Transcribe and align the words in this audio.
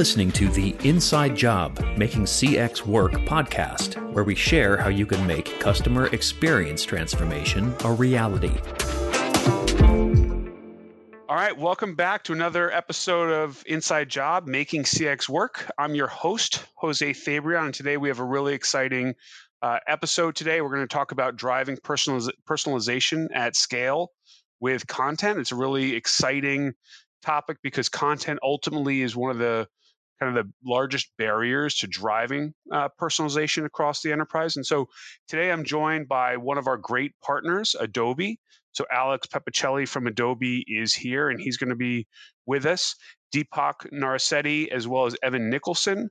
listening 0.00 0.32
to 0.32 0.48
the 0.48 0.74
Inside 0.82 1.36
Job 1.36 1.78
Making 1.98 2.22
CX 2.22 2.86
Work 2.86 3.12
podcast, 3.26 4.02
where 4.14 4.24
we 4.24 4.34
share 4.34 4.78
how 4.78 4.88
you 4.88 5.04
can 5.04 5.26
make 5.26 5.60
customer 5.60 6.06
experience 6.06 6.82
transformation 6.84 7.74
a 7.84 7.92
reality. 7.92 8.56
All 11.28 11.36
right, 11.36 11.54
welcome 11.54 11.94
back 11.94 12.24
to 12.24 12.32
another 12.32 12.72
episode 12.72 13.30
of 13.30 13.62
Inside 13.66 14.08
Job 14.08 14.46
Making 14.46 14.84
CX 14.84 15.28
Work. 15.28 15.70
I'm 15.76 15.94
your 15.94 16.06
host, 16.06 16.64
Jose 16.76 17.12
Fabrian, 17.12 17.66
and 17.66 17.74
today 17.74 17.98
we 17.98 18.08
have 18.08 18.20
a 18.20 18.24
really 18.24 18.54
exciting 18.54 19.14
uh, 19.60 19.80
episode. 19.86 20.34
Today, 20.34 20.62
we're 20.62 20.74
going 20.74 20.80
to 20.80 20.86
talk 20.86 21.12
about 21.12 21.36
driving 21.36 21.76
personaliz- 21.76 22.32
personalization 22.48 23.28
at 23.34 23.54
scale 23.54 24.12
with 24.60 24.86
content. 24.86 25.38
It's 25.38 25.52
a 25.52 25.56
really 25.56 25.94
exciting 25.94 26.72
topic 27.20 27.58
because 27.62 27.90
content 27.90 28.40
ultimately 28.42 29.02
is 29.02 29.14
one 29.14 29.30
of 29.30 29.36
the 29.36 29.68
kind 30.20 30.36
of 30.36 30.44
the 30.44 30.52
largest 30.68 31.10
barriers 31.18 31.76
to 31.76 31.86
driving 31.86 32.52
uh, 32.72 32.88
personalization 33.00 33.64
across 33.64 34.02
the 34.02 34.12
enterprise. 34.12 34.56
And 34.56 34.66
so 34.66 34.88
today 35.28 35.50
I'm 35.50 35.64
joined 35.64 36.08
by 36.08 36.36
one 36.36 36.58
of 36.58 36.66
our 36.66 36.76
great 36.76 37.12
partners, 37.22 37.74
Adobe. 37.78 38.38
So 38.72 38.84
Alex 38.92 39.26
Pepicelli 39.26 39.88
from 39.88 40.06
Adobe 40.06 40.64
is 40.68 40.94
here, 40.94 41.30
and 41.30 41.40
he's 41.40 41.56
going 41.56 41.70
to 41.70 41.76
be 41.76 42.06
with 42.46 42.66
us. 42.66 42.94
Deepak 43.34 43.90
Narasetti, 43.92 44.68
as 44.68 44.86
well 44.86 45.06
as 45.06 45.16
Evan 45.22 45.50
Nicholson 45.50 46.10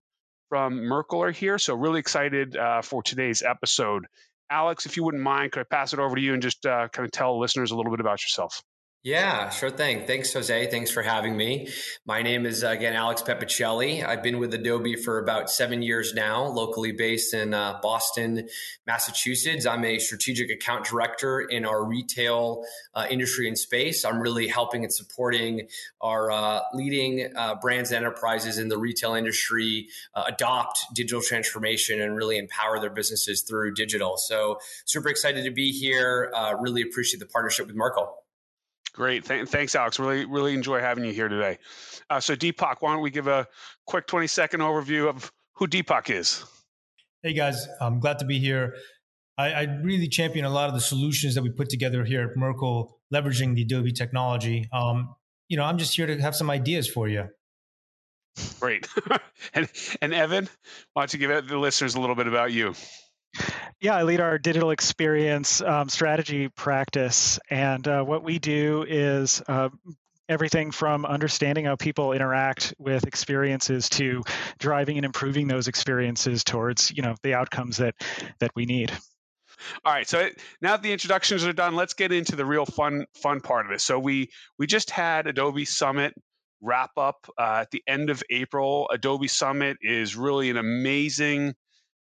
from 0.50 0.76
Merkle 0.76 1.23
are 1.23 1.31
here. 1.31 1.58
So 1.58 1.76
really 1.76 2.00
excited 2.00 2.58
uh, 2.58 2.81
for 2.81 3.03
today's 3.03 3.44
episode. 3.44 4.05
Alex, 4.50 4.86
if 4.86 4.98
you 4.98 5.03
wouldn't 5.03 5.23
mind, 5.23 5.52
could 5.52 5.62
I 5.62 5.66
pass 5.70 5.94
it 5.94 6.00
over 6.00 6.16
to 6.16 6.22
you 6.22 6.33
and 6.33 6.42
just 6.42 6.66
uh, 6.66 6.88
kind 6.89 7.05
of 7.05 7.11
tell 7.11 7.39
listeners 7.39 7.72
a 7.72 7.76
little 7.76 7.92
bit 7.92 8.00
about 8.00 8.23
yourself? 8.23 8.61
Yeah, 9.02 9.50
sure 9.50 9.69
thing. 9.69 10.05
Thanks, 10.05 10.33
Jose. 10.33 10.69
Thanks 10.69 10.92
for 10.92 11.02
having 11.02 11.38
me. 11.38 11.69
My 12.05 12.22
name 12.22 12.45
is, 12.45 12.66
uh, 12.66 12.72
again, 12.72 12.95
Alex 12.95 13.22
Pepicelli. 13.22 14.05
I've 14.05 14.22
been 14.22 14.39
with 14.39 14.53
Adobe 14.53 14.97
for 14.97 15.19
about 15.19 15.50
seven 15.50 15.81
years 15.81 16.14
now, 16.14 16.44
locally 16.44 16.92
based 16.92 17.33
in 17.33 17.53
uh, 17.53 17.80
Boston, 17.81 18.50
Massachusetts. 18.86 19.66
I'm 19.66 19.86
a 19.86 20.00
strategic 20.00 20.50
account 20.50 20.83
director 20.83 21.39
in 21.39 21.64
our 21.66 21.86
retail 21.86 22.66
uh, 22.94 23.05
industry 23.09 23.47
and 23.47 23.58
space. 23.58 24.03
I'm 24.03 24.20
really 24.20 24.50
helping 24.50 24.83
and 24.83 24.94
supporting 24.94 25.70
our 26.02 26.30
uh, 26.30 26.59
leading 26.73 27.31
uh, 27.38 27.55
brands 27.55 27.92
and 27.92 28.03
enterprises 28.03 28.58
in 28.58 28.67
the 28.67 28.77
retail 28.77 29.14
industry 29.14 29.88
uh, 30.14 30.25
adopt 30.27 30.77
digital 30.94 31.22
transformation 31.22 32.02
and 32.02 32.17
really 32.17 32.38
empower 32.38 32.81
their 32.81 32.89
businesses 32.89 33.44
through 33.44 33.75
digital. 33.75 34.17
So, 34.17 34.59
super 34.83 35.08
excited 35.08 35.45
to 35.45 35.52
be 35.52 35.72
here. 35.72 36.33
really 36.59 36.81
appreciate 36.81 37.22
the 37.22 37.27
partnership 37.27 37.67
with 37.67 37.77
Merkle. 37.77 38.14
Great. 38.94 39.26
Th- 39.26 39.48
thanks, 39.48 39.76
Alex. 39.76 40.00
Really, 40.00 40.26
really 40.26 40.54
enjoy 40.54 40.80
having 40.80 41.06
you 41.06 41.14
here 41.14 41.28
today. 41.28 41.58
Uh, 42.09 42.20
so, 42.20 42.36
Deepak, 42.36 42.78
why 42.80 42.94
don't 42.94 43.02
we 43.02 43.12
give 43.12 43.28
a 43.28 43.48
quick 43.86 44.08
20 44.08 44.28
second 44.28 44.62
overview 44.62 45.08
of 45.08 45.32
who 45.54 45.68
Deepak 45.68 46.09
is? 46.09 46.44
Hey, 47.22 47.34
guys. 47.34 47.67
I'm 47.82 48.00
glad 48.00 48.20
to 48.20 48.26
be 48.26 48.40
here. 48.40 48.76
I, 49.38 49.52
I 49.52 49.62
really 49.84 50.08
champion 50.08 50.45
a 50.45 50.50
lot 50.50 50.67
of 50.67 50.76
the 50.76 50.82
solutions 50.82 51.36
that 51.36 51.44
we 51.44 51.50
put 51.50 51.70
together 51.70 52.04
here 52.04 52.30
at 52.30 52.36
Merkle, 52.36 53.00
leveraging 53.14 53.56
the 53.56 53.62
Adobe 53.62 53.92
technology. 53.92 54.67
Um, 54.73 55.16
you 55.48 55.58
know, 55.58 55.64
I'm 55.64 55.78
just 55.78 55.95
here 55.95 56.08
to 56.08 56.22
have 56.22 56.36
some 56.36 56.50
ideas 56.50 56.88
for 56.88 57.08
you. 57.08 57.30
Great. 58.60 58.88
and, 59.54 59.70
and 60.02 60.14
Evan, 60.14 60.50
why 60.94 61.04
don't 61.04 61.14
you 61.14 61.20
give 61.20 61.48
the 61.48 61.58
listeners 61.58 61.95
a 61.95 62.02
little 62.02 62.16
bit 62.16 62.28
about 62.28 62.52
you? 62.52 62.73
Yeah, 63.81 63.95
I 63.95 64.03
lead 64.03 64.19
our 64.19 64.38
digital 64.38 64.72
experience 64.72 65.61
um, 65.61 65.88
strategy 65.88 66.49
practice. 66.49 67.39
And 67.49 67.88
uh, 67.88 68.03
what 68.03 68.23
we 68.23 68.38
do 68.38 68.86
is 68.86 69.41
uh, 69.47 69.69
everything 70.27 70.71
from 70.71 71.05
understanding 71.05 71.64
how 71.64 71.77
people 71.77 72.11
interact 72.11 72.73
with 72.77 73.08
experiences 73.08 73.87
to 73.89 74.23
driving 74.59 74.98
and 74.98 75.05
improving 75.05 75.48
those 75.48 75.70
experiences 75.70 76.43
towards 76.43 76.92
you 76.92 77.02
know 77.02 77.15
the 77.23 77.33
outcomes 77.33 77.77
that 77.77 77.95
that 78.39 78.52
we 78.54 78.65
need. 78.65 78.92
All 79.83 79.92
right 79.92 80.08
so 80.08 80.30
now 80.61 80.71
that 80.71 80.83
the 80.83 80.92
introductions 80.92 81.45
are 81.45 81.52
done 81.52 81.75
let's 81.75 81.93
get 81.93 82.14
into 82.14 82.37
the 82.37 82.45
real 82.45 82.65
fun 82.65 83.05
fun 83.14 83.42
part 83.42 83.65
of 83.65 83.71
this 83.73 83.83
so 83.83 83.99
we 83.99 84.30
we 84.58 84.67
just 84.67 84.89
had 84.89 85.27
adobe 85.27 85.65
summit 85.65 86.14
wrap 86.61 86.92
up 86.95 87.27
uh, 87.37 87.59
at 87.61 87.71
the 87.71 87.83
end 87.86 88.09
of 88.09 88.23
april. 88.30 88.87
Adobe 88.89 89.27
summit 89.27 89.77
is 89.81 90.15
really 90.15 90.49
an 90.49 90.58
amazing 90.58 91.55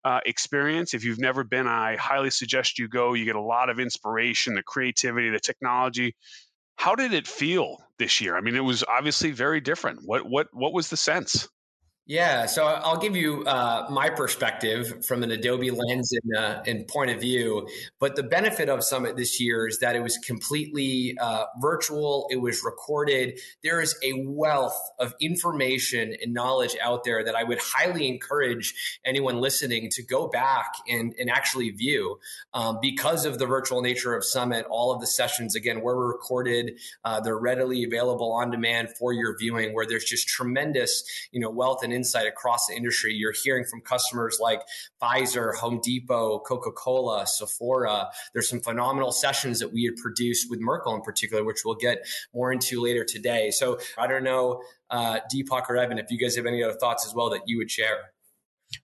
uh, 0.04 0.20
experience. 0.26 0.94
If 0.94 1.04
you've 1.04 1.18
never 1.18 1.44
been, 1.44 1.66
I 1.66 1.96
highly 1.96 2.30
suggest 2.30 2.78
you 2.78 2.88
go. 2.88 3.14
You 3.14 3.24
get 3.24 3.36
a 3.36 3.40
lot 3.40 3.70
of 3.70 3.80
inspiration, 3.80 4.54
the 4.54 4.62
creativity, 4.62 5.30
the 5.30 5.40
technology. 5.40 6.14
How 6.76 6.94
did 6.94 7.12
it 7.12 7.26
feel 7.26 7.78
this 7.98 8.20
year? 8.20 8.36
I 8.36 8.40
mean, 8.40 8.56
it 8.56 8.64
was 8.64 8.84
obviously 8.84 9.30
very 9.30 9.60
different. 9.60 10.00
What 10.04 10.28
what 10.28 10.48
what 10.52 10.72
was 10.72 10.90
the 10.90 10.96
sense? 10.96 11.48
Yeah, 12.06 12.44
so 12.44 12.66
I'll 12.66 12.98
give 12.98 13.16
you 13.16 13.44
uh, 13.46 13.86
my 13.88 14.10
perspective 14.10 15.06
from 15.06 15.22
an 15.22 15.30
Adobe 15.30 15.70
lens 15.70 16.12
and, 16.12 16.36
uh, 16.36 16.84
point 16.86 17.10
of 17.10 17.18
view. 17.18 17.66
But 17.98 18.14
the 18.14 18.22
benefit 18.22 18.68
of 18.68 18.84
Summit 18.84 19.16
this 19.16 19.40
year 19.40 19.66
is 19.66 19.78
that 19.78 19.96
it 19.96 20.02
was 20.02 20.18
completely 20.18 21.16
uh, 21.18 21.46
virtual, 21.62 22.26
it 22.30 22.36
was 22.36 22.62
recorded. 22.62 23.40
There 23.62 23.80
is 23.80 23.96
a 24.04 24.22
wealth 24.26 24.78
of 24.98 25.14
information 25.18 26.14
and 26.22 26.34
knowledge 26.34 26.76
out 26.82 27.04
there 27.04 27.24
that 27.24 27.34
I 27.34 27.42
would 27.42 27.58
highly 27.58 28.06
encourage 28.06 29.00
anyone 29.06 29.40
listening 29.40 29.88
to 29.92 30.02
go 30.02 30.28
back 30.28 30.74
and, 30.86 31.14
and 31.18 31.30
actually 31.30 31.70
view. 31.70 32.18
Um, 32.52 32.80
because 32.82 33.24
of 33.24 33.38
the 33.38 33.46
virtual 33.46 33.80
nature 33.80 34.14
of 34.14 34.26
Summit, 34.26 34.66
all 34.68 34.92
of 34.92 35.00
the 35.00 35.06
sessions, 35.06 35.54
again, 35.54 35.80
were 35.80 36.06
recorded, 36.06 36.78
uh, 37.02 37.20
they're 37.20 37.38
readily 37.38 37.82
available 37.82 38.30
on 38.30 38.50
demand 38.50 38.90
for 38.98 39.14
your 39.14 39.38
viewing, 39.38 39.72
where 39.72 39.86
there's 39.86 40.04
just 40.04 40.28
tremendous 40.28 41.02
you 41.32 41.40
know, 41.40 41.48
wealth 41.48 41.82
and 41.82 41.93
insight 41.94 42.26
across 42.26 42.66
the 42.66 42.74
industry. 42.74 43.14
You're 43.14 43.32
hearing 43.44 43.64
from 43.64 43.80
customers 43.80 44.38
like 44.40 44.60
Pfizer, 45.02 45.54
Home 45.56 45.80
Depot, 45.82 46.40
Coca 46.40 46.72
Cola, 46.72 47.26
Sephora. 47.26 48.08
There's 48.32 48.48
some 48.48 48.60
phenomenal 48.60 49.12
sessions 49.12 49.60
that 49.60 49.72
we 49.72 49.84
had 49.84 49.96
produced 49.96 50.50
with 50.50 50.60
Merkle 50.60 50.94
in 50.94 51.02
particular, 51.02 51.44
which 51.44 51.58
we'll 51.64 51.76
get 51.76 51.98
more 52.34 52.52
into 52.52 52.82
later 52.82 53.04
today. 53.04 53.50
So 53.50 53.78
I 53.96 54.06
don't 54.06 54.24
know, 54.24 54.62
uh, 54.90 55.20
Deepak 55.32 55.68
or 55.68 55.76
Evan, 55.76 55.98
if 55.98 56.10
you 56.10 56.18
guys 56.18 56.36
have 56.36 56.46
any 56.46 56.62
other 56.62 56.74
thoughts 56.74 57.06
as 57.06 57.14
well 57.14 57.30
that 57.30 57.42
you 57.46 57.58
would 57.58 57.70
share. 57.70 58.12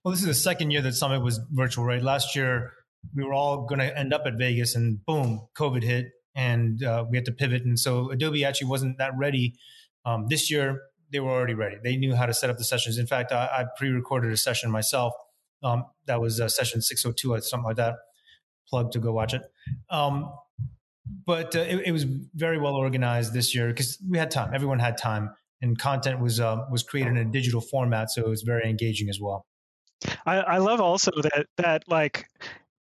Well, 0.03 0.11
this 0.11 0.21
is 0.21 0.27
the 0.27 0.33
second 0.33 0.71
year 0.71 0.81
that 0.81 0.93
Summit 0.93 1.21
was 1.21 1.39
virtual, 1.51 1.83
right? 1.83 2.01
Last 2.01 2.35
year, 2.35 2.73
we 3.15 3.23
were 3.23 3.33
all 3.33 3.65
going 3.65 3.79
to 3.79 3.97
end 3.97 4.13
up 4.13 4.23
at 4.25 4.35
Vegas, 4.37 4.75
and 4.75 5.03
boom, 5.05 5.47
COVID 5.57 5.83
hit, 5.83 6.11
and 6.35 6.83
uh, 6.83 7.03
we 7.09 7.17
had 7.17 7.25
to 7.25 7.31
pivot. 7.31 7.63
And 7.63 7.77
so 7.79 8.11
Adobe 8.11 8.45
actually 8.45 8.67
wasn't 8.67 8.97
that 8.99 9.11
ready. 9.17 9.55
Um, 10.05 10.27
this 10.29 10.49
year, 10.49 10.81
they 11.11 11.19
were 11.19 11.31
already 11.31 11.53
ready. 11.53 11.77
They 11.83 11.97
knew 11.97 12.15
how 12.15 12.25
to 12.25 12.33
set 12.33 12.49
up 12.49 12.57
the 12.57 12.63
sessions. 12.63 12.97
In 12.97 13.07
fact, 13.07 13.31
I, 13.31 13.45
I 13.45 13.65
pre-recorded 13.77 14.31
a 14.31 14.37
session 14.37 14.71
myself. 14.71 15.13
Um, 15.63 15.85
that 16.07 16.19
was 16.19 16.39
uh, 16.39 16.47
session 16.47 16.81
602 16.81 17.33
or 17.33 17.41
something 17.41 17.65
like 17.65 17.75
that. 17.75 17.95
Plug 18.67 18.91
to 18.93 18.99
go 18.99 19.11
watch 19.11 19.33
it. 19.33 19.43
Um, 19.89 20.31
but 21.25 21.55
uh, 21.55 21.59
it, 21.59 21.87
it, 21.87 21.91
was 21.91 22.03
very 22.35 22.57
well 22.57 22.75
organized 22.75 23.33
this 23.33 23.53
year 23.53 23.67
because 23.67 23.97
we 24.09 24.17
had 24.17 24.31
time. 24.31 24.53
Everyone 24.53 24.79
had 24.79 24.97
time, 24.97 25.31
and 25.61 25.77
content 25.77 26.19
was 26.19 26.39
uh, 26.39 26.65
was 26.71 26.83
created 26.83 27.11
in 27.11 27.17
a 27.17 27.25
digital 27.25 27.59
format, 27.59 28.11
so 28.11 28.21
it 28.21 28.29
was 28.29 28.43
very 28.43 28.69
engaging 28.69 29.09
as 29.09 29.19
well. 29.19 29.45
I, 30.25 30.37
I 30.37 30.57
love 30.57 30.79
also 30.79 31.11
that 31.23 31.47
that 31.57 31.83
like 31.87 32.25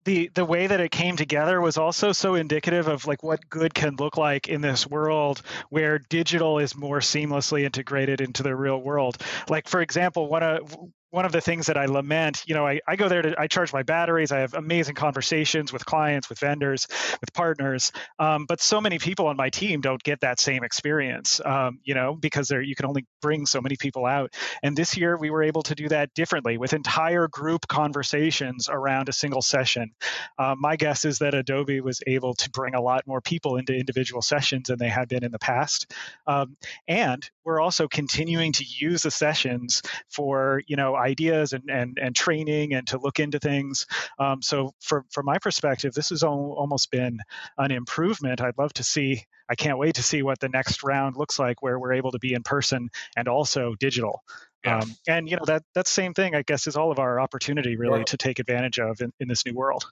the 0.07 0.31
the 0.35 0.45
way 0.45 0.67
that 0.69 0.81
it 0.81 0.91
came 0.91 1.17
together 1.17 1.61
was 1.61 1.77
also 1.77 2.13
so 2.13 2.35
indicative 2.37 2.89
of 2.89 3.07
like 3.07 3.23
what 3.23 3.51
good 3.51 3.75
can 3.75 3.97
look 3.97 4.17
like 4.17 4.49
in 4.49 4.63
this 4.63 4.87
world 4.87 5.43
where 5.69 5.99
digital 5.99 6.59
is 6.59 6.75
more 6.75 7.01
seamlessly 7.01 7.65
integrated 7.65 8.23
into 8.23 8.43
the 8.43 8.57
real 8.57 8.81
world. 8.81 9.19
Like 9.51 9.69
for 9.69 9.83
example 9.83 10.29
one 10.29 10.43
of 10.43 10.77
one 11.11 11.25
of 11.25 11.33
the 11.33 11.41
things 11.41 11.67
that 11.67 11.77
I 11.77 11.87
lament, 11.87 12.43
you 12.47 12.55
know, 12.55 12.67
I, 12.67 12.81
I 12.87 12.97
go 12.97 13.09
there 13.09 13.23
to, 13.23 13.35
I 13.39 13.47
charge 13.47 13.73
my 13.73 13.83
batteries. 13.83 14.33
I 14.33 14.41
have 14.41 14.55
amazing 14.55 14.97
conversations 14.97 15.73
with 15.73 15.87
clients, 15.87 16.29
with 16.29 16.39
vendors, 16.39 16.87
with 17.21 17.33
partners. 17.33 17.93
Um, 18.19 18.45
but 18.47 18.61
so 18.61 18.81
many 18.81 18.99
people 18.99 19.29
on 19.29 19.37
my 19.37 19.51
team 19.51 19.81
don't 19.81 20.03
get 20.03 20.21
that 20.21 20.41
same 20.41 20.65
experience, 20.65 21.41
um, 21.45 21.79
you 21.85 21.95
know, 21.95 22.15
because 22.15 22.49
there 22.49 22.61
you 22.61 22.75
can 22.75 22.87
only 22.87 23.07
bring 23.23 23.47
so 23.47 23.61
many 23.61 23.77
people 23.77 24.05
out. 24.05 24.35
And 24.63 24.77
this 24.77 24.97
year 24.97 25.17
we 25.17 25.31
were 25.31 25.45
able 25.45 25.63
to 25.63 25.75
do 25.75 25.89
that 25.89 26.13
differently 26.15 26.59
with 26.59 26.73
entire 26.73 27.29
group 27.29 27.69
conversations 27.69 28.69
around 28.69 29.09
a 29.09 29.13
single 29.13 29.43
session. 29.43 29.93
Uh, 30.39 30.55
my 30.59 30.77
guess 30.77 31.05
is 31.05 31.21
that 31.21 31.35
Adobe 31.35 31.81
was 31.81 32.01
able 32.07 32.35
to 32.35 32.51
bring 32.51 32.75
a 32.75 32.81
lot 32.81 33.07
more 33.07 33.21
people 33.21 33.57
into 33.57 33.75
individual 33.75 34.23
sessions 34.23 34.69
than 34.69 34.79
they 34.79 34.89
had 34.89 35.09
been 35.09 35.25
in 35.25 35.31
the 35.31 35.39
past. 35.39 35.93
Um, 36.27 36.57
and 36.89 37.29
we're 37.45 37.61
also 37.61 37.87
continuing 37.87 38.53
to 38.55 38.65
use 38.67 39.03
the 39.03 39.11
sessions 39.11 39.83
for, 40.11 40.63
you 40.67 40.75
know, 40.75 40.96
ideas 40.97 41.53
and, 41.53 41.65
and, 41.71 41.99
and 42.01 42.15
training 42.17 42.75
and 42.75 42.87
to 42.89 42.99
look 42.99 43.21
into 43.21 43.39
things. 43.39 43.87
Um, 44.19 44.43
so, 44.43 44.73
for, 44.81 45.05
from 45.11 45.27
my 45.27 45.39
perspective, 45.39 45.95
this 45.95 46.11
has 46.11 46.23
almost 46.23 46.91
been 46.91 47.19
an 47.59 47.71
improvement. 47.71 48.41
I'd 48.41 48.59
love 48.59 48.73
to 48.75 48.85
see, 48.85 49.25
I 49.49 49.55
can't 49.55 49.79
wait 49.79 49.97
to 49.97 50.03
see 50.03 50.23
what 50.23 50.41
the 50.41 50.49
next 50.49 50.83
round 50.83 51.17
looks 51.17 51.39
like 51.39 51.63
where 51.63 51.79
we're 51.79 51.95
able 51.95 52.13
to 52.13 52.19
be 52.19 52.35
in 52.35 52.43
person 52.43 52.89
and 53.17 53.29
also 53.29 53.75
digital. 53.79 54.23
Yeah. 54.65 54.79
Um, 54.79 54.97
and 55.07 55.29
you 55.29 55.37
know 55.37 55.45
that 55.47 55.63
that 55.75 55.87
same 55.87 56.13
thing, 56.13 56.35
I 56.35 56.43
guess, 56.43 56.67
is 56.67 56.77
all 56.77 56.91
of 56.91 56.99
our 56.99 57.21
opportunity 57.21 57.77
really 57.77 58.03
to 58.05 58.17
take 58.17 58.41
advantage 58.41 58.81
of 58.81 59.01
in, 59.01 59.13
in 59.21 59.29
this 59.29 59.47
new 59.47 59.55
world. 59.55 59.85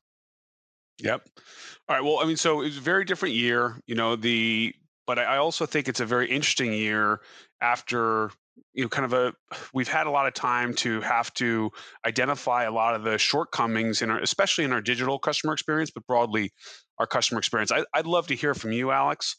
Yep. 0.99 1.29
All 1.89 1.97
right. 1.97 2.05
Well, 2.05 2.19
I 2.19 2.25
mean, 2.25 2.37
so 2.37 2.63
it's 2.63 2.77
a 2.77 2.81
very 2.81 3.05
different 3.05 3.35
year. 3.35 3.77
You 3.87 3.95
know, 3.95 4.17
the 4.17 4.75
but 5.07 5.19
I 5.19 5.37
also 5.37 5.67
think 5.67 5.89
it's 5.89 6.01
a 6.01 6.07
very 6.07 6.31
interesting 6.31 6.73
year 6.73 7.21
after 7.61 8.31
you 8.73 8.83
know 8.83 8.89
kind 8.89 9.05
of 9.05 9.13
a 9.13 9.33
we've 9.73 9.89
had 9.89 10.07
a 10.07 10.11
lot 10.11 10.27
of 10.27 10.35
time 10.35 10.75
to 10.75 11.01
have 11.01 11.33
to 11.35 11.71
identify 12.07 12.65
a 12.65 12.71
lot 12.71 12.95
of 12.95 13.05
the 13.05 13.19
shortcomings 13.19 14.03
in 14.03 14.11
our 14.11 14.19
especially 14.19 14.65
in 14.65 14.73
our 14.73 14.81
digital 14.81 15.19
customer 15.19 15.53
experience 15.53 15.91
but 15.91 16.07
broadly 16.07 16.51
our 16.99 17.07
customer 17.07 17.39
experience. 17.39 17.73
I, 17.73 17.85
i'd 17.95 18.07
love 18.07 18.27
to 18.29 18.35
hear 18.35 18.55
from 18.55 18.73
you 18.73 18.91
alex. 18.91 19.37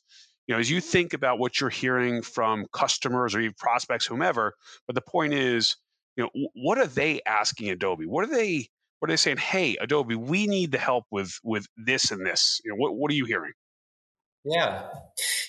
You 0.47 0.55
know 0.55 0.59
as 0.59 0.69
you 0.69 0.81
think 0.81 1.13
about 1.13 1.39
what 1.39 1.59
you're 1.59 1.69
hearing 1.69 2.21
from 2.21 2.65
customers 2.73 3.35
or 3.35 3.39
even 3.41 3.55
prospects 3.57 4.05
whomever 4.05 4.53
but 4.87 4.95
the 4.95 5.01
point 5.01 5.33
is 5.33 5.75
you 6.15 6.23
know 6.23 6.47
what 6.53 6.77
are 6.77 6.87
they 6.87 7.21
asking 7.25 7.69
adobe? 7.69 8.05
What 8.05 8.23
are 8.23 8.33
they 8.33 8.67
what 8.99 9.09
are 9.09 9.13
they 9.13 9.17
saying 9.17 9.37
hey 9.37 9.75
adobe 9.81 10.15
we 10.15 10.47
need 10.47 10.71
the 10.71 10.77
help 10.77 11.05
with 11.11 11.31
with 11.43 11.65
this 11.77 12.11
and 12.11 12.25
this. 12.25 12.61
You 12.63 12.71
know 12.71 12.77
what, 12.77 12.95
what 12.95 13.11
are 13.11 13.15
you 13.15 13.25
hearing? 13.25 13.53
Yeah. 14.45 14.87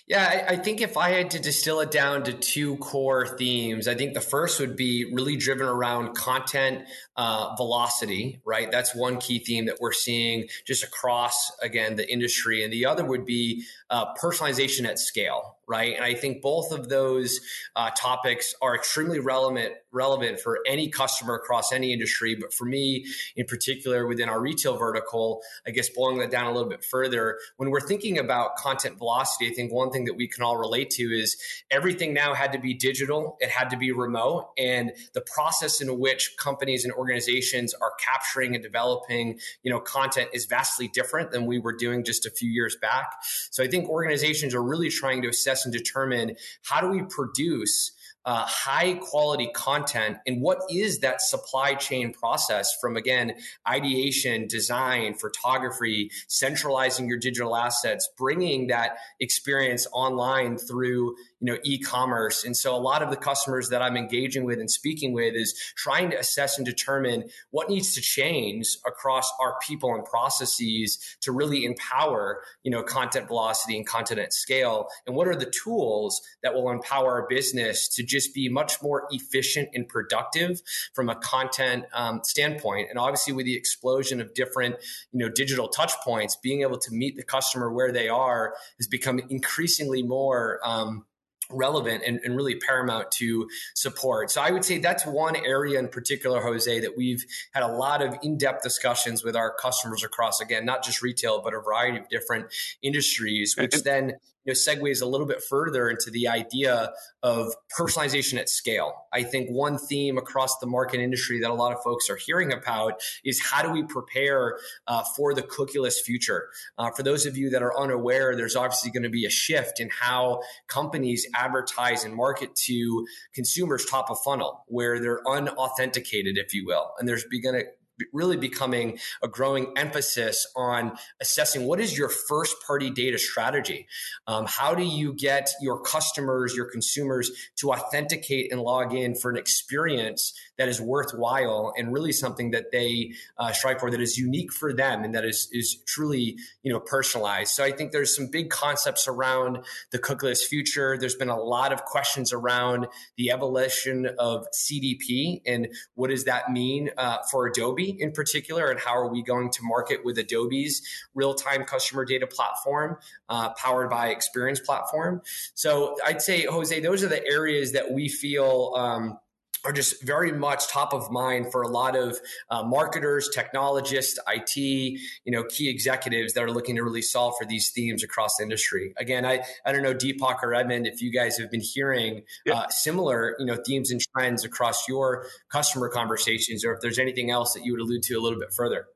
Yeah, 0.09 0.45
I, 0.49 0.53
I, 0.53 0.57
think 0.57 0.81
if 0.81 0.97
I 0.97 1.11
had 1.11 1.33
to 1.33 1.41
distill 1.41 1.81
it 1.81 1.91
down 1.91 2.23
to 2.25 2.33
two 2.33 2.77
core 2.77 3.27
themes, 3.27 3.89
I 3.89 3.97
think 3.97 4.15
the 4.15 4.21
first 4.21 4.61
would 4.61 4.77
be 4.77 5.13
really 5.13 5.37
driven 5.37 5.67
around 5.67 6.15
content 6.15 6.85
uh, 7.17 7.57
velocity, 7.57 8.41
right? 8.45 8.71
That's 8.71 8.95
one 8.95 9.19
key 9.19 9.41
theme 9.41 9.67
that 9.67 9.79
we're 9.81 9.93
seeing 9.93 10.47
just 10.65 10.85
across, 10.85 11.51
again, 11.61 11.97
the 11.97 12.09
industry. 12.09 12.63
And 12.63 12.73
the 12.73 12.87
other 12.87 13.05
would 13.05 13.27
be 13.27 13.65
uh, 13.91 14.15
personalization 14.15 14.87
at 14.87 15.01
scale, 15.01 15.56
right? 15.69 15.95
And 15.95 16.05
I 16.05 16.15
think 16.15 16.43
both 16.43 16.73
of 16.73 16.89
those 16.89 17.41
uh, 17.75 17.91
topics 17.97 18.55
are 18.63 18.75
extremely 18.75 19.19
relevant 19.19 19.75
relevant 19.97 20.39
for 20.39 20.61
any 20.67 20.89
customer 20.89 21.35
across 21.35 21.73
any 21.73 21.93
industry. 21.93 22.37
But 22.39 22.53
for 22.53 22.67
me, 22.67 23.07
in 23.35 23.47
particular, 23.47 24.07
within 24.07 24.29
our 24.29 24.41
retail 24.41 24.77
vertical, 24.77 25.41
I 25.67 25.71
guess 25.71 25.89
blowing 25.89 26.19
that 26.19 26.31
down 26.31 26.47
a 26.47 26.53
little 26.53 26.69
bit 26.69 26.85
further, 26.85 27.39
when 27.57 27.71
we're 27.71 27.81
thinking 27.81 28.19
about 28.19 28.57
content 28.57 28.99
velocity, 28.99 29.51
I 29.51 29.55
think 29.55 29.73
one 29.73 29.91
thing 29.91 30.05
that 30.05 30.15
we 30.15 30.29
can 30.29 30.45
all 30.45 30.59
relate 30.59 30.91
to 30.91 31.05
is 31.05 31.37
everything 31.71 32.13
now 32.13 32.35
had 32.35 32.53
to 32.53 32.59
be 32.59 32.75
digital, 32.75 33.39
it 33.41 33.49
had 33.49 33.71
to 33.71 33.77
be 33.77 33.91
remote, 33.91 34.51
and 34.59 34.93
the 35.15 35.23
process 35.23 35.81
in 35.81 35.99
which 35.99 36.37
companies 36.39 36.85
and 36.85 36.93
organizations 36.93 37.73
are 37.73 37.93
capturing 37.99 38.55
and 38.55 38.63
developing, 38.63 39.39
you 39.63 39.71
know, 39.71 39.81
content 39.81 40.29
is 40.35 40.45
vastly 40.45 40.89
different 40.89 41.31
than 41.31 41.47
we 41.47 41.59
were 41.59 41.75
doing 41.75 42.05
just 42.05 42.27
a 42.27 42.31
few 42.31 42.51
years 42.51 42.77
back. 42.83 43.07
So 43.51 43.65
I 43.65 43.69
think 43.69 43.89
organizations 43.89 44.55
are 44.55 44.63
really 44.63 44.91
trying 44.91 45.23
to 45.23 45.29
assess 45.29 45.56
and 45.65 45.73
determine 45.73 46.37
how 46.63 46.81
do 46.81 46.89
we 46.89 47.03
produce 47.03 47.93
uh, 48.27 48.45
high 48.45 48.95
quality 48.95 49.49
content 49.55 50.19
and 50.27 50.43
what 50.43 50.59
is 50.69 50.99
that 50.99 51.23
supply 51.23 51.75
chain 51.75 52.13
process 52.13 52.77
from 52.81 52.97
again 52.97 53.33
ideation 53.69 54.49
design 54.49 55.15
photography 55.15 56.11
centralizing 56.27 57.07
your 57.09 57.19
digital 57.19 57.55
assets 57.55 58.09
bringing 58.19 58.67
that 58.67 58.97
experience 59.21 59.87
online 59.93 60.59
through 60.59 61.15
you 61.41 61.53
know 61.53 61.59
e-commerce. 61.65 62.45
And 62.45 62.57
so 62.57 62.75
a 62.75 62.79
lot 62.79 63.03
of 63.03 63.11
the 63.11 63.17
customers 63.17 63.69
that 63.69 63.81
i'm 63.81 63.97
engaging 63.97 64.45
with 64.45 64.59
and 64.59 64.71
speaking 64.71 65.13
with 65.13 65.35
is 65.35 65.55
trying 65.77 66.11
to 66.11 66.19
assess 66.19 66.59
and 66.59 66.67
determine 66.67 67.25
what 67.51 67.69
needs 67.69 67.95
to 67.95 68.01
change 68.01 68.77
across 68.87 69.31
our 69.41 69.57
people 69.65 69.95
and 69.95 70.05
processes 70.05 70.99
to 71.21 71.31
really 71.31 71.65
empower 71.65 72.43
you 72.65 72.73
know 72.73 72.83
content 72.83 73.29
velocity 73.29 73.77
and 73.77 73.87
content 73.87 74.19
at 74.19 74.33
scale. 74.33 74.89
And 75.07 75.15
what 75.15 75.29
are 75.29 75.37
the 75.37 75.46
tools 75.51 76.21
that 76.43 76.55
will 76.55 76.71
empower 76.71 77.21
our 77.21 77.27
business 77.29 77.89
to 77.89 78.03
just 78.03 78.35
be 78.35 78.49
much 78.49 78.83
more 78.83 79.07
efficient 79.11 79.69
and 79.75 79.89
productive 79.89 80.61
from 80.95 81.09
a 81.09 81.15
content 81.17 81.85
um, 81.93 82.21
standpoint 82.25 82.89
and 82.91 82.99
obviously 82.99 83.33
with 83.33 83.47
the 83.47 83.57
explosion 83.57 84.21
of 84.21 84.35
different 84.35 84.77
you 85.13 85.19
know 85.19 85.29
digital 85.29 85.69
touch 85.69 85.93
points 86.05 86.37
being 86.37 86.63
able 86.63 86.79
to 86.79 86.93
meet 86.93 87.17
the 87.17 87.23
customer 87.23 87.73
where 87.73 87.93
they 87.93 88.09
are 88.09 88.55
has 88.79 88.87
become 88.87 89.21
increasingly 89.29 90.03
more 90.03 90.61
um, 90.65 91.05
relevant 91.51 92.03
and, 92.07 92.21
and, 92.25 92.37
really 92.37 92.57
paramount 92.57 93.11
to 93.13 93.49
support. 93.75 94.31
So 94.31 94.41
I 94.41 94.51
would 94.51 94.65
say 94.65 94.79
that's 94.79 95.07
one 95.07 95.37
area 95.37 95.79
in 95.79 95.89
particular, 95.89 96.41
Jose, 96.41 96.81
that 96.81 96.97
we've 96.97 97.25
had 97.53 97.63
a 97.63 97.69
lot 97.69 98.03
of 98.03 98.17
in-depth 98.23 98.63
discussions 98.63 99.23
with 99.23 99.37
our 99.37 99.55
customers 99.55 100.03
across, 100.03 100.41
again, 100.41 100.65
not 100.65 100.83
just 100.83 101.03
retail, 101.03 101.41
but 101.43 101.55
a 101.55 101.61
variety 101.61 101.99
of 101.99 102.09
different 102.09 102.47
industries, 102.83 103.55
which 103.57 103.83
then 103.83 104.15
you 104.47 104.53
know, 104.53 104.55
segues 104.55 105.03
a 105.03 105.07
little 105.07 105.27
bit 105.27 105.43
further 105.43 105.91
into 105.91 106.11
the 106.11 106.29
idea 106.29 106.93
of 107.23 107.53
personalization 107.79 108.39
at 108.39 108.49
scale. 108.49 108.95
I 109.13 109.25
think 109.25 109.51
one 109.51 109.79
theme 109.79 110.17
across 110.17 110.59
the 110.59 110.67
market 110.67 111.01
industry 111.01 111.41
that 111.41 111.51
a 111.51 111.55
lot 111.55 111.73
of 111.73 111.83
folks 111.83 112.09
are 112.09 112.17
hearing 112.17 112.53
about 112.53 113.01
is 113.25 113.41
how 113.41 113.63
do 113.63 113.71
we 113.71 113.83
prepare 113.83 114.59
uh, 114.87 115.03
for 115.17 115.35
the 115.35 115.43
cookieless 115.43 115.95
future? 116.05 116.49
Uh, 116.79 116.91
for 116.91 117.03
those 117.03 117.27
of 117.27 117.37
you 117.37 117.51
that 117.51 117.63
are 117.63 117.77
unaware, 117.79 118.37
there's 118.37 118.57
obviously 118.57 118.91
going 118.91 119.03
to 119.03 119.11
be 119.11 119.27
a 119.27 119.31
shift 119.31 119.81
in 119.81 119.91
how 119.91 120.41
companies 120.69 121.27
advertise 121.35 122.05
and 122.05 122.15
market 122.15 122.55
to 122.55 123.07
consumers 123.35 123.85
top 123.85 124.11
of 124.11 124.19
funnel, 124.23 124.65
where 124.69 125.01
they're 125.01 125.27
unauthenticated, 125.29 126.39
if 126.39 126.55
you 126.55 126.65
will, 126.65 126.93
and 126.99 127.09
there's 127.09 127.25
going 127.25 127.61
to 127.61 127.67
really 128.13 128.37
becoming 128.37 128.99
a 129.23 129.29
growing 129.29 129.73
emphasis 129.77 130.47
on 130.57 130.93
assessing 131.21 131.67
what 131.67 131.81
is 131.81 131.97
your 131.97 132.09
first 132.09 132.57
party 132.67 132.91
data 132.91 133.19
strategy 133.19 133.87
um, 134.27 134.47
how 134.47 134.75
do 134.75 134.83
you 134.83 135.13
get 135.13 135.49
your 135.61 135.81
customers 135.81 136.55
your 136.55 136.67
consumers 136.67 137.31
to 137.57 137.73
authenticate 137.73 138.53
and 138.53 138.61
log 138.61 138.95
in 138.95 139.15
for 139.15 139.31
an 139.31 139.37
experience 139.37 140.33
that 140.59 140.69
is 140.69 140.81
worthwhile 140.81 141.73
and 141.77 141.93
really 141.93 142.13
something 142.13 142.51
that 142.51 142.73
they 142.73 143.13
uh, 143.39 143.53
strive 143.53 143.79
for 143.81 143.91
that 143.91 144.01
is 144.01 144.17
unique 144.17 144.53
for 144.53 144.73
them 144.73 145.05
and 145.05 145.15
that 145.15 145.25
is 145.25 145.49
is 145.53 145.77
truly 145.87 146.37
you 146.63 146.73
know 146.73 146.81
personalized. 146.81 147.53
So 147.53 147.65
I 147.65 147.73
think 147.73 147.93
there's 147.93 148.15
some 148.15 148.29
big 148.29 148.51
concepts 148.51 149.07
around 149.09 149.59
the 149.91 149.99
cookieless 149.99 150.45
future. 150.45 150.97
There's 150.99 151.15
been 151.15 151.29
a 151.29 151.41
lot 151.41 151.73
of 151.73 151.85
questions 151.85 152.33
around 152.33 152.87
the 153.17 153.31
evolution 153.31 154.09
of 154.19 154.47
CDP 154.53 155.43
and 155.47 155.69
what 155.95 156.11
does 156.11 156.25
that 156.25 156.51
mean 156.51 156.91
uh, 156.97 157.19
for 157.31 157.47
Adobe 157.47 157.86
in 157.91 158.13
particular, 158.13 158.71
and 158.71 158.81
how 158.81 158.97
are 158.97 159.09
we 159.09 159.23
going 159.23 159.51
to 159.51 159.63
market 159.63 160.05
with 160.05 160.19
Adobe's 160.19 160.83
real 161.15 161.35
time 161.35 161.65
customer 161.65 162.05
data 162.05 162.27
platform 162.27 162.97
uh, 163.29 163.51
powered 163.55 163.91
by 163.91 164.09
Experience 164.09 164.61
Platform. 164.61 165.23
So 165.55 165.97
I'd 166.05 166.23
say 166.23 166.45
Jose, 166.45 166.79
those 166.81 167.03
are 167.05 167.09
the 167.09 167.27
areas 167.27 167.73
that 167.73 167.93
we 167.93 168.09
feel. 168.09 168.73
Um, 168.77 169.19
are 169.67 169.73
just 169.73 170.03
very 170.05 170.33
much 170.33 170.69
top 170.69 170.95
of 170.95 171.11
mind 171.11 171.51
for 171.51 171.63
a 171.63 171.69
lot 171.69 171.97
of 171.97 172.19
uh, 172.51 172.63
marketers, 172.63 173.29
technologists, 173.35 174.19
IT, 174.29 174.57
you 174.57 175.01
know, 175.27 175.43
key 175.45 175.69
executives 175.69 176.35
that 176.35 176.45
are 176.45 176.51
looking 176.51 176.77
to 176.77 176.83
really 176.83 177.03
solve 177.03 177.35
for 177.37 177.45
these 177.45 177.71
themes 177.71 178.05
across 178.05 178.37
the 178.37 178.45
industry. 178.45 178.95
Again, 178.97 179.27
I, 179.27 179.43
I 179.65 179.73
don't 179.73 179.83
know, 179.83 179.93
Deepak 179.93 180.43
or 180.43 180.55
Edmund, 180.55 180.87
if 180.87 181.03
you 181.03 181.11
guys 181.11 181.37
have 181.39 181.51
been 181.51 181.61
hearing 181.61 182.23
uh, 182.51 182.69
similar, 182.69 183.35
you 183.41 183.47
know, 183.47 183.57
themes 183.67 183.91
and 183.91 184.01
trends 184.17 184.45
across 184.45 184.89
your 184.89 185.27
customer 185.51 185.89
conversations, 185.89 186.65
or 186.65 186.73
if 186.73 186.81
there's 186.81 187.01
anything 187.01 187.31
else 187.31 187.53
that 187.55 187.65
you 187.65 187.73
would 187.73 187.81
allude 187.81 188.03
to 188.05 188.15
a 188.15 188.21
little 188.21 188.39
bit 188.39 188.53
further. 188.55 188.87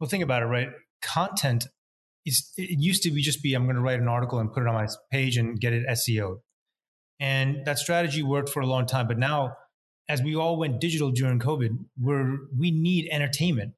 Well, 0.00 0.10
think 0.10 0.24
about 0.24 0.42
it, 0.42 0.46
right? 0.46 0.70
Content 1.02 1.68
is, 2.26 2.52
it 2.56 2.80
used 2.80 3.04
to 3.04 3.12
be 3.12 3.22
just 3.22 3.44
be, 3.44 3.54
I'm 3.54 3.64
going 3.64 3.76
to 3.76 3.82
write 3.82 4.00
an 4.00 4.08
article 4.08 4.40
and 4.40 4.52
put 4.52 4.64
it 4.64 4.66
on 4.66 4.74
my 4.74 4.88
page 5.12 5.36
and 5.36 5.60
get 5.60 5.72
it 5.72 5.86
SEO. 5.86 6.40
And 7.20 7.66
that 7.66 7.78
strategy 7.78 8.22
worked 8.22 8.48
for 8.48 8.60
a 8.60 8.66
long 8.66 8.86
time, 8.86 9.06
but 9.06 9.18
now 9.18 9.54
as 10.10 10.20
we 10.20 10.34
all 10.34 10.56
went 10.56 10.80
digital 10.80 11.12
during 11.12 11.38
COVID, 11.38 11.78
we're, 11.96 12.38
we 12.58 12.72
need 12.72 13.08
entertainment. 13.12 13.74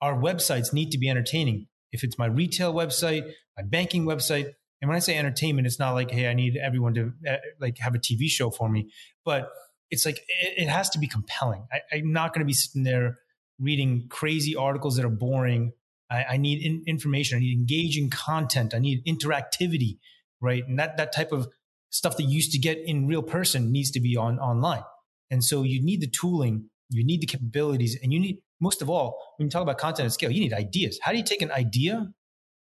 Our 0.00 0.14
websites 0.14 0.72
need 0.72 0.92
to 0.92 0.98
be 0.98 1.08
entertaining. 1.10 1.66
If 1.90 2.04
it's 2.04 2.16
my 2.16 2.26
retail 2.26 2.72
website, 2.72 3.32
my 3.56 3.64
banking 3.64 4.04
website, 4.04 4.52
and 4.80 4.88
when 4.88 4.94
I 4.94 5.00
say 5.00 5.18
entertainment, 5.18 5.66
it's 5.66 5.80
not 5.80 5.92
like, 5.92 6.12
hey, 6.12 6.28
I 6.28 6.34
need 6.34 6.56
everyone 6.56 6.94
to 6.94 7.12
uh, 7.28 7.36
like 7.60 7.78
have 7.78 7.96
a 7.96 7.98
TV 7.98 8.28
show 8.28 8.48
for 8.50 8.68
me, 8.68 8.92
but 9.24 9.50
it's 9.90 10.06
like 10.06 10.18
it, 10.18 10.62
it 10.62 10.68
has 10.68 10.88
to 10.90 11.00
be 11.00 11.08
compelling. 11.08 11.66
I, 11.72 11.96
am 11.96 12.12
not 12.12 12.32
going 12.32 12.40
to 12.42 12.46
be 12.46 12.52
sitting 12.52 12.84
there 12.84 13.18
reading 13.58 14.06
crazy 14.08 14.54
articles 14.54 14.94
that 14.96 15.04
are 15.04 15.10
boring. 15.10 15.72
I, 16.08 16.24
I 16.30 16.36
need 16.36 16.64
in, 16.64 16.84
information. 16.86 17.38
I 17.38 17.40
need 17.40 17.58
engaging 17.58 18.08
content. 18.08 18.72
I 18.72 18.78
need 18.78 19.04
interactivity, 19.04 19.98
right? 20.40 20.66
And 20.66 20.78
that 20.78 20.96
that 20.96 21.12
type 21.12 21.32
of 21.32 21.48
stuff 21.90 22.16
that 22.18 22.22
you 22.22 22.36
used 22.36 22.52
to 22.52 22.58
get 22.58 22.78
in 22.78 23.08
real 23.08 23.22
person 23.22 23.72
needs 23.72 23.90
to 23.92 24.00
be 24.00 24.16
on 24.16 24.38
online. 24.38 24.84
And 25.32 25.42
so 25.42 25.62
you 25.62 25.82
need 25.82 26.02
the 26.02 26.06
tooling, 26.06 26.68
you 26.90 27.04
need 27.04 27.22
the 27.22 27.26
capabilities, 27.26 27.98
and 28.02 28.12
you 28.12 28.20
need, 28.20 28.42
most 28.60 28.82
of 28.82 28.90
all, 28.90 29.16
when 29.36 29.46
you 29.46 29.50
talk 29.50 29.62
about 29.62 29.78
content 29.78 30.06
at 30.06 30.12
scale, 30.12 30.30
you 30.30 30.40
need 30.40 30.52
ideas. 30.52 31.00
How 31.02 31.10
do 31.10 31.16
you 31.16 31.24
take 31.24 31.40
an 31.40 31.50
idea, 31.50 32.08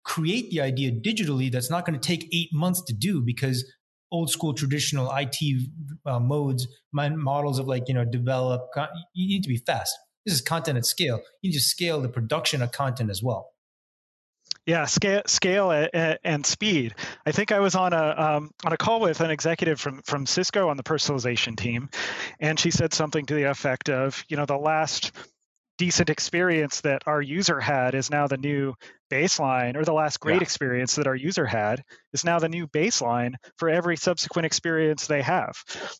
create 0.03 0.51
the 0.51 0.59
idea 0.59 0.91
digitally 0.91 1.49
that's 1.49 1.71
not 1.71 1.85
going 1.85 1.97
to 1.97 2.05
take 2.05 2.27
eight 2.33 2.49
months 2.51 2.81
to 2.87 2.93
do 2.93 3.21
because 3.21 3.65
old 4.11 4.29
school 4.29 4.53
traditional 4.53 5.09
IT 5.15 5.37
uh, 6.05 6.19
modes, 6.19 6.67
models 6.91 7.59
of 7.59 7.67
like, 7.67 7.87
you 7.87 7.93
know, 7.93 8.03
develop, 8.03 8.69
you 9.13 9.27
need 9.27 9.43
to 9.43 9.49
be 9.49 9.57
fast. 9.57 9.97
This 10.25 10.35
is 10.35 10.41
content 10.41 10.77
at 10.77 10.85
scale. 10.85 11.21
You 11.41 11.51
need 11.51 11.57
to 11.57 11.63
scale 11.63 12.01
the 12.01 12.09
production 12.09 12.61
of 12.61 12.73
content 12.73 13.09
as 13.09 13.23
well. 13.23 13.51
Yeah, 14.65 14.85
scale, 14.85 15.23
scale 15.25 15.87
and 16.23 16.45
speed. 16.45 16.93
I 17.25 17.31
think 17.31 17.51
I 17.51 17.59
was 17.59 17.75
on 17.75 17.93
a 17.93 18.15
um, 18.17 18.51
on 18.63 18.71
a 18.71 18.77
call 18.77 18.99
with 18.99 19.19
an 19.21 19.31
executive 19.31 19.79
from 19.79 20.01
from 20.03 20.25
Cisco 20.25 20.69
on 20.69 20.77
the 20.77 20.83
personalization 20.83 21.57
team, 21.57 21.89
and 22.39 22.59
she 22.59 22.69
said 22.69 22.93
something 22.93 23.25
to 23.25 23.33
the 23.33 23.43
effect 23.49 23.89
of, 23.89 24.23
you 24.27 24.37
know, 24.37 24.45
the 24.45 24.57
last 24.57 25.11
decent 25.79 26.09
experience 26.09 26.81
that 26.81 27.01
our 27.07 27.21
user 27.21 27.59
had 27.59 27.95
is 27.95 28.11
now 28.11 28.27
the 28.27 28.37
new 28.37 28.75
baseline 29.09 29.75
or 29.75 29.83
the 29.83 29.93
last 29.93 30.19
great 30.19 30.35
yeah. 30.35 30.41
experience 30.41 30.95
that 30.95 31.07
our 31.07 31.15
user 31.15 31.45
had 31.45 31.83
is 32.13 32.23
now 32.23 32.39
the 32.39 32.49
new 32.49 32.67
baseline 32.67 33.33
for 33.57 33.69
every 33.69 33.97
subsequent 33.97 34.45
experience 34.45 35.07
they 35.07 35.21
have 35.21 35.55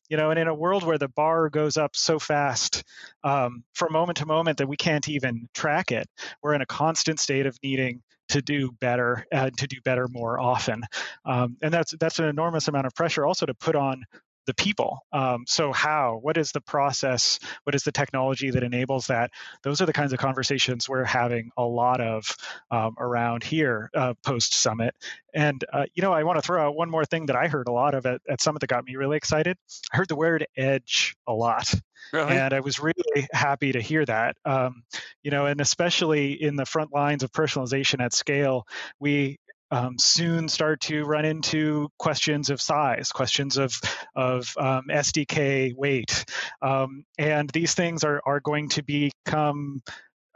you 0.10 0.18
know 0.18 0.30
and 0.30 0.39
in 0.39 0.48
a 0.48 0.54
world 0.54 0.84
where 0.84 0.98
the 0.98 1.10
bar 1.10 1.50
goes 1.50 1.78
up 1.78 1.96
so 1.96 2.20
fast 2.20 2.84
um, 3.24 3.63
from 3.74 3.94
moment 3.94 4.18
to 4.18 4.25
moment 4.25 4.58
that 4.58 4.68
we 4.68 4.78
can't 4.78 5.10
even 5.10 5.48
track 5.54 5.92
it 5.92 6.08
we're 6.42 6.54
in 6.54 6.62
a 6.62 6.66
constant 6.66 7.20
state 7.20 7.46
of 7.46 7.58
needing 7.63 8.01
to 8.30 8.42
do 8.42 8.72
better 8.80 9.25
and 9.32 9.58
to 9.58 9.68
do 9.68 9.78
better 9.84 10.08
more 10.10 10.39
often 10.39 10.84
um, 11.25 11.58
and 11.62 11.74
that's 11.74 11.94
that's 12.00 12.20
an 12.20 12.25
enormous 12.25 12.68
amount 12.68 12.86
of 12.86 12.94
pressure 12.94 13.25
also 13.25 13.46
to 13.46 13.54
put 13.54 13.75
on 13.75 14.04
the 14.50 14.53
people. 14.56 15.06
Um, 15.13 15.46
so, 15.48 15.72
how? 15.72 16.18
What 16.24 16.36
is 16.36 16.51
the 16.51 16.60
process? 16.60 17.39
What 17.65 17.75
is 17.75 17.84
the 17.84 17.91
technology 17.91 18.50
that 18.50 18.63
enables 18.63 19.08
that? 19.08 19.29
Those 19.62 19.79
are 19.79 19.86
the 19.86 19.94
kinds 19.94 20.12
of 20.12 20.18
conversations 20.18 20.89
we're 20.89 21.03
having 21.03 21.51
a 21.56 21.63
lot 21.63 22.01
of 22.01 22.25
um, 22.72 22.96
around 22.98 23.44
here 23.44 23.91
uh, 23.94 24.15
post 24.25 24.56
summit. 24.56 24.96
And, 25.36 25.63
uh, 25.72 25.86
you 25.94 26.01
know, 26.01 26.12
I 26.12 26.24
want 26.24 26.39
to 26.39 26.41
throw 26.41 26.65
out 26.65 26.75
one 26.75 26.89
more 26.89 27.06
thing 27.06 27.27
that 27.27 27.36
I 27.36 27.48
heard 27.48 27.68
a 27.68 27.72
lot 27.72 27.94
of 27.94 28.08
at, 28.08 28.22
at 28.27 28.41
Summit 28.41 28.62
that 28.62 28.68
got 28.68 28.86
me 28.86 28.96
really 28.96 29.18
excited. 29.18 29.56
I 29.94 29.98
heard 29.98 30.08
the 30.08 30.15
word 30.15 30.48
edge 30.58 31.15
a 31.27 31.34
lot. 31.34 31.72
Really? 32.12 32.36
And 32.36 32.53
I 32.53 32.62
was 32.62 32.79
really 32.79 33.27
happy 33.32 33.74
to 33.74 33.79
hear 33.79 34.03
that. 34.06 34.36
Um, 34.44 34.82
you 35.22 35.29
know, 35.29 35.46
and 35.46 35.62
especially 35.62 36.41
in 36.41 36.56
the 36.56 36.65
front 36.65 36.91
lines 36.91 37.22
of 37.22 37.32
personalization 37.32 38.03
at 38.03 38.13
scale, 38.13 38.65
we 39.00 39.38
um, 39.71 39.97
soon 39.97 40.47
start 40.47 40.81
to 40.81 41.03
run 41.05 41.25
into 41.25 41.89
questions 41.97 42.49
of 42.49 42.61
size, 42.61 43.11
questions 43.11 43.57
of 43.57 43.73
of 44.15 44.53
um, 44.57 44.85
SDK 44.89 45.75
weight, 45.75 46.25
um, 46.61 47.05
and 47.17 47.49
these 47.51 47.73
things 47.73 48.03
are 48.03 48.21
are 48.25 48.39
going 48.39 48.69
to 48.69 48.83
become 48.83 49.81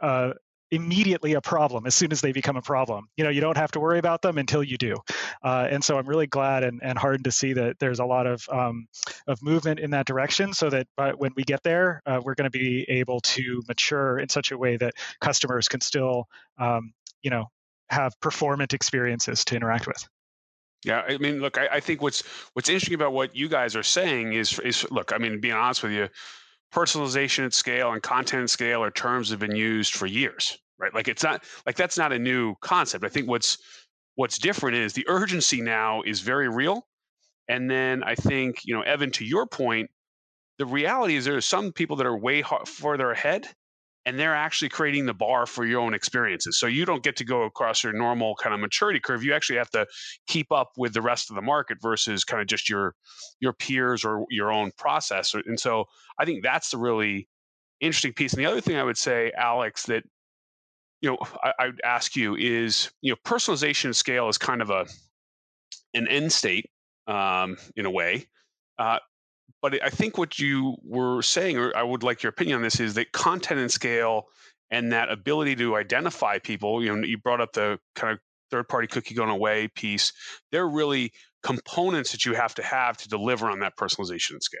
uh, 0.00 0.32
immediately 0.70 1.34
a 1.34 1.40
problem 1.40 1.86
as 1.86 1.94
soon 1.94 2.10
as 2.10 2.20
they 2.20 2.32
become 2.32 2.56
a 2.56 2.62
problem. 2.62 3.06
You 3.16 3.24
know, 3.24 3.30
you 3.30 3.40
don't 3.40 3.56
have 3.56 3.70
to 3.72 3.80
worry 3.80 3.98
about 3.98 4.22
them 4.22 4.38
until 4.38 4.62
you 4.62 4.76
do. 4.76 4.96
Uh, 5.42 5.68
and 5.70 5.82
so 5.84 5.96
I'm 5.98 6.06
really 6.06 6.26
glad 6.26 6.64
and, 6.64 6.80
and 6.82 6.98
heartened 6.98 7.24
to 7.24 7.32
see 7.32 7.52
that 7.52 7.78
there's 7.78 8.00
a 8.00 8.04
lot 8.04 8.26
of 8.26 8.46
um, 8.50 8.86
of 9.26 9.42
movement 9.42 9.80
in 9.80 9.90
that 9.90 10.06
direction, 10.06 10.52
so 10.52 10.70
that 10.70 10.86
uh, 10.98 11.12
when 11.12 11.32
we 11.36 11.44
get 11.44 11.62
there, 11.62 12.02
uh, 12.06 12.20
we're 12.22 12.34
going 12.34 12.50
to 12.50 12.58
be 12.58 12.84
able 12.88 13.20
to 13.20 13.62
mature 13.68 14.18
in 14.18 14.28
such 14.28 14.50
a 14.50 14.58
way 14.58 14.76
that 14.76 14.94
customers 15.20 15.68
can 15.68 15.80
still, 15.80 16.26
um, 16.58 16.92
you 17.22 17.30
know, 17.30 17.46
have 17.90 18.18
performant 18.20 18.72
experiences 18.72 19.44
to 19.46 19.56
interact 19.56 19.86
with. 19.86 20.08
Yeah, 20.84 21.02
I 21.08 21.16
mean, 21.16 21.40
look, 21.40 21.56
I, 21.56 21.68
I, 21.72 21.80
think 21.80 22.02
what's 22.02 22.22
what's 22.52 22.68
interesting 22.68 22.94
about 22.94 23.14
what 23.14 23.34
you 23.34 23.48
guys 23.48 23.74
are 23.74 23.82
saying 23.82 24.34
is 24.34 24.58
is 24.58 24.86
look, 24.90 25.12
I 25.14 25.18
mean, 25.18 25.40
being 25.40 25.54
honest 25.54 25.82
with 25.82 25.92
you, 25.92 26.08
personalization 26.74 27.46
at 27.46 27.54
scale 27.54 27.92
and 27.92 28.02
content 28.02 28.50
scale 28.50 28.82
are 28.82 28.90
terms 28.90 29.28
that 29.28 29.34
have 29.34 29.48
been 29.48 29.56
used 29.56 29.94
for 29.94 30.06
years, 30.06 30.58
right? 30.78 30.92
Like 30.92 31.08
it's 31.08 31.22
not 31.22 31.44
like 31.64 31.76
that's 31.76 31.96
not 31.96 32.12
a 32.12 32.18
new 32.18 32.54
concept. 32.60 33.02
I 33.04 33.08
think 33.08 33.28
what's 33.28 33.56
what's 34.16 34.38
different 34.38 34.76
is 34.76 34.92
the 34.92 35.06
urgency 35.08 35.62
now 35.62 36.02
is 36.02 36.20
very 36.20 36.50
real, 36.50 36.86
and 37.48 37.70
then 37.70 38.02
I 38.04 38.14
think 38.14 38.60
you 38.64 38.74
know, 38.74 38.82
Evan, 38.82 39.10
to 39.12 39.24
your 39.24 39.46
point, 39.46 39.90
the 40.58 40.66
reality 40.66 41.16
is 41.16 41.24
there 41.24 41.36
are 41.36 41.40
some 41.40 41.72
people 41.72 41.96
that 41.96 42.06
are 42.06 42.16
way 42.16 42.44
further 42.66 43.10
ahead 43.10 43.48
and 44.06 44.18
they're 44.18 44.34
actually 44.34 44.68
creating 44.68 45.06
the 45.06 45.14
bar 45.14 45.46
for 45.46 45.64
your 45.64 45.80
own 45.80 45.94
experiences. 45.94 46.58
So 46.58 46.66
you 46.66 46.84
don't 46.84 47.02
get 47.02 47.16
to 47.16 47.24
go 47.24 47.44
across 47.44 47.82
your 47.82 47.92
normal 47.92 48.34
kind 48.36 48.54
of 48.54 48.60
maturity 48.60 49.00
curve. 49.00 49.24
You 49.24 49.32
actually 49.32 49.56
have 49.56 49.70
to 49.70 49.86
keep 50.26 50.52
up 50.52 50.72
with 50.76 50.92
the 50.92 51.02
rest 51.02 51.30
of 51.30 51.36
the 51.36 51.42
market 51.42 51.78
versus 51.80 52.24
kind 52.24 52.40
of 52.40 52.46
just 52.46 52.68
your 52.68 52.94
your 53.40 53.52
peers 53.52 54.04
or 54.04 54.26
your 54.30 54.52
own 54.52 54.72
process. 54.76 55.34
And 55.34 55.58
so 55.58 55.86
I 56.18 56.24
think 56.24 56.42
that's 56.42 56.70
the 56.70 56.78
really 56.78 57.28
interesting 57.80 58.12
piece. 58.12 58.34
And 58.34 58.40
the 58.40 58.50
other 58.50 58.60
thing 58.60 58.76
I 58.76 58.84
would 58.84 58.98
say, 58.98 59.32
Alex, 59.36 59.84
that 59.86 60.04
you 61.00 61.10
know 61.10 61.18
I, 61.42 61.52
I 61.58 61.66
would 61.66 61.80
ask 61.84 62.14
you 62.16 62.36
is 62.36 62.90
you 63.00 63.12
know 63.12 63.16
personalization 63.24 63.94
scale 63.94 64.28
is 64.28 64.38
kind 64.38 64.60
of 64.60 64.70
a 64.70 64.86
an 65.94 66.08
end 66.08 66.32
state 66.32 66.68
um, 67.06 67.56
in 67.76 67.86
a 67.86 67.90
way. 67.90 68.26
Uh, 68.78 68.98
but 69.64 69.82
I 69.82 69.88
think 69.88 70.18
what 70.18 70.38
you 70.38 70.76
were 70.82 71.22
saying, 71.22 71.56
or 71.56 71.74
I 71.74 71.82
would 71.82 72.02
like 72.02 72.22
your 72.22 72.28
opinion 72.28 72.56
on 72.56 72.62
this, 72.62 72.80
is 72.80 72.92
that 72.94 73.12
content 73.12 73.60
and 73.60 73.72
scale 73.72 74.26
and 74.70 74.92
that 74.92 75.10
ability 75.10 75.56
to 75.56 75.76
identify 75.76 76.38
people. 76.38 76.84
You 76.84 76.94
know, 76.94 77.02
you 77.02 77.16
brought 77.16 77.40
up 77.40 77.54
the 77.54 77.78
kind 77.94 78.12
of 78.12 78.18
third-party 78.50 78.88
cookie 78.88 79.14
going 79.14 79.30
away 79.30 79.68
piece. 79.68 80.12
They're 80.52 80.68
really 80.68 81.12
components 81.42 82.12
that 82.12 82.26
you 82.26 82.34
have 82.34 82.54
to 82.56 82.62
have 82.62 82.98
to 82.98 83.08
deliver 83.08 83.48
on 83.48 83.60
that 83.60 83.72
personalization 83.78 84.32
and 84.32 84.42
scale. 84.42 84.60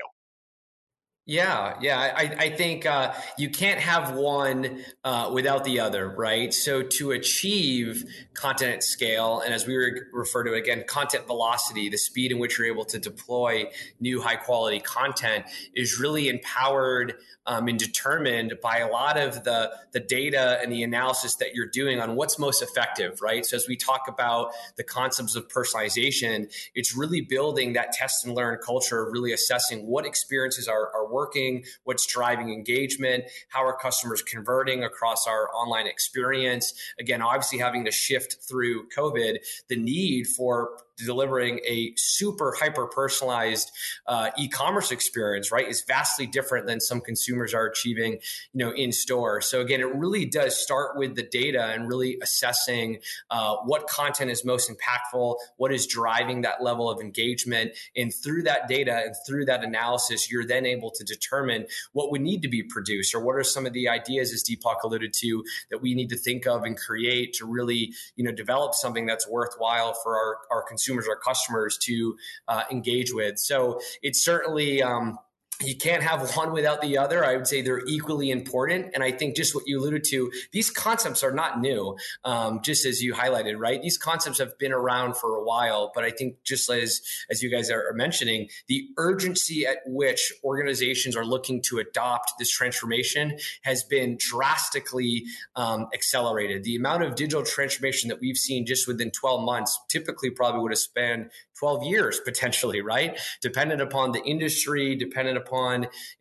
Yeah, 1.26 1.78
yeah. 1.80 1.98
I, 1.98 2.22
I 2.38 2.50
think 2.50 2.84
uh, 2.84 3.14
you 3.38 3.48
can't 3.48 3.80
have 3.80 4.14
one 4.14 4.84
uh, 5.04 5.30
without 5.32 5.64
the 5.64 5.80
other, 5.80 6.06
right? 6.06 6.52
So 6.52 6.82
to 6.82 7.12
achieve 7.12 8.04
content 8.34 8.82
scale, 8.82 9.40
and 9.40 9.54
as 9.54 9.66
we 9.66 9.74
refer 10.12 10.44
to 10.44 10.52
it 10.52 10.58
again, 10.58 10.84
content 10.86 11.26
velocity, 11.26 11.88
the 11.88 11.96
speed 11.96 12.30
in 12.30 12.38
which 12.38 12.58
you're 12.58 12.66
able 12.66 12.84
to 12.84 12.98
deploy 12.98 13.70
new 14.00 14.20
high 14.20 14.36
quality 14.36 14.80
content 14.80 15.46
is 15.74 15.98
really 15.98 16.28
empowered 16.28 17.14
um, 17.46 17.68
and 17.68 17.78
determined 17.78 18.54
by 18.62 18.78
a 18.78 18.88
lot 18.88 19.18
of 19.18 19.44
the, 19.44 19.70
the 19.92 20.00
data 20.00 20.58
and 20.62 20.72
the 20.72 20.82
analysis 20.82 21.36
that 21.36 21.54
you're 21.54 21.66
doing 21.66 22.00
on 22.00 22.16
what's 22.16 22.38
most 22.38 22.62
effective, 22.62 23.20
right? 23.20 23.44
So 23.44 23.56
as 23.56 23.68
we 23.68 23.76
talk 23.76 24.02
about 24.08 24.52
the 24.76 24.84
concepts 24.84 25.36
of 25.36 25.48
personalization, 25.48 26.52
it's 26.74 26.96
really 26.96 27.20
building 27.20 27.74
that 27.74 27.92
test 27.92 28.24
and 28.24 28.34
learn 28.34 28.58
culture, 28.64 29.10
really 29.10 29.32
assessing 29.32 29.86
what 29.86 30.06
experiences 30.06 30.68
are, 30.68 30.90
are 30.94 31.12
working, 31.12 31.64
what's 31.84 32.06
driving 32.06 32.52
engagement, 32.52 33.24
how 33.48 33.64
are 33.64 33.76
customers 33.76 34.22
converting 34.22 34.82
across 34.84 35.26
our 35.26 35.48
online 35.54 35.86
experience. 35.86 36.72
Again, 36.98 37.20
obviously 37.20 37.58
having 37.58 37.84
to 37.84 37.90
shift 37.90 38.36
through 38.48 38.88
COVID, 38.96 39.38
the 39.68 39.76
need 39.76 40.26
for 40.26 40.78
delivering 40.96 41.60
a 41.66 41.92
super 41.96 42.54
hyper 42.58 42.86
personalized 42.86 43.70
uh, 44.06 44.30
e-commerce 44.38 44.90
experience 44.90 45.50
right 45.50 45.68
is 45.68 45.82
vastly 45.86 46.26
different 46.26 46.66
than 46.66 46.80
some 46.80 47.00
consumers 47.00 47.52
are 47.52 47.66
achieving 47.66 48.12
you 48.12 48.64
know 48.64 48.70
in 48.70 48.92
store. 48.92 49.40
So 49.40 49.60
again 49.60 49.80
it 49.80 49.94
really 49.94 50.24
does 50.24 50.56
start 50.56 50.96
with 50.96 51.16
the 51.16 51.22
data 51.22 51.66
and 51.66 51.88
really 51.88 52.18
assessing 52.22 52.98
uh, 53.30 53.56
what 53.64 53.86
content 53.88 54.30
is 54.30 54.44
most 54.44 54.70
impactful 54.70 55.36
what 55.56 55.72
is 55.72 55.86
driving 55.86 56.42
that 56.42 56.62
level 56.62 56.88
of 56.90 57.00
engagement. 57.00 57.72
And 57.96 58.12
through 58.14 58.44
that 58.44 58.68
data 58.68 59.02
and 59.06 59.14
through 59.26 59.46
that 59.46 59.64
analysis 59.64 60.30
you're 60.30 60.46
then 60.46 60.66
able 60.66 60.90
to 60.92 61.04
determine 61.04 61.66
what 61.92 62.10
would 62.10 62.20
need 62.20 62.42
to 62.42 62.48
be 62.48 62.62
produced 62.62 63.14
or 63.14 63.24
what 63.24 63.36
are 63.36 63.44
some 63.44 63.66
of 63.66 63.72
the 63.72 63.88
ideas 63.88 64.32
as 64.32 64.44
deepak 64.44 64.82
alluded 64.84 65.12
to 65.12 65.42
that 65.70 65.82
we 65.82 65.94
need 65.94 66.08
to 66.08 66.16
think 66.16 66.46
of 66.46 66.62
and 66.62 66.76
create 66.76 67.32
to 67.34 67.46
really 67.46 67.92
you 68.16 68.24
know 68.24 68.32
develop 68.32 68.74
something 68.74 69.06
that's 69.06 69.28
worthwhile 69.28 69.94
for 70.02 70.16
our, 70.16 70.38
our 70.50 70.62
consumers 70.62 70.83
consumers 70.84 71.06
or 71.08 71.16
customers 71.16 71.78
to 71.78 72.16
uh, 72.48 72.62
engage 72.70 73.12
with. 73.12 73.38
So 73.38 73.80
it's 74.02 74.24
certainly 74.24 74.82
um, 74.82 75.18
you 75.62 75.76
can't 75.76 76.02
have 76.02 76.36
one 76.36 76.52
without 76.52 76.80
the 76.80 76.98
other. 76.98 77.24
I 77.24 77.36
would 77.36 77.46
say 77.46 77.62
they're 77.62 77.84
equally 77.86 78.30
important. 78.30 78.90
And 78.94 79.02
I 79.02 79.12
think 79.12 79.36
just 79.36 79.54
what 79.54 79.64
you 79.66 79.78
alluded 79.78 80.04
to, 80.10 80.32
these 80.52 80.70
concepts 80.70 81.22
are 81.22 81.32
not 81.32 81.60
new, 81.60 81.96
um, 82.24 82.60
just 82.62 82.84
as 82.84 83.02
you 83.02 83.14
highlighted, 83.14 83.58
right? 83.58 83.80
These 83.80 83.98
concepts 83.98 84.38
have 84.38 84.58
been 84.58 84.72
around 84.72 85.16
for 85.16 85.36
a 85.36 85.44
while, 85.44 85.92
but 85.94 86.04
I 86.04 86.10
think 86.10 86.42
just 86.44 86.70
as 86.70 87.00
as 87.30 87.42
you 87.42 87.50
guys 87.50 87.70
are 87.70 87.92
mentioning, 87.94 88.48
the 88.66 88.88
urgency 88.98 89.66
at 89.66 89.78
which 89.86 90.32
organizations 90.42 91.16
are 91.16 91.24
looking 91.24 91.62
to 91.62 91.78
adopt 91.78 92.32
this 92.38 92.50
transformation 92.50 93.38
has 93.62 93.84
been 93.84 94.16
drastically 94.18 95.24
um, 95.56 95.86
accelerated. 95.94 96.64
The 96.64 96.76
amount 96.76 97.04
of 97.04 97.14
digital 97.14 97.44
transformation 97.44 98.08
that 98.08 98.20
we've 98.20 98.36
seen 98.36 98.66
just 98.66 98.88
within 98.88 99.10
12 99.10 99.44
months 99.44 99.78
typically 99.88 100.30
probably 100.30 100.60
would 100.62 100.72
have 100.72 100.78
spanned 100.78 101.30
12 101.58 101.84
years 101.84 102.20
potentially, 102.20 102.80
right? 102.80 103.18
Dependent 103.40 103.80
upon 103.80 104.12
the 104.12 104.22
industry, 104.24 104.96
dependent 104.96 105.38
upon 105.38 105.53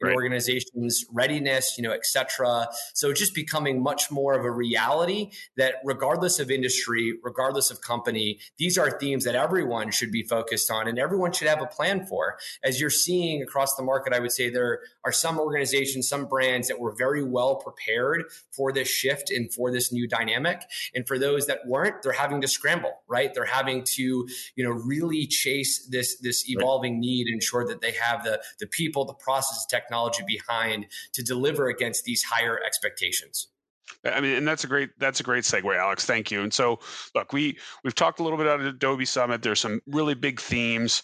right. 0.02 0.14
organization's 0.14 1.06
readiness, 1.12 1.76
you 1.78 1.84
know, 1.84 1.92
et 1.92 2.06
cetera. 2.06 2.68
So 2.94 3.10
it's 3.10 3.20
just 3.20 3.36
becoming 3.36 3.82
much 3.82 4.12
more 4.12 4.38
of 4.38 4.46
a 4.46 4.52
reality 4.52 5.32
that 5.58 5.76
regardless 5.84 6.40
of 6.40 6.52
industry, 6.52 7.14
regardless 7.24 7.72
of 7.72 7.82
company, 7.82 8.40
these 8.58 8.78
are 8.78 8.98
themes 9.00 9.24
that 9.26 9.36
everyone 9.36 9.92
should 9.92 10.12
be 10.12 10.24
focused 10.24 10.72
on 10.72 10.88
and 10.88 11.00
everyone 11.00 11.32
should 11.32 11.48
have 11.48 11.62
a 11.62 11.68
plan 11.68 12.06
for. 12.06 12.38
As 12.64 12.80
you're 12.80 12.90
seeing 12.90 13.42
across 13.42 13.76
the 13.76 13.84
market, 13.84 14.14
I 14.14 14.20
would 14.20 14.32
say 14.32 14.50
there 14.50 14.80
are 15.06 15.12
some 15.12 15.40
organizations, 15.40 16.08
some 16.08 16.26
brands 16.26 16.68
that 16.68 16.80
were 16.80 16.96
very 16.96 17.24
well 17.24 17.56
prepared 17.56 18.24
for 18.52 18.72
this 18.72 18.88
shift 18.88 19.32
and 19.32 19.54
for 19.54 19.72
this 19.72 19.92
new 19.92 20.08
dynamic. 20.08 20.62
And 20.96 21.08
for 21.08 21.18
those 21.18 21.48
that 21.48 21.60
weren't, 21.66 22.02
they're 22.04 22.14
having 22.14 22.42
to 22.42 22.48
scramble, 22.48 23.02
right? 23.08 23.34
They're 23.34 23.46
having 23.46 23.84
to, 23.96 24.28
you 24.56 24.64
know, 24.64 24.72
really 24.72 25.26
chase 25.28 25.88
this 25.90 26.18
this 26.20 26.50
evolving 26.50 26.94
right. 26.94 27.00
need, 27.00 27.28
ensure 27.28 27.68
that 27.68 27.82
they 27.82 27.92
have 27.92 28.24
the 28.24 28.42
the 28.60 28.68
people, 28.68 29.06
the 29.06 29.13
process, 29.14 29.66
technology 29.66 30.24
behind 30.26 30.88
to 31.14 31.24
deliver 31.24 31.68
against 31.68 32.04
these 32.04 32.24
higher 32.24 32.60
expectations. 32.66 33.48
I 34.06 34.22
mean, 34.22 34.36
and 34.38 34.48
that's 34.48 34.64
a 34.64 34.68
great 34.68 34.90
that's 34.98 35.20
a 35.20 35.24
great 35.24 35.44
segue, 35.44 35.78
Alex. 35.78 36.06
Thank 36.06 36.32
you. 36.32 36.42
And 36.42 36.54
so, 36.54 36.80
look, 37.16 37.34
we 37.34 37.58
we've 37.84 37.96
talked 37.96 38.20
a 38.20 38.24
little 38.24 38.38
bit 38.38 38.48
about 38.48 38.62
Adobe 38.62 39.06
Summit. 39.06 39.42
There's 39.42 39.60
some 39.60 39.82
really 39.88 40.14
big 40.14 40.40
themes. 40.40 41.04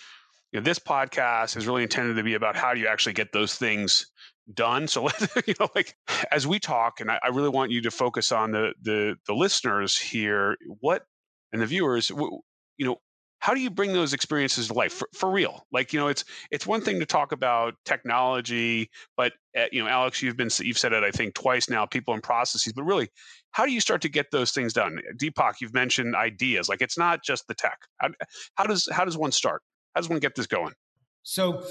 You 0.51 0.59
know, 0.59 0.63
this 0.63 0.79
podcast 0.79 1.55
is 1.57 1.67
really 1.67 1.83
intended 1.83 2.15
to 2.15 2.23
be 2.23 2.33
about 2.33 2.55
how 2.55 2.73
do 2.73 2.79
you 2.79 2.87
actually 2.87 3.13
get 3.13 3.31
those 3.31 3.55
things 3.55 4.07
done. 4.53 4.87
So 4.87 5.03
let 5.21 5.47
you 5.47 5.53
know, 5.59 5.69
like 5.75 5.95
as 6.31 6.47
we 6.47 6.59
talk, 6.59 6.99
and 7.01 7.11
I, 7.11 7.19
I, 7.23 7.27
really 7.27 7.49
want 7.49 7.71
you 7.71 7.81
to 7.81 7.91
focus 7.91 8.31
on 8.31 8.51
the 8.51 8.73
the 8.81 9.15
the 9.27 9.33
listeners 9.33 9.97
here. 9.97 10.57
What 10.79 11.03
and 11.51 11.61
the 11.61 11.65
viewers, 11.65 12.09
you 12.09 12.85
know, 12.85 12.97
how 13.39 13.53
do 13.53 13.61
you 13.61 13.69
bring 13.69 13.93
those 13.93 14.13
experiences 14.13 14.67
to 14.67 14.73
life? 14.73 14.93
For, 14.93 15.07
for 15.13 15.31
real. 15.31 15.65
Like 15.71 15.93
you 15.93 15.99
know 15.99 16.07
it's 16.07 16.25
it's 16.51 16.67
one 16.67 16.81
thing 16.81 16.99
to 16.99 17.05
talk 17.05 17.31
about 17.31 17.75
technology 17.85 18.89
but 19.17 19.33
uh, 19.57 19.65
you 19.71 19.81
know 19.81 19.89
alex 19.89 20.21
you've 20.21 20.37
been 20.37 20.49
you've 20.59 20.77
said 20.77 20.93
it 20.93 21.03
i 21.03 21.11
think 21.11 21.33
twice 21.33 21.69
now 21.69 21.85
people 21.85 22.13
and 22.13 22.21
processes 22.21 22.73
but 22.73 22.83
really 22.83 23.09
how 23.51 23.65
do 23.65 23.71
you 23.71 23.81
start 23.81 24.01
to 24.01 24.09
get 24.09 24.27
those 24.31 24.51
things 24.51 24.73
done? 24.73 24.99
Deepak 25.17 25.55
you've 25.61 25.73
mentioned 25.73 26.15
ideas 26.15 26.69
like 26.69 26.81
it's 26.81 26.97
not 26.97 27.23
just 27.23 27.47
the 27.47 27.55
tech. 27.55 27.79
How, 27.97 28.09
how 28.55 28.63
does 28.65 28.87
how 28.91 29.05
does 29.05 29.17
one 29.17 29.31
start? 29.31 29.61
How 29.95 30.01
does 30.01 30.09
one 30.09 30.19
get 30.19 30.35
this 30.35 30.47
going? 30.47 30.73
So 31.23 31.63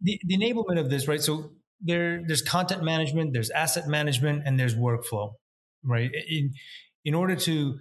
the, 0.00 0.20
the 0.24 0.36
enablement 0.36 0.80
of 0.80 0.90
this 0.90 1.06
right 1.08 1.20
so 1.20 1.52
there 1.80 2.22
there's 2.26 2.42
content 2.42 2.82
management 2.82 3.32
there's 3.32 3.50
asset 3.50 3.88
management 3.88 4.42
and 4.46 4.58
there's 4.58 4.74
workflow 4.74 5.32
right? 5.84 6.10
In 6.28 6.52
in 7.04 7.14
order 7.14 7.36
to 7.36 7.78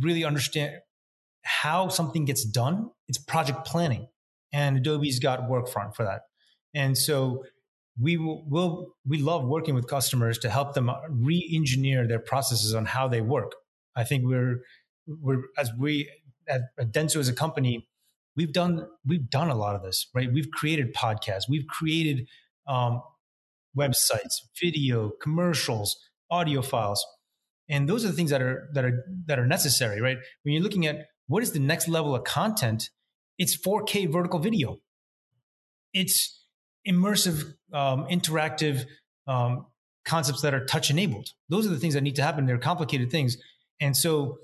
really 0.00 0.24
understand 0.24 0.76
how 1.42 1.88
something 1.88 2.24
gets 2.24 2.44
done, 2.44 2.90
it's 3.08 3.18
project 3.18 3.66
planning. 3.66 4.08
And 4.52 4.78
Adobe's 4.78 5.18
got 5.18 5.48
Workfront 5.48 5.94
for 5.94 6.04
that. 6.04 6.22
And 6.74 6.96
so 6.96 7.44
we 8.00 8.16
will, 8.16 8.44
will 8.48 8.94
we 9.06 9.18
love 9.18 9.44
working 9.44 9.74
with 9.74 9.86
customers 9.86 10.38
to 10.38 10.50
help 10.50 10.74
them 10.74 10.90
re-engineer 11.08 12.06
their 12.06 12.18
processes 12.18 12.74
on 12.74 12.86
how 12.86 13.08
they 13.08 13.20
work. 13.20 13.52
I 13.96 14.04
think 14.04 14.24
we're 14.24 14.60
we're 15.06 15.42
as 15.58 15.70
we 15.78 16.10
at, 16.48 16.62
Dentsu 16.78 17.16
as 17.16 17.28
a 17.28 17.32
company, 17.32 17.88
we've 18.36 18.52
done 18.52 18.86
we've 19.04 19.28
done 19.28 19.50
a 19.50 19.54
lot 19.54 19.74
of 19.74 19.82
this, 19.82 20.08
right? 20.14 20.32
We've 20.32 20.50
created 20.50 20.94
podcasts, 20.94 21.48
we've 21.48 21.66
created 21.66 22.26
um, 22.66 23.02
websites, 23.76 24.34
video, 24.60 25.10
commercials, 25.20 25.96
audio 26.30 26.62
files, 26.62 27.04
and 27.68 27.88
those 27.88 28.04
are 28.04 28.08
the 28.08 28.14
things 28.14 28.30
that 28.30 28.40
are 28.42 28.68
that 28.74 28.84
are 28.84 29.04
that 29.26 29.38
are 29.38 29.46
necessary, 29.46 30.00
right? 30.00 30.18
When 30.42 30.54
you're 30.54 30.62
looking 30.62 30.86
at 30.86 31.06
what 31.30 31.44
is 31.44 31.52
the 31.52 31.60
next 31.60 31.86
level 31.86 32.12
of 32.12 32.24
content? 32.24 32.90
It's 33.38 33.56
4K 33.56 34.12
vertical 34.12 34.40
video. 34.40 34.80
It's 35.94 36.44
immersive, 36.86 37.54
um, 37.72 38.06
interactive 38.08 38.84
um, 39.28 39.66
concepts 40.04 40.42
that 40.42 40.54
are 40.54 40.64
touch 40.64 40.90
enabled. 40.90 41.28
Those 41.48 41.66
are 41.66 41.70
the 41.70 41.78
things 41.78 41.94
that 41.94 42.02
need 42.02 42.16
to 42.16 42.22
happen. 42.22 42.46
They're 42.46 42.58
complicated 42.58 43.12
things, 43.12 43.36
and 43.80 43.96
so 43.96 44.38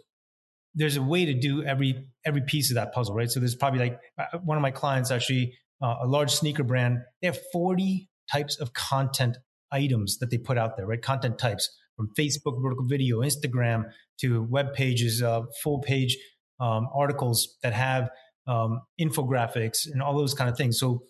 there's 0.76 0.96
a 0.96 1.02
way 1.02 1.24
to 1.24 1.34
do 1.34 1.64
every 1.64 2.06
every 2.24 2.42
piece 2.42 2.70
of 2.70 2.76
that 2.76 2.92
puzzle, 2.92 3.16
right? 3.16 3.28
So 3.28 3.40
there's 3.40 3.56
probably 3.56 3.80
like 3.80 3.98
uh, 4.16 4.38
one 4.38 4.56
of 4.56 4.62
my 4.62 4.70
clients 4.70 5.10
actually, 5.10 5.54
uh, 5.82 5.96
a 6.02 6.06
large 6.06 6.30
sneaker 6.30 6.62
brand. 6.62 6.98
They 7.20 7.26
have 7.26 7.38
40 7.52 8.08
types 8.30 8.60
of 8.60 8.74
content 8.74 9.38
items 9.72 10.18
that 10.18 10.30
they 10.30 10.38
put 10.38 10.56
out 10.56 10.76
there, 10.76 10.86
right? 10.86 11.02
Content 11.02 11.36
types 11.36 11.68
from 11.96 12.10
Facebook 12.16 12.62
vertical 12.62 12.86
video, 12.86 13.22
Instagram 13.22 13.90
to 14.20 14.44
web 14.44 14.72
pages, 14.72 15.20
uh, 15.20 15.42
full 15.64 15.80
page 15.80 16.16
um, 16.60 16.88
articles 16.94 17.56
that 17.62 17.72
have 17.72 18.10
um, 18.46 18.82
infographics 19.00 19.90
and 19.90 20.02
all 20.02 20.16
those 20.16 20.34
kind 20.34 20.48
of 20.48 20.56
things. 20.56 20.78
So 20.78 21.02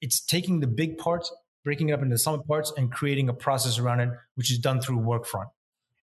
it's 0.00 0.24
taking 0.24 0.60
the 0.60 0.66
big 0.66 0.98
parts, 0.98 1.32
breaking 1.64 1.90
it 1.90 1.92
up 1.92 2.02
into 2.02 2.18
some 2.18 2.42
parts, 2.42 2.72
and 2.76 2.90
creating 2.90 3.28
a 3.28 3.34
process 3.34 3.78
around 3.78 4.00
it, 4.00 4.10
which 4.34 4.50
is 4.50 4.58
done 4.58 4.80
through 4.80 4.98
Workfront. 4.98 5.48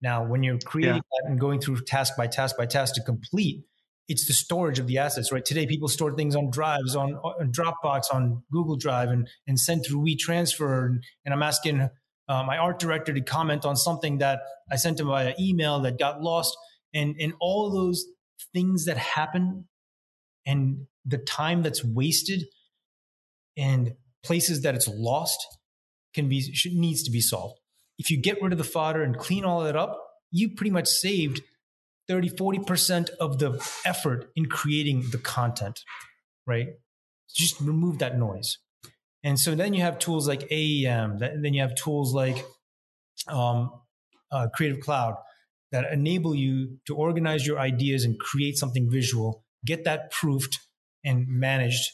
Now, 0.00 0.24
when 0.24 0.42
you're 0.42 0.58
creating 0.58 0.96
yeah. 0.96 1.22
that 1.22 1.30
and 1.30 1.40
going 1.40 1.60
through 1.60 1.80
task 1.80 2.14
by 2.16 2.26
task 2.26 2.56
by 2.56 2.66
task 2.66 2.94
to 2.94 3.02
complete, 3.02 3.64
it's 4.06 4.26
the 4.26 4.32
storage 4.32 4.78
of 4.78 4.86
the 4.86 4.98
assets, 4.98 5.30
right? 5.32 5.44
Today, 5.44 5.66
people 5.66 5.88
store 5.88 6.14
things 6.14 6.34
on 6.34 6.50
drives, 6.50 6.96
on, 6.96 7.14
on 7.14 7.52
Dropbox, 7.52 8.04
on 8.12 8.42
Google 8.50 8.76
Drive, 8.76 9.10
and, 9.10 9.28
and 9.46 9.60
send 9.60 9.84
through 9.84 10.00
WeTransfer. 10.00 10.86
And, 10.86 11.04
and 11.24 11.34
I'm 11.34 11.42
asking 11.42 11.90
uh, 12.28 12.42
my 12.44 12.56
art 12.56 12.78
director 12.78 13.12
to 13.12 13.20
comment 13.20 13.66
on 13.66 13.76
something 13.76 14.18
that 14.18 14.40
I 14.70 14.76
sent 14.76 15.00
him 15.00 15.08
via 15.08 15.34
email 15.38 15.80
that 15.80 15.98
got 15.98 16.22
lost. 16.22 16.56
And, 16.94 17.16
and 17.20 17.34
all 17.38 17.70
those 17.70 18.06
things 18.52 18.84
that 18.84 18.96
happen 18.96 19.68
and 20.46 20.86
the 21.04 21.18
time 21.18 21.62
that's 21.62 21.84
wasted 21.84 22.44
and 23.56 23.94
places 24.22 24.62
that 24.62 24.74
it's 24.74 24.88
lost 24.88 25.38
can 26.14 26.28
be 26.28 26.40
should, 26.40 26.72
needs 26.72 27.02
to 27.02 27.10
be 27.10 27.20
solved. 27.20 27.58
If 27.98 28.10
you 28.10 28.20
get 28.20 28.40
rid 28.42 28.52
of 28.52 28.58
the 28.58 28.64
fodder 28.64 29.02
and 29.02 29.18
clean 29.18 29.44
all 29.44 29.62
that 29.62 29.76
up, 29.76 29.98
you 30.30 30.50
pretty 30.54 30.70
much 30.70 30.86
saved 30.86 31.42
30, 32.08 32.30
40% 32.30 33.10
of 33.20 33.38
the 33.38 33.62
effort 33.84 34.30
in 34.36 34.46
creating 34.46 35.10
the 35.10 35.18
content, 35.18 35.80
right? 36.46 36.68
Just 37.34 37.60
remove 37.60 37.98
that 37.98 38.18
noise. 38.18 38.58
And 39.22 39.38
so 39.38 39.54
then 39.54 39.74
you 39.74 39.82
have 39.82 39.98
tools 39.98 40.28
like 40.28 40.48
AEM, 40.50 41.18
then 41.18 41.52
you 41.52 41.60
have 41.60 41.74
tools 41.74 42.14
like 42.14 42.44
um, 43.26 43.70
uh, 44.30 44.48
Creative 44.54 44.80
Cloud 44.80 45.16
that 45.72 45.92
enable 45.92 46.34
you 46.34 46.78
to 46.86 46.94
organize 46.94 47.46
your 47.46 47.58
ideas 47.58 48.04
and 48.04 48.18
create 48.18 48.56
something 48.56 48.90
visual, 48.90 49.44
get 49.64 49.84
that 49.84 50.10
proofed 50.10 50.58
and 51.04 51.26
managed 51.28 51.90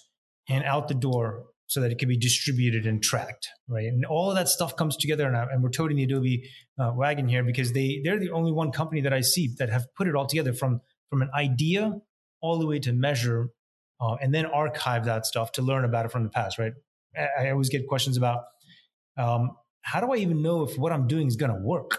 and 0.48 0.64
out 0.64 0.88
the 0.88 0.94
door 0.94 1.44
so 1.66 1.80
that 1.80 1.90
it 1.90 1.98
can 1.98 2.08
be 2.08 2.16
distributed 2.16 2.86
and 2.86 3.02
tracked, 3.02 3.48
right? 3.68 3.86
And 3.86 4.04
all 4.04 4.30
of 4.30 4.36
that 4.36 4.48
stuff 4.48 4.76
comes 4.76 4.96
together, 4.96 5.26
and, 5.26 5.36
I, 5.36 5.46
and 5.50 5.62
we're 5.62 5.70
toting 5.70 5.96
the 5.96 6.04
Adobe 6.04 6.48
uh, 6.78 6.92
wagon 6.94 7.26
here 7.26 7.42
because 7.42 7.72
they 7.72 8.00
they're 8.04 8.18
the 8.18 8.30
only 8.30 8.52
one 8.52 8.70
company 8.70 9.00
that 9.02 9.12
I 9.12 9.22
see 9.22 9.54
that 9.58 9.70
have 9.70 9.86
put 9.96 10.06
it 10.06 10.14
all 10.14 10.26
together 10.26 10.52
from 10.52 10.80
from 11.10 11.22
an 11.22 11.30
idea 11.34 11.92
all 12.40 12.58
the 12.58 12.66
way 12.66 12.78
to 12.80 12.92
measure, 12.92 13.48
uh, 14.00 14.16
and 14.20 14.34
then 14.34 14.46
archive 14.46 15.06
that 15.06 15.24
stuff 15.24 15.52
to 15.52 15.62
learn 15.62 15.84
about 15.84 16.04
it 16.04 16.12
from 16.12 16.22
the 16.22 16.28
past, 16.28 16.58
right? 16.58 16.72
I, 17.16 17.46
I 17.46 17.50
always 17.50 17.70
get 17.70 17.88
questions 17.88 18.16
about 18.16 18.44
um, 19.16 19.50
how 19.80 20.00
do 20.00 20.12
I 20.12 20.16
even 20.16 20.42
know 20.42 20.62
if 20.62 20.78
what 20.78 20.92
I'm 20.92 21.06
doing 21.06 21.26
is 21.26 21.36
going 21.36 21.52
to 21.52 21.60
work, 21.60 21.98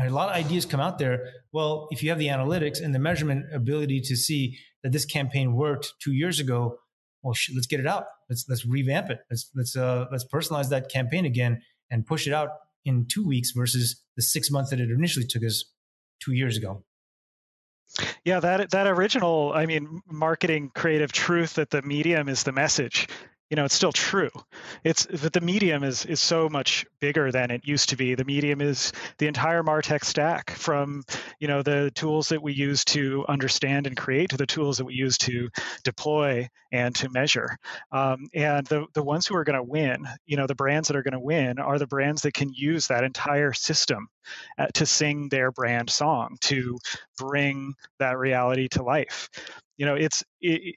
a 0.00 0.08
lot 0.08 0.28
of 0.28 0.34
ideas 0.34 0.64
come 0.64 0.80
out 0.80 0.98
there. 0.98 1.32
Well, 1.52 1.88
if 1.90 2.02
you 2.02 2.10
have 2.10 2.18
the 2.18 2.28
analytics 2.28 2.82
and 2.82 2.94
the 2.94 2.98
measurement 2.98 3.46
ability 3.52 4.00
to 4.02 4.16
see 4.16 4.58
that 4.82 4.92
this 4.92 5.04
campaign 5.04 5.54
worked 5.54 5.92
two 6.02 6.12
years 6.12 6.40
ago, 6.40 6.78
well, 7.22 7.34
let's 7.54 7.66
get 7.66 7.78
it 7.78 7.86
out. 7.86 8.04
Let's 8.28 8.46
let's 8.48 8.66
revamp 8.66 9.10
it. 9.10 9.20
Let's 9.30 9.50
let's 9.54 9.76
uh, 9.76 10.06
let's 10.10 10.24
personalize 10.24 10.70
that 10.70 10.90
campaign 10.90 11.24
again 11.24 11.62
and 11.90 12.06
push 12.06 12.26
it 12.26 12.32
out 12.32 12.48
in 12.84 13.06
two 13.06 13.26
weeks 13.26 13.52
versus 13.52 14.02
the 14.16 14.22
six 14.22 14.50
months 14.50 14.70
that 14.70 14.80
it 14.80 14.90
initially 14.90 15.26
took 15.26 15.44
us 15.44 15.64
two 16.20 16.32
years 16.32 16.56
ago. 16.56 16.84
Yeah, 18.24 18.40
that 18.40 18.70
that 18.70 18.86
original, 18.86 19.52
I 19.54 19.66
mean, 19.66 20.00
marketing 20.10 20.70
creative 20.74 21.12
truth 21.12 21.54
that 21.54 21.70
the 21.70 21.82
medium 21.82 22.28
is 22.28 22.42
the 22.42 22.52
message 22.52 23.06
you 23.52 23.56
know 23.56 23.66
it's 23.66 23.74
still 23.74 23.92
true. 23.92 24.30
It's 24.82 25.04
that 25.04 25.34
the 25.34 25.42
medium 25.42 25.84
is 25.84 26.06
is 26.06 26.20
so 26.20 26.48
much 26.48 26.86
bigger 27.00 27.30
than 27.30 27.50
it 27.50 27.66
used 27.66 27.90
to 27.90 27.96
be. 27.96 28.14
The 28.14 28.24
medium 28.24 28.62
is 28.62 28.94
the 29.18 29.26
entire 29.26 29.62
martech 29.62 30.06
stack 30.06 30.52
from 30.52 31.02
you 31.38 31.48
know 31.48 31.60
the 31.60 31.92
tools 31.94 32.30
that 32.30 32.42
we 32.42 32.54
use 32.54 32.82
to 32.86 33.26
understand 33.28 33.86
and 33.86 33.94
create 33.94 34.30
to 34.30 34.38
the 34.38 34.46
tools 34.46 34.78
that 34.78 34.86
we 34.86 34.94
use 34.94 35.18
to 35.18 35.50
deploy 35.84 36.48
and 36.72 36.94
to 36.94 37.10
measure. 37.10 37.58
Um, 37.92 38.26
and 38.32 38.66
the 38.68 38.86
the 38.94 39.02
ones 39.02 39.26
who 39.26 39.36
are 39.36 39.44
going 39.44 39.58
to 39.58 39.62
win 39.62 40.08
you 40.24 40.38
know 40.38 40.46
the 40.46 40.54
brands 40.54 40.88
that 40.88 40.96
are 40.96 41.02
going 41.02 41.12
to 41.12 41.20
win 41.20 41.58
are 41.58 41.78
the 41.78 41.86
brands 41.86 42.22
that 42.22 42.32
can 42.32 42.54
use 42.54 42.86
that 42.86 43.04
entire 43.04 43.52
system 43.52 44.08
uh, 44.56 44.68
to 44.72 44.86
sing 44.86 45.28
their 45.28 45.52
brand 45.52 45.90
song 45.90 46.38
to 46.40 46.78
bring 47.18 47.74
that 47.98 48.16
reality 48.16 48.68
to 48.68 48.82
life. 48.82 49.28
You 49.76 49.84
know 49.84 49.94
it's 49.94 50.24
it, 50.40 50.74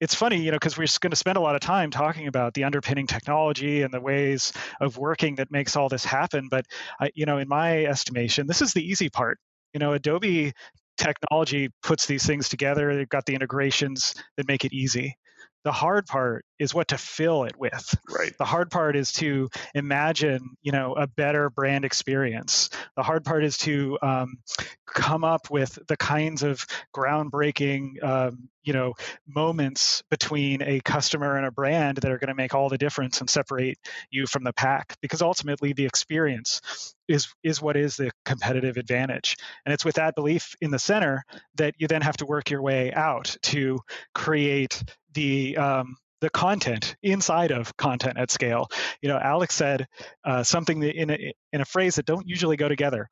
it's 0.00 0.14
funny, 0.14 0.36
you 0.36 0.50
know, 0.50 0.56
because 0.56 0.78
we're 0.78 0.86
going 1.00 1.10
to 1.10 1.16
spend 1.16 1.36
a 1.36 1.40
lot 1.40 1.54
of 1.54 1.60
time 1.60 1.90
talking 1.90 2.28
about 2.28 2.54
the 2.54 2.64
underpinning 2.64 3.06
technology 3.06 3.82
and 3.82 3.92
the 3.92 4.00
ways 4.00 4.52
of 4.80 4.96
working 4.96 5.36
that 5.36 5.50
makes 5.50 5.76
all 5.76 5.88
this 5.88 6.04
happen. 6.04 6.48
But, 6.50 6.66
you 7.14 7.26
know, 7.26 7.38
in 7.38 7.48
my 7.48 7.84
estimation, 7.84 8.46
this 8.46 8.62
is 8.62 8.72
the 8.72 8.84
easy 8.86 9.10
part. 9.10 9.38
You 9.74 9.80
know, 9.80 9.92
Adobe 9.92 10.52
technology 10.96 11.70
puts 11.82 12.06
these 12.06 12.24
things 12.24 12.48
together. 12.48 12.94
They've 12.94 13.08
got 13.08 13.26
the 13.26 13.34
integrations 13.34 14.14
that 14.36 14.48
make 14.48 14.64
it 14.64 14.72
easy. 14.72 15.16
The 15.64 15.72
hard 15.72 16.06
part 16.06 16.44
is 16.58 16.74
what 16.74 16.88
to 16.88 16.98
fill 16.98 17.44
it 17.44 17.58
with. 17.58 17.94
Right. 18.08 18.32
The 18.38 18.44
hard 18.44 18.70
part 18.70 18.96
is 18.96 19.12
to 19.14 19.48
imagine, 19.74 20.56
you 20.62 20.72
know, 20.72 20.94
a 20.94 21.06
better 21.06 21.50
brand 21.50 21.84
experience. 21.84 22.70
The 22.96 23.02
hard 23.02 23.24
part 23.24 23.44
is 23.44 23.58
to 23.58 23.98
um, 24.02 24.38
come 24.86 25.24
up 25.24 25.50
with 25.50 25.78
the 25.86 25.96
kinds 25.96 26.42
of 26.42 26.64
groundbreaking, 26.94 28.02
um, 28.02 28.48
you 28.62 28.72
know, 28.72 28.94
moments 29.26 30.02
between 30.10 30.62
a 30.62 30.80
customer 30.80 31.36
and 31.36 31.46
a 31.46 31.50
brand 31.50 31.98
that 31.98 32.10
are 32.10 32.18
going 32.18 32.28
to 32.28 32.34
make 32.34 32.54
all 32.54 32.68
the 32.68 32.78
difference 32.78 33.20
and 33.20 33.30
separate 33.30 33.78
you 34.10 34.26
from 34.26 34.44
the 34.44 34.52
pack. 34.52 34.96
Because 35.00 35.22
ultimately, 35.22 35.72
the 35.72 35.86
experience 35.86 36.94
is 37.08 37.28
is 37.42 37.62
what 37.62 37.76
is 37.76 37.96
the 37.96 38.10
competitive 38.24 38.76
advantage. 38.76 39.36
And 39.64 39.72
it's 39.72 39.84
with 39.84 39.96
that 39.96 40.14
belief 40.14 40.54
in 40.60 40.70
the 40.70 40.78
center 40.78 41.24
that 41.56 41.74
you 41.78 41.88
then 41.88 42.02
have 42.02 42.18
to 42.18 42.26
work 42.26 42.50
your 42.50 42.62
way 42.62 42.92
out 42.92 43.36
to 43.42 43.78
create 44.14 44.82
the 45.18 45.56
um, 45.56 45.96
the 46.20 46.30
content 46.30 46.94
inside 47.02 47.50
of 47.50 47.76
content 47.76 48.18
at 48.18 48.30
scale. 48.30 48.68
You 49.02 49.08
know, 49.08 49.18
Alex 49.18 49.54
said 49.54 49.86
uh, 50.24 50.42
something 50.42 50.82
in 50.82 51.10
a, 51.10 51.32
in 51.52 51.60
a 51.60 51.64
phrase 51.64 51.96
that 51.96 52.06
don't 52.06 52.26
usually 52.26 52.56
go 52.56 52.68
together. 52.68 53.08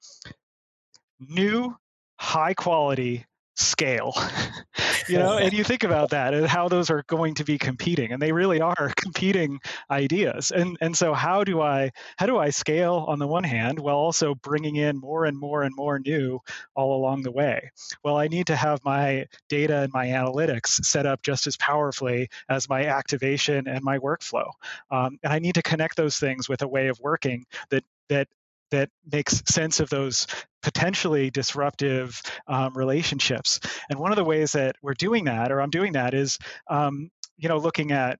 New, 1.21 1.75
high 2.19 2.55
quality 2.55 3.25
scale. 3.57 4.15
you 5.09 5.19
know, 5.19 5.39
and 5.39 5.53
you 5.53 5.65
think 5.65 5.85
about 5.85 6.11
that 6.11 6.35
and 6.35 6.47
how 6.47 6.69
those 6.69 6.91
are 6.91 7.03
going 7.07 7.35
to 7.35 7.45
be 7.45 7.59
competing, 7.59 8.13
and 8.13 8.21
they 8.21 8.33
really 8.33 8.61
are 8.61 8.93
competing 8.97 9.61
ideas. 9.91 10.51
And 10.51 10.77
and 10.81 10.97
so 10.97 11.15
how 11.15 11.45
do 11.45 11.61
I 11.61 11.91
how 12.17 12.27
do 12.27 12.39
I 12.39 12.51
scale 12.51 13.05
on 13.09 13.19
the 13.19 13.27
one 13.27 13.45
hand 13.45 13.79
while 13.79 13.97
also 13.97 14.35
bringing 14.35 14.77
in 14.77 14.99
more 14.99 15.25
and 15.25 15.39
more 15.39 15.63
and 15.63 15.75
more 15.75 15.99
new 15.99 16.41
all 16.75 16.97
along 16.97 17.23
the 17.23 17.33
way? 17.33 17.71
Well, 18.05 18.17
I 18.17 18.29
need 18.29 18.49
to 18.49 18.57
have 18.57 18.85
my 18.85 19.27
data 19.49 19.79
and 19.79 19.93
my 19.93 20.07
analytics 20.07 20.85
set 20.85 21.07
up 21.07 21.23
just 21.23 21.47
as 21.47 21.57
powerfully 21.57 22.29
as 22.49 22.69
my 22.69 22.87
activation 22.87 23.67
and 23.69 23.83
my 23.83 23.99
workflow, 23.99 24.51
um, 24.91 25.19
and 25.23 25.33
I 25.33 25.39
need 25.39 25.55
to 25.55 25.63
connect 25.63 25.97
those 25.97 26.19
things 26.19 26.49
with 26.49 26.63
a 26.63 26.69
way 26.69 26.89
of 26.89 27.01
working 27.01 27.45
that 27.71 27.85
that 28.09 28.29
that 28.71 28.91
makes 29.11 29.43
sense 29.47 29.81
of 29.81 29.89
those 29.91 30.27
potentially 30.63 31.31
disruptive 31.31 32.21
um, 32.49 32.75
relationships. 32.75 33.61
And 33.89 33.99
one 33.99 34.13
of 34.13 34.17
the 34.17 34.25
ways 34.25 34.53
that 34.53 34.77
we're 34.83 34.95
doing 34.95 35.25
that, 35.25 35.53
or 35.53 35.61
I'm 35.61 35.71
doing 35.71 35.93
that, 35.93 36.15
is 36.15 36.39
um, 36.69 37.11
you 37.37 37.49
know 37.49 37.59
looking 37.59 37.93
at 37.93 38.19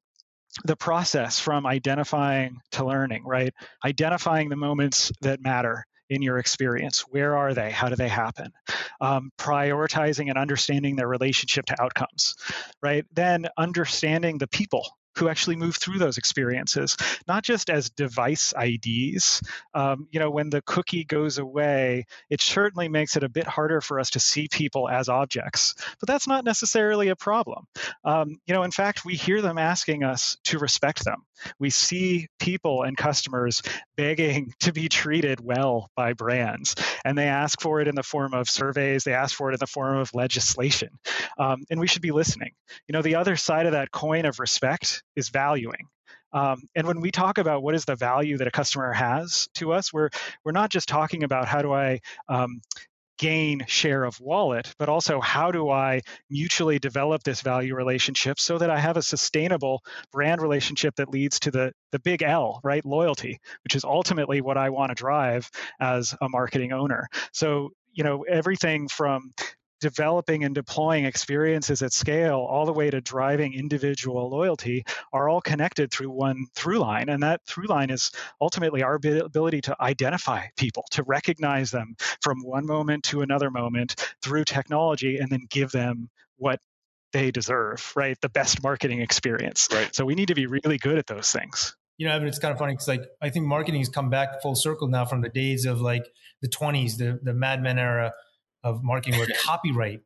the 0.65 0.77
process 0.77 1.39
from 1.39 1.67
identifying 1.67 2.61
to 2.73 2.85
learning, 2.85 3.25
right? 3.25 3.53
Identifying 3.85 4.49
the 4.49 4.57
moments 4.57 5.13
that 5.21 5.43
matter 5.43 5.85
in 6.09 6.23
your 6.23 6.39
experience. 6.39 7.01
Where 7.01 7.37
are 7.37 7.53
they? 7.53 7.71
How 7.71 7.89
do 7.89 7.97
they 7.97 8.09
happen? 8.09 8.53
Um, 9.01 9.31
prioritizing 9.39 10.29
and 10.29 10.39
understanding 10.39 10.97
their 10.97 11.09
relationship 11.09 11.67
to 11.67 11.83
outcomes, 11.83 12.37
right? 12.83 13.05
Then 13.13 13.49
understanding 13.59 14.39
the 14.39 14.47
people 14.47 14.87
who 15.17 15.29
actually 15.29 15.57
move 15.57 15.77
through 15.77 15.99
those 15.99 16.19
experiences, 16.19 16.97
not 17.27 17.43
just 17.43 17.71
as 17.71 17.91
device 17.91 18.53
IDs. 18.61 19.43
Um, 19.75 20.09
you 20.11 20.21
know, 20.21 20.31
when 20.31 20.51
the 20.51 20.63
cookie 20.63 21.05
goes 21.05 21.39
away, 21.39 22.07
it 22.31 22.41
certainly 22.41 22.89
makes 22.89 23.17
it 23.17 23.25
a 23.25 23.29
bit 23.29 23.47
harder 23.47 23.81
for 23.81 23.99
us 24.01 24.11
to 24.11 24.21
see 24.21 24.49
people 24.49 24.89
as 24.89 25.09
objects, 25.09 25.75
but 26.01 26.07
that's 26.07 26.29
not 26.29 26.45
necessarily 26.45 27.09
a 27.09 27.17
problem. 27.17 27.67
Um, 28.05 28.39
you 28.47 28.55
know, 28.55 28.63
in 28.63 28.71
fact, 28.71 29.05
we 29.05 29.15
hear 29.15 29.43
them 29.43 29.59
asking 29.59 30.05
us 30.05 30.37
to 30.45 30.59
respect 30.59 31.05
them. 31.05 31.25
We 31.59 31.71
see 31.71 32.29
people 32.39 32.83
and 32.83 32.97
customers 32.97 33.63
begging 33.97 34.53
to 34.61 34.73
be 34.73 34.89
treated 34.89 35.41
well 35.41 35.91
by 35.97 36.13
brands, 36.13 36.75
and 37.05 37.17
they 37.17 37.29
ask 37.29 37.61
for 37.61 37.81
it 37.81 37.89
in 37.89 37.95
the 37.95 38.03
form 38.03 38.35
of 38.35 38.49
surveys, 38.49 39.05
they 39.05 39.15
ask 39.15 39.35
for 39.35 39.51
it 39.51 39.55
in 39.55 39.59
the 39.59 39.67
form 39.67 39.97
of 39.99 40.15
legislation, 40.15 40.91
um, 41.39 41.65
and 41.71 41.81
we 41.81 41.87
should 41.87 42.03
be 42.03 42.13
listening. 42.13 42.53
You 42.89 42.93
know, 42.93 43.03
the 43.03 43.17
other 43.17 43.37
side 43.37 43.67
of 43.67 43.73
that 43.73 43.91
coin 43.91 44.27
of 44.27 44.41
respect 44.41 45.03
is 45.15 45.29
valuing. 45.31 45.89
Um, 46.33 46.63
and 46.75 46.87
when 46.87 47.01
we 47.01 47.11
talk 47.11 47.39
about 47.39 47.63
what 47.63 47.75
is 47.75 47.85
the 47.85 47.97
value 47.97 48.37
that 48.39 48.47
a 48.47 48.51
customer 48.51 48.93
has 48.93 49.49
to 49.55 49.73
us, 49.73 49.93
we're 49.93 50.11
we're 50.45 50.53
not 50.53 50.71
just 50.71 50.89
talking 50.89 51.23
about 51.23 51.49
how 51.49 51.63
do 51.63 51.73
I 51.73 52.01
um, 52.29 52.61
gain 53.19 53.65
share 53.67 54.05
of 54.05 54.19
wallet, 54.21 54.75
but 54.79 54.89
also 54.89 55.21
how 55.21 55.51
do 55.51 55.71
I 55.71 56.03
mutually 56.31 56.79
develop 56.79 57.23
this 57.23 57.41
value 57.41 57.75
relationship 57.75 58.39
so 58.39 58.59
that 58.59 58.71
I 58.71 58.79
have 58.79 58.97
a 58.97 59.03
sustainable 59.03 59.83
brand 60.13 60.41
relationship 60.41 60.95
that 60.97 61.09
leads 61.09 61.41
to 61.41 61.51
the 61.51 61.73
the 61.93 61.99
big 61.99 62.23
L, 62.23 62.61
right? 62.63 62.85
Loyalty, 62.85 63.39
which 63.65 63.75
is 63.75 63.85
ultimately 63.85 64.41
what 64.41 64.57
I 64.57 64.71
want 64.71 64.91
to 64.91 64.95
drive 64.95 65.51
as 65.81 66.15
a 66.21 66.29
marketing 66.29 66.73
owner. 66.73 67.09
So 67.33 67.71
you 67.93 68.05
know 68.05 68.23
everything 68.23 68.89
from 68.89 69.33
developing 69.87 70.43
and 70.43 70.53
deploying 70.53 71.05
experiences 71.05 71.81
at 71.81 71.93
scale 71.93 72.41
all 72.41 72.67
the 72.67 72.73
way 72.73 72.91
to 72.91 73.01
driving 73.01 73.55
individual 73.55 74.29
loyalty 74.29 74.85
are 75.13 75.29
all 75.29 75.41
connected 75.41 75.93
through 75.93 76.11
one 76.11 76.45
through 76.57 76.81
line. 76.81 77.09
And 77.09 77.23
that 77.23 77.41
through 77.47 77.69
line 77.69 77.91
is 77.91 78.11
ultimately 78.41 78.83
our 78.83 78.97
ability 78.97 79.61
to 79.61 79.77
identify 79.81 80.47
people 80.57 80.85
to 80.91 81.05
recognize 81.05 81.71
them 81.71 81.95
from 82.21 82.39
one 82.43 82.67
moment 82.67 83.05
to 83.05 83.21
another 83.23 83.49
moment 83.49 83.95
through 84.23 84.45
technology 84.45 85.19
and 85.19 85.31
then 85.31 85.47
give 85.49 85.71
them 85.71 86.11
what 86.37 86.59
they 87.13 87.31
deserve 87.31 87.93
right? 87.95 88.21
The 88.21 88.29
best 88.29 88.65
marketing 88.65 89.01
experience. 89.03 89.69
Right. 89.73 89.95
So 89.95 90.05
we 90.05 90.17
need 90.17 90.29
to 90.29 90.35
be 90.35 90.47
really 90.47 90.79
good 90.79 90.99
at 90.99 91.07
those 91.07 91.31
things. 91.31 91.77
You 91.97 92.09
know, 92.09 92.15
Evan, 92.17 92.27
it's 92.27 92.41
kind 92.41 92.51
of 92.51 92.59
funny 92.59 92.73
because 92.73 92.89
like 92.89 93.05
I 93.23 93.31
think 93.31 93.47
marketing 93.47 93.81
has 93.81 93.89
come 93.89 94.11
back 94.11 94.43
full 94.43 94.57
circle 94.57 94.89
now 94.89 95.05
from 95.05 95.23
the 95.23 95.29
days 95.29 95.65
of 95.65 95.81
like 95.81 96.07
the 96.43 96.49
20s, 96.49 96.99
the 96.99 97.21
the 97.23 97.33
Mad 97.33 97.63
Men 97.63 97.79
era, 97.79 98.13
of 98.67 98.83
marketing 98.83 99.19
where 99.19 99.29
copyright, 99.43 100.01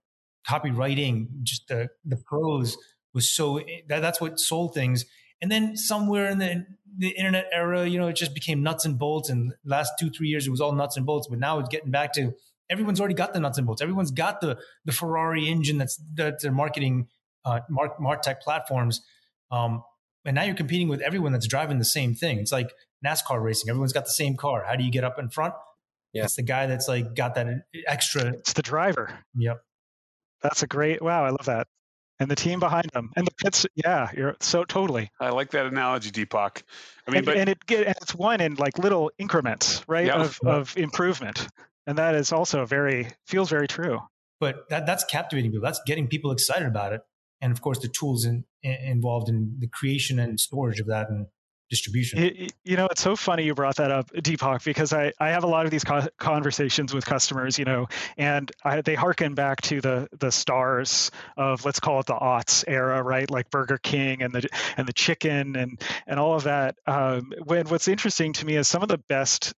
copywriting, 0.48 1.42
just 1.42 1.68
the 1.68 1.88
the 2.04 2.16
prose 2.16 2.76
was 3.14 3.30
so 3.30 3.60
that, 3.88 4.00
that's 4.00 4.20
what 4.20 4.38
sold 4.38 4.74
things. 4.74 5.04
And 5.40 5.50
then 5.50 5.76
somewhere 5.76 6.28
in 6.28 6.38
the 6.38 6.66
the 6.98 7.10
internet 7.10 7.46
era, 7.52 7.86
you 7.86 7.98
know, 7.98 8.08
it 8.08 8.16
just 8.16 8.34
became 8.34 8.62
nuts 8.62 8.84
and 8.84 8.98
bolts. 8.98 9.30
And 9.30 9.54
last 9.64 9.92
two 9.98 10.10
three 10.10 10.28
years, 10.28 10.46
it 10.46 10.50
was 10.50 10.60
all 10.60 10.72
nuts 10.72 10.96
and 10.96 11.06
bolts. 11.06 11.28
But 11.28 11.38
now 11.38 11.58
it's 11.58 11.68
getting 11.68 11.90
back 11.90 12.12
to 12.14 12.34
everyone's 12.68 13.00
already 13.00 13.14
got 13.14 13.32
the 13.32 13.40
nuts 13.40 13.58
and 13.58 13.66
bolts. 13.66 13.80
Everyone's 13.80 14.10
got 14.10 14.40
the 14.40 14.58
the 14.84 14.92
Ferrari 14.92 15.48
engine 15.48 15.78
that's 15.78 16.00
that's 16.14 16.42
their 16.42 16.52
marketing 16.52 17.08
uh, 17.44 17.60
mark 17.70 17.98
martech 17.98 18.40
platforms. 18.40 19.00
Um, 19.50 19.82
and 20.24 20.34
now 20.34 20.42
you're 20.42 20.54
competing 20.54 20.88
with 20.88 21.00
everyone 21.00 21.32
that's 21.32 21.48
driving 21.48 21.78
the 21.78 21.84
same 21.84 22.14
thing. 22.14 22.38
It's 22.38 22.52
like 22.52 22.70
NASCAR 23.04 23.42
racing. 23.42 23.70
Everyone's 23.70 23.94
got 23.94 24.04
the 24.04 24.10
same 24.10 24.36
car. 24.36 24.64
How 24.68 24.76
do 24.76 24.84
you 24.84 24.90
get 24.90 25.02
up 25.02 25.18
in 25.18 25.30
front? 25.30 25.54
Yeah. 26.12 26.24
It's 26.24 26.36
the 26.36 26.42
guy 26.42 26.66
that's 26.66 26.88
like 26.88 27.14
got 27.14 27.34
that 27.36 27.46
extra. 27.86 28.26
It's 28.26 28.52
the 28.52 28.62
driver. 28.62 29.12
Yep. 29.36 29.62
That's 30.42 30.62
a 30.62 30.66
great. 30.66 31.02
Wow, 31.02 31.24
I 31.24 31.30
love 31.30 31.46
that. 31.46 31.66
And 32.18 32.30
the 32.30 32.36
team 32.36 32.60
behind 32.60 32.90
them, 32.92 33.10
and 33.16 33.26
the 33.26 33.32
pits. 33.42 33.64
Yeah, 33.74 34.10
you're 34.14 34.36
so 34.40 34.64
totally. 34.64 35.10
I 35.18 35.30
like 35.30 35.52
that 35.52 35.64
analogy, 35.64 36.10
Deepak. 36.10 36.62
I 37.06 37.10
mean, 37.10 37.18
and, 37.18 37.26
but 37.26 37.36
and 37.38 37.48
it 37.48 37.64
get 37.64 37.86
and 37.86 37.96
it's 38.02 38.14
one 38.14 38.42
in 38.42 38.56
like 38.56 38.78
little 38.78 39.10
increments, 39.18 39.82
right, 39.88 40.06
yeah. 40.06 40.20
of 40.20 40.38
of 40.44 40.76
improvement, 40.76 41.48
and 41.86 41.96
that 41.96 42.14
is 42.14 42.30
also 42.30 42.66
very 42.66 43.08
feels 43.26 43.48
very 43.48 43.66
true. 43.66 44.00
But 44.38 44.68
that 44.68 44.84
that's 44.84 45.04
captivating 45.04 45.50
people. 45.50 45.64
That's 45.64 45.80
getting 45.86 46.08
people 46.08 46.30
excited 46.30 46.68
about 46.68 46.92
it, 46.92 47.00
and 47.40 47.52
of 47.52 47.62
course 47.62 47.78
the 47.78 47.88
tools 47.88 48.26
in, 48.26 48.44
in, 48.62 48.72
involved 48.72 49.30
in 49.30 49.56
the 49.58 49.68
creation 49.68 50.18
and 50.18 50.38
storage 50.38 50.78
of 50.78 50.88
that, 50.88 51.08
and 51.08 51.26
distribution. 51.70 52.48
You 52.64 52.76
know, 52.76 52.86
it's 52.90 53.00
so 53.00 53.16
funny 53.16 53.44
you 53.44 53.54
brought 53.54 53.76
that 53.76 53.90
up, 53.90 54.10
Deepak, 54.10 54.64
because 54.64 54.92
I, 54.92 55.12
I 55.18 55.30
have 55.30 55.44
a 55.44 55.46
lot 55.46 55.64
of 55.64 55.70
these 55.70 55.84
co- 55.84 56.08
conversations 56.18 56.92
with 56.92 57.06
customers, 57.06 57.58
you 57.58 57.64
know, 57.64 57.86
and 58.18 58.50
I, 58.64 58.82
they 58.82 58.94
harken 58.94 59.34
back 59.34 59.60
to 59.62 59.80
the 59.80 60.08
the 60.18 60.30
stars 60.30 61.10
of 61.36 61.64
let's 61.64 61.80
call 61.80 62.00
it 62.00 62.06
the 62.06 62.14
aughts 62.14 62.64
era, 62.66 63.02
right? 63.02 63.30
Like 63.30 63.50
Burger 63.50 63.78
King 63.78 64.22
and 64.22 64.34
the 64.34 64.48
and 64.76 64.86
the 64.86 64.92
chicken 64.92 65.56
and 65.56 65.80
and 66.06 66.20
all 66.20 66.34
of 66.34 66.44
that. 66.44 66.74
Um, 66.86 67.32
when 67.44 67.66
what's 67.68 67.88
interesting 67.88 68.32
to 68.34 68.46
me 68.46 68.56
is 68.56 68.68
some 68.68 68.82
of 68.82 68.88
the 68.88 68.98
best 69.08 69.54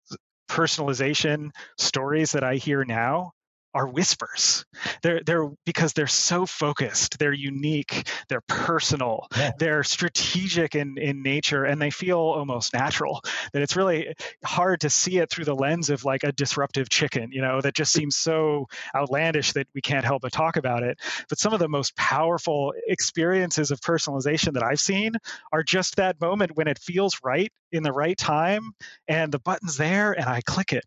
personalization 0.48 1.50
stories 1.78 2.32
that 2.32 2.42
I 2.42 2.56
hear 2.56 2.84
now 2.84 3.32
are 3.74 3.86
whispers. 3.86 4.64
They're 5.02 5.20
they're 5.24 5.48
because 5.64 5.92
they're 5.92 6.06
so 6.06 6.46
focused, 6.46 7.18
they're 7.18 7.32
unique, 7.32 8.08
they're 8.28 8.42
personal, 8.42 9.26
yeah. 9.36 9.52
they're 9.58 9.84
strategic 9.84 10.74
in, 10.74 10.98
in 10.98 11.22
nature, 11.22 11.64
and 11.64 11.80
they 11.80 11.90
feel 11.90 12.18
almost 12.18 12.72
natural. 12.74 13.22
That 13.52 13.62
it's 13.62 13.76
really 13.76 14.14
hard 14.44 14.80
to 14.80 14.90
see 14.90 15.18
it 15.18 15.30
through 15.30 15.44
the 15.44 15.54
lens 15.54 15.90
of 15.90 16.04
like 16.04 16.24
a 16.24 16.32
disruptive 16.32 16.88
chicken, 16.88 17.30
you 17.32 17.42
know, 17.42 17.60
that 17.60 17.74
just 17.74 17.92
seems 17.92 18.16
so 18.16 18.66
outlandish 18.94 19.52
that 19.52 19.68
we 19.74 19.80
can't 19.80 20.04
help 20.04 20.22
but 20.22 20.32
talk 20.32 20.56
about 20.56 20.82
it. 20.82 20.98
But 21.28 21.38
some 21.38 21.52
of 21.52 21.60
the 21.60 21.68
most 21.68 21.96
powerful 21.96 22.72
experiences 22.88 23.70
of 23.70 23.80
personalization 23.80 24.54
that 24.54 24.62
I've 24.62 24.80
seen 24.80 25.12
are 25.52 25.62
just 25.62 25.96
that 25.96 26.20
moment 26.20 26.56
when 26.56 26.68
it 26.68 26.78
feels 26.78 27.18
right 27.22 27.52
in 27.72 27.82
the 27.82 27.92
right 27.92 28.16
time 28.16 28.72
and 29.06 29.32
the 29.32 29.38
button's 29.38 29.76
there 29.76 30.12
and 30.12 30.28
I 30.28 30.40
click 30.40 30.72
it 30.72 30.84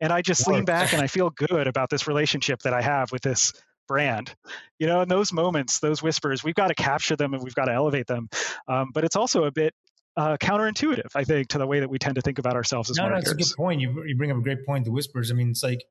and 0.00 0.12
I 0.12 0.22
just 0.22 0.46
lean 0.48 0.64
back 0.64 0.92
and 0.92 1.02
I 1.02 1.06
feel 1.08 1.30
good 1.30 1.66
about 1.66 1.90
this 1.90 2.06
relationship 2.06 2.60
that 2.62 2.72
I 2.72 2.82
have 2.82 3.12
with 3.12 3.22
this 3.22 3.52
brand. 3.86 4.34
You 4.78 4.86
know, 4.86 5.02
in 5.02 5.08
those 5.08 5.32
moments, 5.32 5.80
those 5.80 6.02
whispers, 6.02 6.44
we've 6.44 6.54
got 6.54 6.68
to 6.68 6.74
capture 6.74 7.16
them 7.16 7.34
and 7.34 7.42
we've 7.42 7.54
got 7.54 7.66
to 7.66 7.72
elevate 7.72 8.06
them. 8.06 8.28
Um, 8.68 8.90
but 8.94 9.04
it's 9.04 9.16
also 9.16 9.44
a 9.44 9.50
bit 9.50 9.74
uh, 10.16 10.36
counterintuitive, 10.38 11.10
I 11.14 11.24
think, 11.24 11.48
to 11.48 11.58
the 11.58 11.66
way 11.66 11.80
that 11.80 11.90
we 11.90 11.98
tend 11.98 12.14
to 12.16 12.20
think 12.20 12.38
about 12.38 12.54
ourselves 12.54 12.90
as 12.90 12.96
no, 12.96 13.04
marketers. 13.04 13.26
No, 13.26 13.32
that's 13.32 13.50
a 13.50 13.54
good 13.54 13.56
point. 13.56 13.80
You, 13.80 14.04
you 14.06 14.16
bring 14.16 14.30
up 14.30 14.38
a 14.38 14.42
great 14.42 14.64
point. 14.64 14.84
The 14.84 14.92
whispers. 14.92 15.30
I 15.30 15.34
mean, 15.34 15.50
it's 15.50 15.62
like 15.62 15.82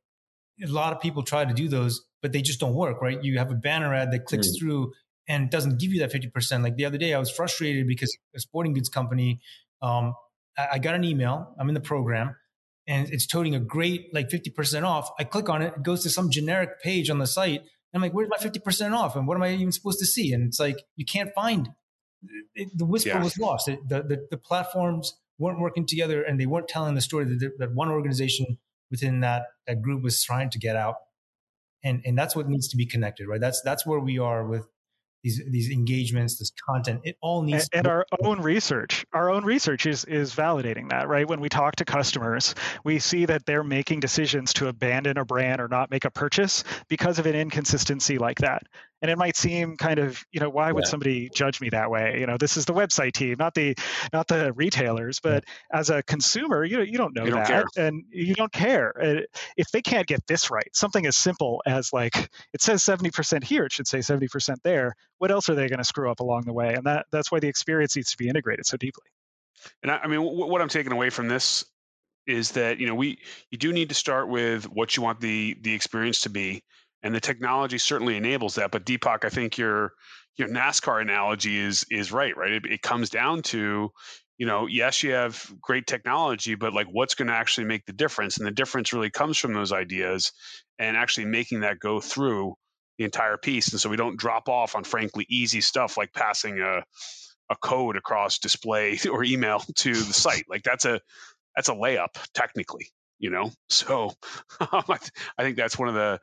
a 0.64 0.68
lot 0.68 0.94
of 0.94 1.02
people 1.02 1.24
try 1.24 1.46
to 1.46 1.54
do 1.54 1.68
those, 1.68 2.02
but 2.22 2.32
they 2.32 2.42
just 2.42 2.60
don't 2.60 2.74
work, 2.74 3.02
right? 3.02 3.22
You 3.24 3.38
have 3.38 3.52
a 3.52 3.56
banner 3.56 3.94
ad 3.94 4.12
that 4.12 4.26
clicks 4.26 4.48
mm. 4.48 4.60
through 4.60 4.94
and 5.28 5.50
doesn't 5.50 5.80
give 5.80 5.94
you 5.94 6.00
that 6.00 6.12
50%. 6.12 6.64
Like 6.64 6.76
the 6.76 6.86
other 6.86 6.98
day, 6.98 7.14
I 7.14 7.20
was 7.20 7.30
frustrated 7.30 7.88
because 7.88 8.16
a 8.36 8.40
sporting 8.40 8.74
goods 8.74 8.90
company, 8.90 9.42
um, 9.82 10.14
I, 10.58 10.68
I 10.74 10.80
got 10.80 10.96
an 10.96 11.04
email. 11.04 11.54
I'm 11.60 11.70
in 11.70 11.76
the 11.76 11.82
program 11.82 12.36
and 12.90 13.08
it's 13.14 13.28
toting 13.28 13.54
a 13.54 13.60
great 13.60 14.12
like 14.14 14.30
50% 14.30 14.84
off. 14.84 15.12
I 15.20 15.24
click 15.24 15.48
on 15.48 15.62
it, 15.62 15.76
it 15.78 15.84
goes 15.84 16.02
to 16.04 16.10
some 16.10 16.32
generic 16.32 16.82
page 16.82 17.10
on 17.12 17.20
the 17.20 17.28
site. 17.28 17.62
I'm 17.94 18.02
like, 18.02 18.14
where's 18.14 18.30
my 18.30 18.38
50% 18.38 18.94
off? 18.94 19.16
And 19.16 19.28
what 19.28 19.36
am 19.36 19.44
I 19.44 19.54
even 19.54 19.72
supposed 19.72 20.00
to 20.00 20.06
see? 20.06 20.34
And 20.34 20.48
it's 20.48 20.60
like, 20.60 20.84
you 20.96 21.06
can't 21.06 21.32
find 21.34 21.70
it, 22.56 22.70
the 22.76 22.86
whisper 22.86 23.10
yeah. 23.10 23.24
was 23.24 23.38
lost. 23.38 23.68
It, 23.68 23.88
the, 23.88 24.02
the, 24.02 24.28
the, 24.32 24.38
platforms 24.38 25.14
weren't 25.38 25.60
working 25.60 25.86
together 25.86 26.22
and 26.22 26.40
they 26.40 26.46
weren't 26.46 26.68
telling 26.68 26.96
the 26.96 27.02
story 27.02 27.26
that, 27.26 27.52
that 27.60 27.74
one 27.74 27.90
organization 27.90 28.58
within 28.92 29.22
that, 29.22 29.44
that 29.68 29.82
group 29.82 30.04
was 30.04 30.24
trying 30.24 30.50
to 30.50 30.60
get 30.60 30.76
out. 30.76 30.96
And, 31.84 32.02
and 32.06 32.18
that's 32.18 32.36
what 32.36 32.50
needs 32.50 32.68
to 32.70 32.78
be 32.78 32.86
connected, 32.86 33.28
right? 33.28 33.40
That's, 33.40 33.62
that's 33.62 33.86
where 33.86 34.00
we 34.00 34.20
are 34.20 34.46
with 34.46 34.68
these 35.24 35.42
these 35.50 35.72
engagements, 35.72 36.38
this 36.38 36.52
content. 36.66 37.02
It 37.04 37.18
all 37.22 37.42
needs 37.42 37.70
and, 37.74 37.86
and 37.86 37.88
our 37.88 38.06
own 38.24 38.42
research. 38.42 39.06
Our 39.14 39.30
own 39.30 39.44
research 39.44 39.86
is 39.86 40.06
is 40.06 40.34
validating 40.34 40.90
that, 40.90 41.08
right? 41.08 41.28
When 41.28 41.42
we 41.42 41.50
talk 41.50 41.76
to 41.78 41.86
customers, 41.86 42.56
we 42.84 43.00
see 43.00 43.26
that 43.26 43.46
they're 43.46 43.64
making 43.64 44.00
decisions 44.00 44.54
to 44.54 44.68
abandon 44.68 45.18
a 45.18 45.26
brand 45.26 45.62
or 45.62 45.68
not 45.68 45.92
make 45.92 46.06
a 46.06 46.12
purchase 46.12 46.64
because 46.88 47.20
of 47.20 47.26
an 47.26 47.36
inconsistency 47.36 48.18
like 48.18 48.40
that. 48.40 48.64
And 49.02 49.10
it 49.10 49.18
might 49.18 49.36
seem 49.36 49.78
kind 49.78 50.00
of 50.00 50.24
you 50.32 50.40
know 50.40 50.50
why 50.50 50.72
would 50.72 50.86
yeah. 50.86 50.90
somebody 50.90 51.30
judge 51.34 51.62
me 51.62 51.70
that 51.70 51.90
way? 51.90 52.18
You 52.20 52.26
know 52.26 52.38
this 52.38 52.58
is 52.58 52.66
the 52.66 52.74
website 52.74 53.14
team 53.14 53.36
not 53.40 53.54
the 53.54 53.76
not 54.14 54.28
the 54.28 54.54
retailers 54.54 55.20
but 55.20 55.44
yeah. 55.48 55.80
as 55.80 55.90
a 55.90 56.04
consumer 56.04 56.64
you 56.64 56.82
you 56.82 56.98
don't 56.98 57.16
know 57.16 57.26
you 57.26 57.32
that 57.32 57.48
don't 57.48 57.78
and 57.78 58.04
you 58.10 58.36
don't 58.36 58.52
care. 58.52 58.94
If 59.58 59.72
they 59.72 59.82
can't 59.82 60.08
get 60.08 60.26
this 60.28 60.52
right 60.52 60.70
something 60.74 61.06
as 61.06 61.16
simple 61.16 61.62
as 61.66 61.94
like 61.94 62.16
it 62.54 62.62
says 62.62 62.84
70% 62.84 63.44
here 63.44 63.66
it 63.66 63.72
should 63.72 63.88
say 63.88 64.00
70% 64.00 64.58
there. 64.64 64.96
What 65.18 65.32
else 65.32 65.50
are 65.50 65.56
they 65.56 65.68
going 65.68 65.80
to 65.80 65.84
screw 65.86 66.10
up 66.10 66.20
along 66.20 66.44
the 66.46 66.54
way? 66.54 66.74
And 66.74 66.86
that 66.86 67.06
that's 67.12 67.32
why 67.32 67.40
the 67.40 67.48
experience 67.48 67.96
needs 67.96 68.12
to 68.12 68.18
be 68.18 68.28
integrated 68.28 68.66
so 68.66 68.78
deeply. 68.78 69.06
And 69.84 69.92
I, 69.92 69.98
I 69.98 70.08
mean 70.08 70.22
w- 70.22 70.48
what 70.48 70.62
i'm 70.62 70.70
taking 70.70 70.92
away 70.92 71.10
from 71.10 71.28
this 71.28 71.66
is 72.30 72.52
that 72.52 72.80
you 72.80 72.88
know 72.88 72.96
we 72.96 73.20
you 73.50 73.58
do 73.58 73.74
need 73.74 73.90
to 73.90 73.96
start 73.96 74.30
with 74.30 74.66
what 74.66 74.96
you 74.96 75.04
want 75.04 75.20
the 75.20 75.58
the 75.62 75.74
experience 75.74 76.22
to 76.22 76.30
be 76.30 76.64
and 77.04 77.14
the 77.14 77.20
technology 77.20 77.78
certainly 77.78 78.18
enables 78.18 78.56
that. 78.56 78.72
But 78.72 78.86
Deepak, 78.86 79.26
I 79.26 79.30
think 79.30 79.58
your 79.58 79.94
your 80.38 80.48
NASCAR 80.48 81.02
analogy 81.02 81.58
is 81.58 81.86
is 81.92 82.12
right. 82.12 82.36
Right, 82.36 82.54
it, 82.54 82.66
it 82.66 82.82
comes 82.82 83.10
down 83.10 83.42
to 83.44 83.92
you 84.40 84.46
know 84.46 84.66
yes 84.66 85.04
you 85.04 85.12
have 85.12 85.52
great 85.62 85.86
technology 85.86 86.56
but 86.56 86.74
like 86.74 86.88
what's 86.92 87.14
going 87.14 87.28
to 87.28 87.34
actually 87.34 87.66
make 87.66 87.86
the 87.86 87.94
difference 87.94 88.38
and 88.38 88.48
the 88.48 88.52
difference 88.52 88.94
really 88.94 89.12
comes 89.12 89.38
from 89.38 89.54
those 89.54 89.72
ideas 89.72 90.32
and 90.80 90.98
actually 90.98 91.26
making 91.26 91.60
that 91.60 91.78
go 91.78 92.00
through 92.00 92.56
the 92.98 93.04
entire 93.04 93.38
piece 93.38 93.72
and 93.72 93.80
so 93.80 93.90
we 93.90 93.98
don't 93.98 94.18
drop 94.18 94.50
off 94.50 94.76
on 94.76 94.84
frankly 94.84 95.26
easy 95.30 95.62
stuff 95.62 95.98
like 95.98 96.12
passing 96.14 96.60
a 96.60 96.84
a 97.52 97.56
code 97.62 97.98
across 97.98 98.40
display 98.40 98.98
or 99.12 99.24
email 99.24 99.60
to 99.76 99.94
the 99.94 100.14
site 100.14 100.46
like 100.50 100.64
that's 100.64 100.86
a 100.86 101.00
that's 101.56 101.70
a 101.70 101.74
layup 101.74 102.18
technically 102.34 102.88
you 103.20 103.30
know 103.30 103.52
so 103.70 104.12
i 104.62 104.98
think 105.40 105.58
that's 105.58 105.78
one 105.78 105.90
of 105.90 105.96
the 105.96 106.20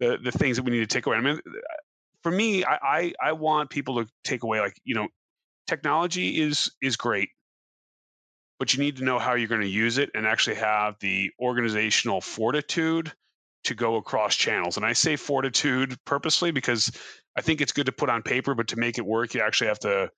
the 0.00 0.18
the 0.22 0.32
things 0.32 0.56
that 0.56 0.64
we 0.64 0.72
need 0.72 0.80
to 0.80 0.86
take 0.86 1.06
away. 1.06 1.16
I 1.16 1.20
mean, 1.20 1.38
for 2.22 2.32
me, 2.32 2.64
I, 2.64 2.78
I, 2.82 3.12
I 3.22 3.32
want 3.32 3.70
people 3.70 4.02
to 4.02 4.10
take 4.24 4.42
away 4.42 4.60
like 4.60 4.74
you 4.84 4.94
know, 4.94 5.08
technology 5.66 6.40
is 6.40 6.72
is 6.82 6.96
great, 6.96 7.28
but 8.58 8.74
you 8.74 8.80
need 8.80 8.96
to 8.96 9.04
know 9.04 9.18
how 9.18 9.34
you're 9.34 9.48
going 9.48 9.60
to 9.60 9.68
use 9.68 9.98
it 9.98 10.10
and 10.14 10.26
actually 10.26 10.56
have 10.56 10.96
the 11.00 11.30
organizational 11.40 12.20
fortitude 12.20 13.12
to 13.64 13.74
go 13.74 13.96
across 13.96 14.34
channels. 14.34 14.76
And 14.76 14.86
I 14.86 14.94
say 14.94 15.16
fortitude 15.16 15.96
purposely 16.06 16.50
because 16.50 16.90
I 17.36 17.42
think 17.42 17.60
it's 17.60 17.72
good 17.72 17.86
to 17.86 17.92
put 17.92 18.08
on 18.08 18.22
paper, 18.22 18.54
but 18.54 18.68
to 18.68 18.78
make 18.78 18.98
it 18.98 19.04
work, 19.04 19.34
you 19.34 19.42
actually 19.42 19.68
have 19.68 19.80
to 19.80 20.10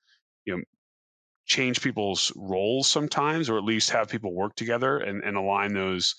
you 0.44 0.56
know 0.56 0.62
change 1.46 1.82
people's 1.82 2.32
roles 2.36 2.88
sometimes, 2.88 3.50
or 3.50 3.58
at 3.58 3.64
least 3.64 3.90
have 3.90 4.08
people 4.08 4.32
work 4.32 4.54
together 4.54 4.98
and, 4.98 5.22
and 5.24 5.36
align 5.36 5.74
those 5.74 6.14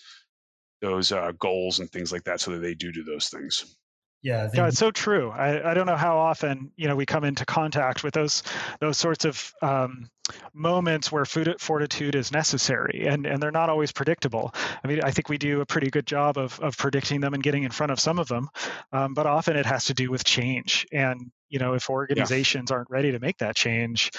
those 0.84 1.12
uh, 1.12 1.32
goals 1.40 1.80
and 1.80 1.90
things 1.90 2.12
like 2.12 2.24
that 2.26 2.42
so 2.42 2.52
that 2.52 2.60
they 2.60 2.76
do 2.76 2.92
do 2.92 3.04
those 3.04 3.30
things 3.30 3.76
yeah, 4.24 4.50
yeah, 4.54 4.68
it's 4.68 4.78
so 4.78 4.90
true. 4.90 5.32
I, 5.32 5.72
I 5.72 5.74
don't 5.74 5.86
know 5.86 5.98
how 5.98 6.18
often 6.18 6.72
you 6.78 6.88
know 6.88 6.96
we 6.96 7.06
come 7.06 7.26
into 7.26 7.46
contact 7.46 8.06
with 8.06 8.14
those 8.14 8.42
those 8.80 8.98
sorts 8.98 9.26
of 9.26 9.54
um, 9.62 10.10
moments 10.54 11.12
where 11.12 11.26
food 11.26 11.54
fortitude 11.60 12.16
is 12.16 12.32
necessary, 12.32 13.06
and 13.06 13.26
and 13.26 13.44
they're 13.44 13.52
not 13.52 13.70
always 13.70 13.92
predictable. 13.92 14.56
I 14.82 14.88
mean, 14.88 15.02
I 15.04 15.12
think 15.12 15.28
we 15.28 15.38
do 15.38 15.60
a 15.60 15.66
pretty 15.66 15.90
good 15.90 16.08
job 16.08 16.38
of 16.38 16.58
of 16.62 16.78
predicting 16.78 17.20
them 17.20 17.34
and 17.34 17.44
getting 17.44 17.64
in 17.64 17.72
front 17.72 17.92
of 17.92 18.00
some 18.00 18.18
of 18.18 18.30
them, 18.30 18.48
um, 18.94 19.14
but 19.14 19.26
often 19.26 19.58
it 19.58 19.66
has 19.66 19.86
to 19.86 19.94
do 19.94 20.10
with 20.10 20.24
change. 20.24 20.88
And 20.94 21.30
you 21.50 21.60
know, 21.60 21.74
if 21.74 21.90
organizations 21.90 22.72
yeah. 22.72 22.78
aren't 22.78 22.90
ready 22.90 23.12
to 23.12 23.20
make 23.20 23.40
that 23.40 23.58
change, 23.58 24.10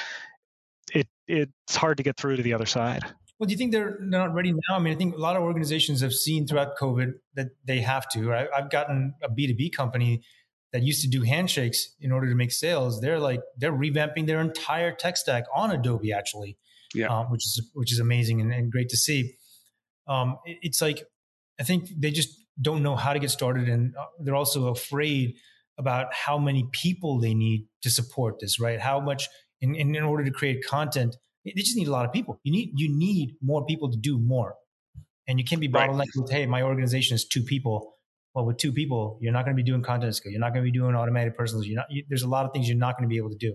it 0.92 1.09
it's 1.27 1.77
hard 1.77 1.96
to 1.96 2.03
get 2.03 2.18
through 2.18 2.37
to 2.37 2.42
the 2.42 2.53
other 2.53 2.66
side. 2.66 3.05
Well, 3.44 3.48
do 3.48 3.52
you 3.52 3.59
think 3.59 3.72
they're 3.72 3.98
not 4.00 4.33
ready 4.33 4.52
now? 4.52 4.76
I 4.76 4.78
mean, 4.78 4.94
I 4.94 4.96
think 4.96 5.16
a 5.16 5.18
lot 5.18 5.37
of 5.37 5.42
organizations 5.42 6.00
have 6.00 6.14
seen 6.14 6.46
throughout 6.46 6.78
COVID 6.78 7.12
that 7.35 7.48
they 7.66 7.83
have 7.83 8.09
to. 8.12 8.26
Right? 8.26 8.48
I've 8.57 8.70
gotten 8.70 9.12
a 9.22 9.28
B2B 9.28 9.74
company 9.74 10.22
that 10.72 10.83
used 10.83 11.02
to 11.02 11.09
do 11.09 11.20
handshakes 11.20 11.94
in 12.00 12.11
order 12.11 12.26
to 12.26 12.35
make 12.35 12.52
sales. 12.52 13.02
They're 13.02 13.18
like 13.18 13.42
they're 13.59 13.70
revamping 13.70 14.26
their 14.26 14.40
entire 14.40 14.92
tech 14.92 15.18
stack 15.18 15.44
on 15.54 15.70
Adobe 15.70 16.11
actually, 16.11 16.57
yeah, 16.94 17.09
uh, 17.09 17.24
which 17.24 17.44
is 17.44 17.70
which 17.74 17.92
is 17.92 17.98
amazing 17.98 18.40
and, 18.40 18.50
and 18.50 18.72
great 18.72 18.88
to 18.88 18.96
see. 18.96 19.37
Um, 20.09 20.38
it, 20.46 20.57
it's 20.62 20.80
like 20.80 21.04
I 21.61 21.64
think 21.64 21.90
they 21.98 22.12
just 22.12 22.30
don't 22.62 22.83
know 22.83 22.96
how 22.96 23.12
to 23.12 23.18
get 23.18 23.30
started, 23.30 23.68
and 23.68 23.94
uh, 23.94 24.07
they're 24.20 24.37
also 24.37 24.68
afraid 24.68 25.35
about 25.76 26.14
how 26.14 26.38
many 26.38 26.66
people 26.72 27.20
they 27.20 27.35
need 27.35 27.66
to 27.83 27.90
support 27.90 28.40
this. 28.40 28.59
Right? 28.59 28.80
How 28.80 29.00
much 29.00 29.28
in, 29.61 29.74
in, 29.74 29.94
in 29.94 30.02
order 30.02 30.24
to 30.24 30.30
create 30.30 30.64
content 30.64 31.14
they 31.44 31.62
just 31.62 31.76
need 31.76 31.88
a 31.88 31.92
lot 31.92 32.04
of 32.04 32.12
people. 32.12 32.40
You 32.42 32.52
need 32.52 32.72
you 32.74 32.88
need 32.88 33.37
more 33.42 33.64
people 33.66 33.90
to 33.90 33.96
do 33.98 34.18
more, 34.18 34.54
and 35.28 35.38
you 35.38 35.44
can't 35.44 35.61
be 35.61 35.68
bottlenecked 35.68 35.98
right. 35.98 36.16
with 36.16 36.30
hey, 36.30 36.46
my 36.46 36.62
organization 36.62 37.14
is 37.14 37.26
two 37.26 37.42
people. 37.42 37.92
Well, 38.35 38.46
with 38.46 38.57
two 38.57 38.72
people, 38.72 39.18
you're 39.20 39.33
not 39.33 39.44
going 39.44 39.57
to 39.57 39.62
be 39.62 39.68
doing 39.68 39.83
content 39.83 40.16
scale. 40.16 40.33
You're 40.33 40.40
not 40.40 40.52
going 40.52 40.64
to 40.64 40.70
be 40.70 40.76
doing 40.76 40.96
automated 40.96 41.37
personals. 41.37 41.66
You're 41.66 41.76
not. 41.76 41.87
You, 41.90 42.04
there's 42.09 42.24
a 42.24 42.28
lot 42.28 42.44
of 42.46 42.52
things 42.52 42.68
you're 42.68 42.76
not 42.76 42.96
going 42.98 43.09
to 43.09 43.12
be 43.12 43.18
able 43.18 43.30
to 43.30 43.37
do. 43.37 43.54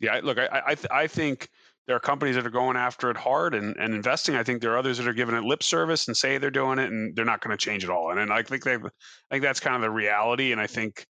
Yeah, 0.00 0.20
look, 0.22 0.38
I 0.38 0.62
I, 0.66 0.74
th- 0.74 0.90
I 0.90 1.06
think 1.06 1.48
there 1.86 1.96
are 1.96 2.00
companies 2.00 2.34
that 2.34 2.46
are 2.46 2.50
going 2.50 2.76
after 2.76 3.10
it 3.10 3.16
hard 3.16 3.54
and, 3.54 3.76
and 3.76 3.94
investing. 3.94 4.34
I 4.34 4.42
think 4.42 4.60
there 4.60 4.72
are 4.72 4.78
others 4.78 4.98
that 4.98 5.06
are 5.06 5.12
giving 5.12 5.36
it 5.36 5.44
lip 5.44 5.62
service 5.62 6.08
and 6.08 6.16
say 6.16 6.38
they're 6.38 6.50
doing 6.50 6.78
it, 6.78 6.90
and 6.90 7.16
they're 7.16 7.24
not 7.24 7.40
going 7.40 7.56
to 7.56 7.64
change 7.64 7.84
at 7.84 7.90
all. 7.90 8.10
And, 8.10 8.18
and 8.18 8.32
I 8.32 8.42
think 8.42 8.64
they, 8.64 8.74
I 8.74 8.90
think 9.30 9.42
that's 9.42 9.60
kind 9.60 9.76
of 9.76 9.82
the 9.82 9.90
reality. 9.90 10.52
And 10.52 10.60
I 10.60 10.66
think 10.66 11.06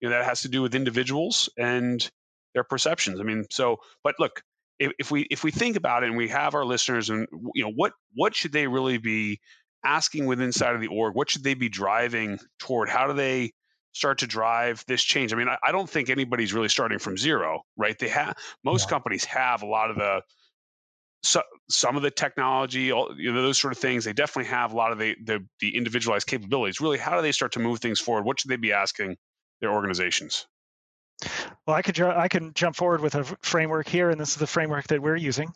you 0.00 0.08
know 0.08 0.14
that 0.16 0.24
has 0.24 0.42
to 0.42 0.48
do 0.48 0.62
with 0.62 0.74
individuals 0.74 1.48
and 1.58 2.08
their 2.54 2.64
perceptions. 2.64 3.20
I 3.20 3.22
mean, 3.22 3.46
so 3.50 3.78
but 4.04 4.14
look, 4.18 4.42
if, 4.80 4.92
if 4.98 5.10
we 5.10 5.26
if 5.30 5.44
we 5.44 5.52
think 5.52 5.76
about 5.76 6.02
it 6.02 6.08
and 6.08 6.16
we 6.16 6.28
have 6.28 6.54
our 6.54 6.64
listeners 6.64 7.10
and 7.10 7.28
you 7.54 7.62
know 7.62 7.70
what 7.76 7.92
what 8.14 8.34
should 8.34 8.50
they 8.50 8.66
really 8.66 8.98
be 8.98 9.38
asking 9.84 10.26
within 10.26 10.46
inside 10.46 10.74
of 10.74 10.80
the 10.80 10.88
org? 10.88 11.14
What 11.14 11.30
should 11.30 11.44
they 11.44 11.54
be 11.54 11.68
driving 11.68 12.38
toward? 12.58 12.88
How 12.88 13.06
do 13.06 13.12
they 13.12 13.52
start 13.92 14.18
to 14.18 14.26
drive 14.26 14.84
this 14.88 15.02
change? 15.02 15.32
I 15.32 15.36
mean 15.36 15.48
i, 15.48 15.56
I 15.62 15.70
don't 15.70 15.88
think 15.88 16.08
anybody's 16.10 16.52
really 16.52 16.68
starting 16.68 16.98
from 16.98 17.16
zero 17.16 17.62
right? 17.76 17.96
They 17.98 18.08
have 18.08 18.34
most 18.64 18.86
yeah. 18.86 18.90
companies 18.90 19.24
have 19.26 19.62
a 19.62 19.66
lot 19.66 19.90
of 19.90 19.96
the 19.96 20.22
so, 21.22 21.42
some 21.68 21.96
of 21.96 22.02
the 22.02 22.10
technology 22.10 22.90
all, 22.90 23.14
you 23.14 23.30
know, 23.30 23.42
those 23.42 23.58
sort 23.58 23.74
of 23.74 23.78
things. 23.78 24.06
They 24.06 24.14
definitely 24.14 24.50
have 24.50 24.72
a 24.72 24.76
lot 24.76 24.90
of 24.90 24.98
the, 24.98 25.14
the 25.22 25.44
the 25.60 25.76
individualized 25.76 26.26
capabilities. 26.26 26.80
Really 26.80 26.98
how 26.98 27.14
do 27.14 27.22
they 27.22 27.32
start 27.32 27.52
to 27.52 27.60
move 27.60 27.80
things 27.80 28.00
forward? 28.00 28.24
What 28.24 28.40
should 28.40 28.50
they 28.50 28.56
be 28.56 28.72
asking 28.72 29.18
their 29.60 29.70
organizations 29.70 30.46
well, 31.66 31.76
I 31.76 31.82
could 31.82 32.00
I 32.00 32.28
can 32.28 32.52
jump 32.54 32.76
forward 32.76 33.00
with 33.00 33.14
a 33.14 33.24
framework 33.42 33.88
here, 33.88 34.10
and 34.10 34.20
this 34.20 34.30
is 34.30 34.36
the 34.36 34.46
framework 34.46 34.88
that 34.88 35.02
we're 35.02 35.16
using. 35.16 35.52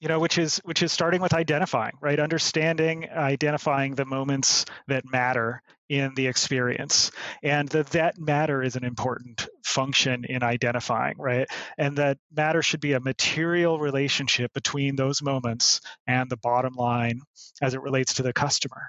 You 0.00 0.08
know, 0.08 0.20
which 0.20 0.38
is 0.38 0.58
which 0.64 0.82
is 0.82 0.92
starting 0.92 1.20
with 1.20 1.32
identifying, 1.32 1.94
right? 2.00 2.18
Understanding, 2.18 3.08
identifying 3.10 3.94
the 3.94 4.04
moments 4.04 4.66
that 4.88 5.04
matter 5.10 5.62
in 5.88 6.14
the 6.16 6.26
experience, 6.26 7.12
and 7.42 7.68
that 7.68 7.86
that 7.90 8.18
matter 8.18 8.62
is 8.62 8.76
an 8.76 8.84
important 8.84 9.48
function 9.64 10.24
in 10.24 10.42
identifying, 10.42 11.14
right? 11.18 11.46
And 11.78 11.96
that 11.98 12.18
matter 12.34 12.62
should 12.62 12.80
be 12.80 12.92
a 12.92 13.00
material 13.00 13.78
relationship 13.78 14.52
between 14.52 14.96
those 14.96 15.22
moments 15.22 15.80
and 16.06 16.28
the 16.28 16.36
bottom 16.36 16.74
line 16.74 17.20
as 17.62 17.74
it 17.74 17.82
relates 17.82 18.14
to 18.14 18.22
the 18.22 18.32
customer. 18.32 18.82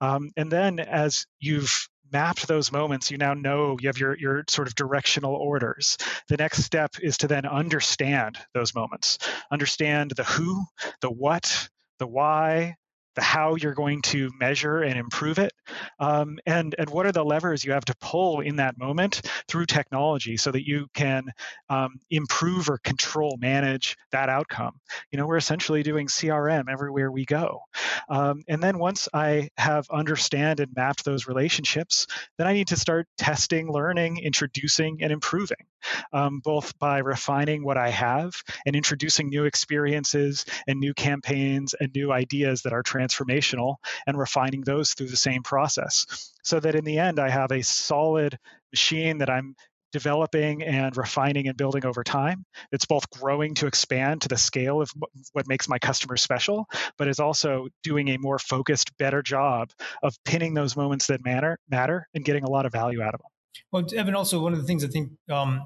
Um, 0.00 0.30
and 0.36 0.50
then 0.50 0.80
as 0.80 1.26
you've 1.38 1.88
mapped 2.12 2.46
those 2.48 2.72
moments, 2.72 3.10
you 3.10 3.18
now 3.18 3.34
know 3.34 3.76
you 3.80 3.88
have 3.88 3.98
your, 3.98 4.16
your 4.18 4.44
sort 4.48 4.68
of 4.68 4.74
directional 4.74 5.34
orders. 5.34 5.96
The 6.28 6.36
next 6.36 6.64
step 6.64 6.92
is 7.02 7.18
to 7.18 7.28
then 7.28 7.46
understand 7.46 8.38
those 8.54 8.74
moments, 8.74 9.18
understand 9.50 10.12
the 10.16 10.24
who, 10.24 10.64
the 11.00 11.10
what, 11.10 11.68
the 11.98 12.06
why, 12.06 12.76
the 13.14 13.22
how 13.22 13.56
you're 13.56 13.74
going 13.74 14.02
to 14.02 14.30
measure 14.38 14.82
and 14.82 14.98
improve 14.98 15.38
it, 15.38 15.52
um, 15.98 16.38
and 16.46 16.74
and 16.78 16.88
what 16.90 17.06
are 17.06 17.12
the 17.12 17.24
levers 17.24 17.64
you 17.64 17.72
have 17.72 17.84
to 17.84 17.94
pull 18.00 18.40
in 18.40 18.56
that 18.56 18.78
moment 18.78 19.22
through 19.48 19.66
technology 19.66 20.36
so 20.36 20.50
that 20.50 20.66
you 20.66 20.86
can 20.94 21.24
um, 21.68 21.96
improve 22.10 22.68
or 22.68 22.78
control, 22.78 23.36
manage 23.40 23.96
that 24.12 24.28
outcome. 24.28 24.72
You 25.10 25.18
know, 25.18 25.26
we're 25.26 25.36
essentially 25.36 25.82
doing 25.82 26.06
CRM 26.06 26.64
everywhere 26.70 27.10
we 27.10 27.24
go, 27.24 27.60
um, 28.08 28.42
and 28.48 28.62
then 28.62 28.78
once 28.78 29.08
I 29.12 29.50
have 29.56 29.86
understand 29.90 30.60
and 30.60 30.74
mapped 30.74 31.04
those 31.04 31.26
relationships, 31.26 32.06
then 32.38 32.46
I 32.46 32.52
need 32.52 32.68
to 32.68 32.76
start 32.76 33.06
testing, 33.18 33.70
learning, 33.70 34.18
introducing, 34.18 34.98
and 35.02 35.12
improving, 35.12 35.66
um, 36.12 36.40
both 36.42 36.78
by 36.78 36.98
refining 36.98 37.64
what 37.64 37.76
I 37.76 37.90
have 37.90 38.32
and 38.66 38.76
introducing 38.76 39.28
new 39.28 39.44
experiences 39.44 40.44
and 40.66 40.80
new 40.80 40.94
campaigns 40.94 41.74
and 41.78 41.90
new 41.94 42.12
ideas 42.12 42.62
that 42.62 42.72
are 42.72 42.82
transformational 43.00 43.76
and 44.06 44.18
refining 44.18 44.62
those 44.62 44.94
through 44.94 45.08
the 45.08 45.16
same 45.16 45.42
process 45.42 46.32
so 46.42 46.60
that 46.60 46.74
in 46.74 46.84
the 46.84 46.98
end 46.98 47.18
I 47.18 47.28
have 47.28 47.52
a 47.52 47.62
solid 47.62 48.38
machine 48.72 49.18
that 49.18 49.30
I'm 49.30 49.54
developing 49.92 50.62
and 50.62 50.96
refining 50.96 51.48
and 51.48 51.56
building 51.56 51.84
over 51.84 52.04
time. 52.04 52.44
It's 52.70 52.86
both 52.86 53.10
growing 53.10 53.54
to 53.54 53.66
expand 53.66 54.22
to 54.22 54.28
the 54.28 54.36
scale 54.36 54.80
of 54.80 54.90
what 55.32 55.48
makes 55.48 55.68
my 55.68 55.80
customers 55.80 56.22
special, 56.22 56.66
but 56.96 57.08
is 57.08 57.18
also 57.18 57.66
doing 57.82 58.08
a 58.08 58.18
more 58.18 58.38
focused, 58.38 58.96
better 58.98 59.20
job 59.20 59.70
of 60.02 60.14
pinning 60.24 60.54
those 60.54 60.76
moments 60.76 61.08
that 61.08 61.24
matter, 61.24 61.58
matter 61.68 62.06
and 62.14 62.24
getting 62.24 62.44
a 62.44 62.50
lot 62.50 62.66
of 62.66 62.72
value 62.72 63.02
out 63.02 63.14
of 63.14 63.20
them. 63.20 63.30
Well, 63.72 63.98
Evan, 63.98 64.14
also 64.14 64.40
one 64.40 64.52
of 64.52 64.60
the 64.60 64.64
things 64.64 64.84
I 64.84 64.88
think 64.88 65.10
um, 65.28 65.64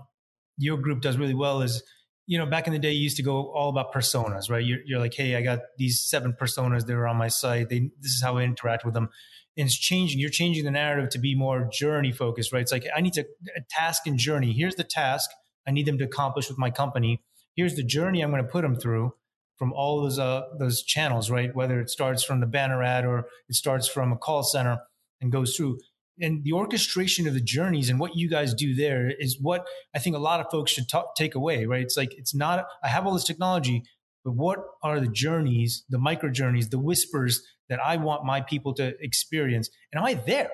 your 0.57 0.79
group 0.79 1.03
does 1.03 1.19
really 1.19 1.35
well 1.35 1.61
is 1.61 1.83
you 2.27 2.39
know, 2.39 2.47
back 2.47 2.67
in 2.67 2.73
the 2.73 2.79
day, 2.79 2.93
you 2.93 3.03
used 3.03 3.17
to 3.19 3.23
go 3.23 3.53
all 3.53 3.69
about 3.69 3.93
personas, 3.93 4.51
right? 4.51 4.65
You're, 4.65 4.81
you're 4.87 4.99
like, 4.99 5.15
hey, 5.15 5.37
I 5.37 5.43
got 5.43 5.61
these 5.77 6.01
seven 6.01 6.33
personas 6.33 6.87
that 6.87 6.95
are 6.95 7.07
on 7.07 7.17
my 7.17 7.29
site. 7.29 7.69
They, 7.69 7.91
this 8.01 8.13
is 8.13 8.23
how 8.23 8.39
I 8.39 8.43
interact 8.43 8.85
with 8.85 8.95
them. 8.95 9.11
And 9.57 9.67
it's 9.67 9.79
changing. 9.79 10.19
You're 10.19 10.31
changing 10.31 10.65
the 10.65 10.71
narrative 10.71 11.11
to 11.11 11.19
be 11.19 11.35
more 11.35 11.69
journey 11.73 12.13
focused, 12.13 12.53
right? 12.53 12.63
It's 12.63 12.73
like, 12.73 12.87
I 12.97 13.01
need 13.01 13.13
to 13.15 13.27
a 13.57 13.61
task 13.71 14.07
and 14.07 14.19
journey. 14.19 14.53
Here's 14.53 14.75
the 14.75 14.85
task 14.85 15.31
I 15.67 15.71
need 15.71 15.87
them 15.87 15.99
to 15.99 16.05
accomplish 16.05 16.49
with 16.49 16.59
my 16.59 16.71
company. 16.71 17.23
Here's 17.57 17.75
the 17.75 17.85
journey 17.85 18.21
I'm 18.21 18.31
going 18.31 18.43
to 18.43 18.49
put 18.49 18.63
them 18.63 18.77
through 18.77 19.15
from 19.57 19.73
all 19.73 20.03
those 20.03 20.19
uh, 20.19 20.43
those 20.59 20.83
channels, 20.83 21.31
right? 21.31 21.55
Whether 21.55 21.81
it 21.81 21.89
starts 21.89 22.25
from 22.25 22.41
the 22.41 22.47
banner 22.47 22.83
ad 22.83 23.05
or 23.05 23.27
it 23.49 23.55
starts 23.55 23.87
from 23.87 24.13
a 24.13 24.17
call 24.17 24.43
center 24.43 24.81
and 25.21 25.31
goes 25.31 25.57
through 25.57 25.79
and 26.21 26.45
the 26.45 26.53
orchestration 26.53 27.27
of 27.27 27.35
the 27.35 27.41
journeys 27.41 27.91
and 27.91 27.99
what 27.99 28.17
you 28.17 28.29
guys 28.29 28.55
do 28.55 28.75
there 28.75 29.11
is 29.19 29.39
what 29.41 29.67
I 29.95 29.99
think 29.99 30.15
a 30.17 30.21
lot 30.21 30.41
of 30.41 30.47
folks 30.51 30.73
should 30.73 30.87
take 31.17 31.35
away, 31.35 31.67
right? 31.67 31.83
It's 31.83 31.97
like, 31.97 32.15
it's 32.17 32.35
not, 32.35 32.67
I 32.83 32.89
have 32.89 33.07
all 33.07 33.15
this 33.15 33.25
technology, 33.25 33.83
but 34.25 34.33
what 34.33 34.61
are 34.83 35.01
the 35.01 35.09
journeys, 35.09 35.85
the 35.89 35.99
micro 35.99 36.31
journeys, 36.31 36.69
the 36.69 36.79
whispers 36.79 37.43
that 37.69 37.81
I 37.85 37.97
want 37.97 38.25
my 38.25 38.41
people 38.41 38.75
to 38.75 38.95
experience? 39.01 39.69
And 39.93 39.99
am 39.99 40.07
I 40.07 40.15
there? 40.15 40.51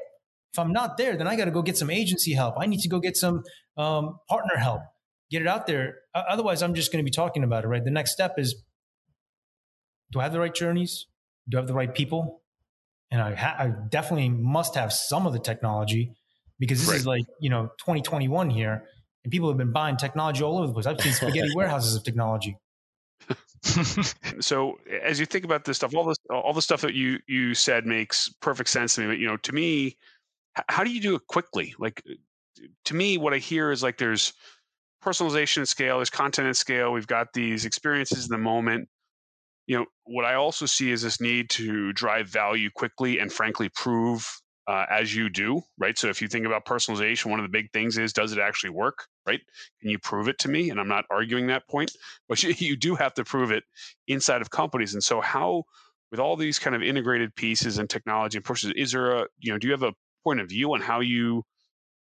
If 0.53 0.59
I'm 0.59 0.73
not 0.73 0.97
there, 0.97 1.17
then 1.17 1.29
I 1.29 1.37
got 1.37 1.45
to 1.45 1.53
go 1.53 1.63
get 1.63 1.77
some 1.77 1.91
agency 1.91 2.33
help. 2.33 2.57
I 2.59 2.67
need 2.67 2.81
to 2.81 2.89
go 2.89 2.99
get 2.99 3.17
some 3.17 3.45
um, 3.77 4.19
partner 4.29 4.57
help, 4.57 4.83
get 5.31 5.43
it 5.43 5.49
out 5.49 5.67
there. 5.67 5.99
Otherwise, 6.15 6.63
I'm 6.63 6.75
just 6.75 6.91
going 6.91 7.05
to 7.05 7.09
be 7.09 7.15
talking 7.15 7.45
about 7.45 7.65
it, 7.65 7.69
right? 7.69 7.85
The 7.85 7.91
next 7.91 8.13
step 8.13 8.35
is 8.39 8.63
do 10.11 10.19
I 10.19 10.25
have 10.25 10.33
the 10.33 10.41
right 10.41 10.55
journeys? 10.55 11.07
Do 11.49 11.59
I 11.59 11.61
have 11.61 11.69
the 11.69 11.75
right 11.75 11.95
people? 11.95 12.40
And 13.11 13.21
I, 13.21 13.35
ha- 13.35 13.57
I 13.59 13.73
definitely 13.89 14.29
must 14.29 14.75
have 14.75 14.93
some 14.93 15.27
of 15.27 15.33
the 15.33 15.39
technology 15.39 16.13
because 16.59 16.81
this 16.81 16.89
right. 16.89 16.99
is 16.99 17.07
like 17.07 17.25
you 17.41 17.51
know 17.51 17.71
2021 17.79 18.51
here, 18.51 18.85
and 19.25 19.31
people 19.31 19.49
have 19.49 19.59
been 19.59 19.73
buying 19.73 19.97
technology 19.97 20.43
all 20.43 20.59
over 20.59 20.69
the 20.69 20.73
place. 20.73 20.87
I've 20.87 21.01
seen 21.01 21.13
spaghetti 21.13 21.51
warehouses 21.55 21.97
of 21.97 22.05
technology. 22.05 22.57
so 24.41 24.79
as 25.03 25.21
you 25.21 25.27
think 25.27 25.45
about 25.45 25.65
this 25.65 25.77
stuff, 25.77 25.95
all 25.95 26.05
this 26.05 26.19
all 26.31 26.53
the 26.53 26.63
stuff 26.63 26.81
that 26.83 26.95
you 26.95 27.19
you 27.27 27.55
said 27.55 27.87
makes 27.87 28.29
perfect 28.41 28.71
sense 28.71 28.95
to 28.95 29.03
me. 29.03 29.07
But 29.09 29.19
you 29.19 29.27
know, 29.27 29.37
to 29.39 29.53
me, 29.53 29.97
how 30.69 30.85
do 30.85 30.91
you 30.91 31.01
do 31.01 31.15
it 31.15 31.27
quickly? 31.27 31.75
Like 31.79 32.03
to 32.87 32.95
me, 32.95 33.19
what 33.19 33.35
I 33.35 33.39
hear 33.39 33.71
is 33.71 33.83
like 33.83 33.99
there's 33.99 34.33
personalization 35.03 35.63
at 35.63 35.69
scale, 35.69 35.97
there's 35.97 36.11
content 36.11 36.49
at 36.49 36.57
scale. 36.57 36.93
We've 36.93 37.07
got 37.07 37.33
these 37.33 37.65
experiences 37.65 38.25
in 38.25 38.31
the 38.31 38.39
moment 38.39 38.89
you 39.67 39.77
know 39.77 39.87
what 40.05 40.25
i 40.25 40.35
also 40.35 40.67
see 40.67 40.91
is 40.91 41.03
this 41.03 41.21
need 41.21 41.49
to 41.51 41.93
drive 41.93 42.29
value 42.29 42.71
quickly 42.75 43.19
and 43.19 43.33
frankly 43.33 43.69
prove 43.75 44.29
uh, 44.67 44.87
as 44.89 45.15
you 45.15 45.29
do 45.29 45.61
right 45.79 45.99
so 45.99 46.09
if 46.09 46.23
you 46.23 46.29
think 46.29 46.47
about 46.47 46.65
personalization 46.65 47.27
one 47.27 47.41
of 47.41 47.45
the 47.45 47.51
big 47.51 47.73
things 47.73 47.99
is 47.99 48.13
does 48.13 48.33
it 48.33 48.39
actually 48.39 48.71
work 48.71 49.07
right 49.27 49.41
can 49.81 49.91
you 49.91 49.99
prove 49.99 50.29
it 50.29 50.39
to 50.39 50.49
me 50.49 50.71
and 50.71 50.79
i'm 50.79 50.87
not 50.87 51.05
arguing 51.11 51.49
that 51.49 51.67
point 51.69 51.91
but 52.29 52.43
you, 52.43 52.55
you 52.59 52.77
do 52.77 52.95
have 52.95 53.13
to 53.15 53.25
prove 53.25 53.51
it 53.51 53.65
inside 54.07 54.41
of 54.41 54.51
companies 54.51 54.95
and 54.95 55.03
so 55.03 55.21
how 55.21 55.65
with 56.11 56.21
all 56.21 56.37
these 56.37 56.59
kind 56.59 56.77
of 56.77 56.83
integrated 56.83 57.35
pieces 57.35 57.79
and 57.79 57.91
technology 57.91 58.39
and 58.39 58.45
pushes 58.45 58.73
is 58.77 58.93
there 58.93 59.11
a 59.11 59.27
you 59.41 59.51
know 59.51 59.59
do 59.59 59.67
you 59.67 59.73
have 59.73 59.83
a 59.83 59.93
point 60.23 60.41
of 60.41 60.49
view 60.49 60.73
on 60.73 60.81
how 60.81 61.01
you 61.01 61.43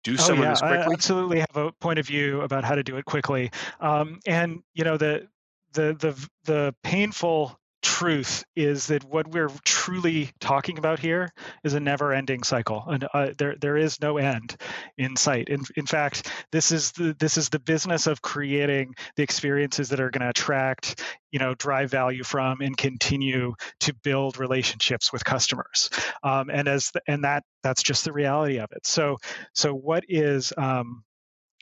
do 0.05 0.13
oh, 0.13 0.15
some 0.17 0.39
yeah, 0.39 0.43
of 0.43 0.49
this 0.51 0.59
quickly? 0.59 0.77
I 0.77 0.93
absolutely 0.93 1.39
have 1.39 1.57
a 1.57 1.71
point 1.73 1.99
of 1.99 2.07
view 2.07 2.41
about 2.41 2.63
how 2.63 2.75
to 2.75 2.83
do 2.83 2.95
it 2.95 3.05
quickly. 3.05 3.51
Um, 3.81 4.19
and 4.25 4.61
you 4.73 4.83
know 4.83 4.97
the 4.97 5.27
the 5.75 5.95
the 5.99 6.29
the 6.45 6.75
painful 6.83 7.59
truth 7.85 8.43
is 8.55 8.87
that 8.87 9.03
what 9.03 9.27
we're 9.27 9.51
truly 9.63 10.31
talking 10.39 10.79
about 10.79 10.97
here 10.97 11.29
is 11.63 11.75
a 11.75 11.79
never-ending 11.79 12.41
cycle, 12.41 12.83
and 12.87 13.07
uh, 13.13 13.29
there 13.37 13.55
there 13.61 13.77
is 13.77 14.01
no 14.01 14.17
end 14.17 14.57
in 14.97 15.15
sight. 15.15 15.49
In 15.49 15.61
in 15.77 15.85
fact, 15.85 16.27
this 16.51 16.71
is 16.71 16.91
the 16.93 17.15
this 17.19 17.37
is 17.37 17.49
the 17.49 17.59
business 17.59 18.07
of 18.07 18.23
creating 18.23 18.95
the 19.15 19.23
experiences 19.23 19.89
that 19.89 19.99
are 19.99 20.09
going 20.09 20.23
to 20.23 20.29
attract, 20.29 20.99
you 21.31 21.37
know, 21.37 21.53
drive 21.53 21.91
value 21.91 22.23
from, 22.23 22.61
and 22.61 22.75
continue 22.75 23.53
to 23.81 23.93
build 24.03 24.39
relationships 24.39 25.13
with 25.13 25.23
customers. 25.23 25.91
Um, 26.23 26.49
and 26.49 26.67
as 26.67 26.89
the, 26.91 27.01
and 27.07 27.23
that 27.23 27.43
that's 27.61 27.83
just 27.83 28.03
the 28.03 28.13
reality 28.13 28.57
of 28.57 28.71
it. 28.71 28.87
So 28.87 29.17
so 29.53 29.73
what 29.73 30.03
is 30.09 30.51
um, 30.57 31.04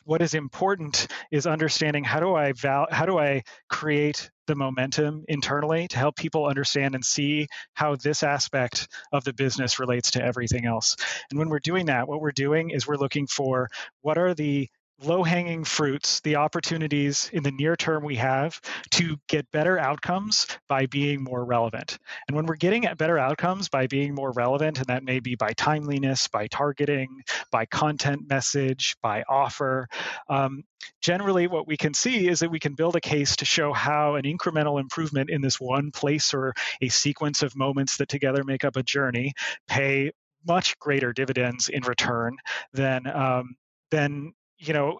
what 0.06 0.22
is 0.22 0.34
important 0.34 1.08
is 1.32 1.48
understanding 1.48 2.04
how 2.04 2.20
do 2.20 2.36
I 2.36 2.54
val- 2.54 2.88
how 2.92 3.06
do 3.06 3.18
I 3.18 3.44
create 3.70 4.30
the 4.48 4.56
momentum 4.56 5.24
internally 5.28 5.88
to 5.88 5.98
help 5.98 6.16
people 6.16 6.46
understand 6.46 6.96
and 6.96 7.04
see 7.06 7.48
how 7.74 7.96
this 7.96 8.24
aspect 8.24 8.88
of 9.12 9.24
the 9.24 9.34
business 9.34 9.80
relates 9.80 10.12
to 10.12 10.24
everything 10.24 10.66
else. 10.66 10.98
And 11.30 11.39
when 11.39 11.50
we're 11.50 11.60
doing 11.60 11.86
that, 11.86 12.08
what 12.08 12.20
we're 12.20 12.32
doing 12.32 12.72
is 12.72 12.86
we're 12.86 12.96
looking 12.96 13.28
for 13.28 13.70
what 14.02 14.18
are 14.18 14.34
the 14.34 14.70
low 15.01 15.23
hanging 15.23 15.63
fruits, 15.63 16.21
the 16.21 16.36
opportunities 16.36 17.29
in 17.34 17.43
the 17.43 17.51
near 17.51 17.75
term 17.75 18.03
we 18.03 18.15
have 18.15 18.60
to 18.91 19.17
get 19.27 19.49
better 19.51 19.79
outcomes 19.79 20.47
by 20.67 20.86
being 20.86 21.23
more 21.23 21.43
relevant. 21.43 21.97
And 22.27 22.36
when 22.36 22.45
we're 22.45 22.56
getting 22.56 22.86
at 22.86 22.97
better 22.97 23.17
outcomes 23.17 23.69
by 23.69 23.88
being 23.88 24.13
more 24.13 24.32
relevant, 24.32 24.77
and 24.77 24.88
that 24.88 25.03
may 25.03 25.19
be 25.19 25.36
by 25.36 25.53
timeliness, 25.53 26.27
by 26.27 26.47
targeting, 26.47 27.21
by 27.51 27.65
content 27.65 28.29
message, 28.29 28.95
by 29.01 29.23
offer, 29.27 29.88
um, 30.29 30.63
generally 31.01 31.47
what 31.47 31.67
we 31.67 31.77
can 31.77 31.93
see 31.93 32.27
is 32.27 32.39
that 32.39 32.51
we 32.51 32.60
can 32.60 32.75
build 32.75 32.95
a 32.95 33.01
case 33.01 33.36
to 33.38 33.45
show 33.45 33.73
how 33.73 34.15
an 34.15 34.23
incremental 34.23 34.79
improvement 34.79 35.29
in 35.29 35.41
this 35.41 35.60
one 35.60 35.91
place 35.91 36.34
or 36.34 36.53
a 36.82 36.89
sequence 36.89 37.41
of 37.41 37.56
moments 37.56 37.97
that 37.97 38.10
together 38.10 38.43
make 38.43 38.63
up 38.63 38.75
a 38.75 38.84
journey 38.84 39.34
pay 39.67 40.12
much 40.45 40.77
greater 40.79 41.13
dividends 41.13 41.69
in 41.69 41.82
return 41.84 42.36
than 42.73 43.08
um, 43.08 43.56
than 43.91 44.34
you 44.67 44.73
know, 44.73 44.99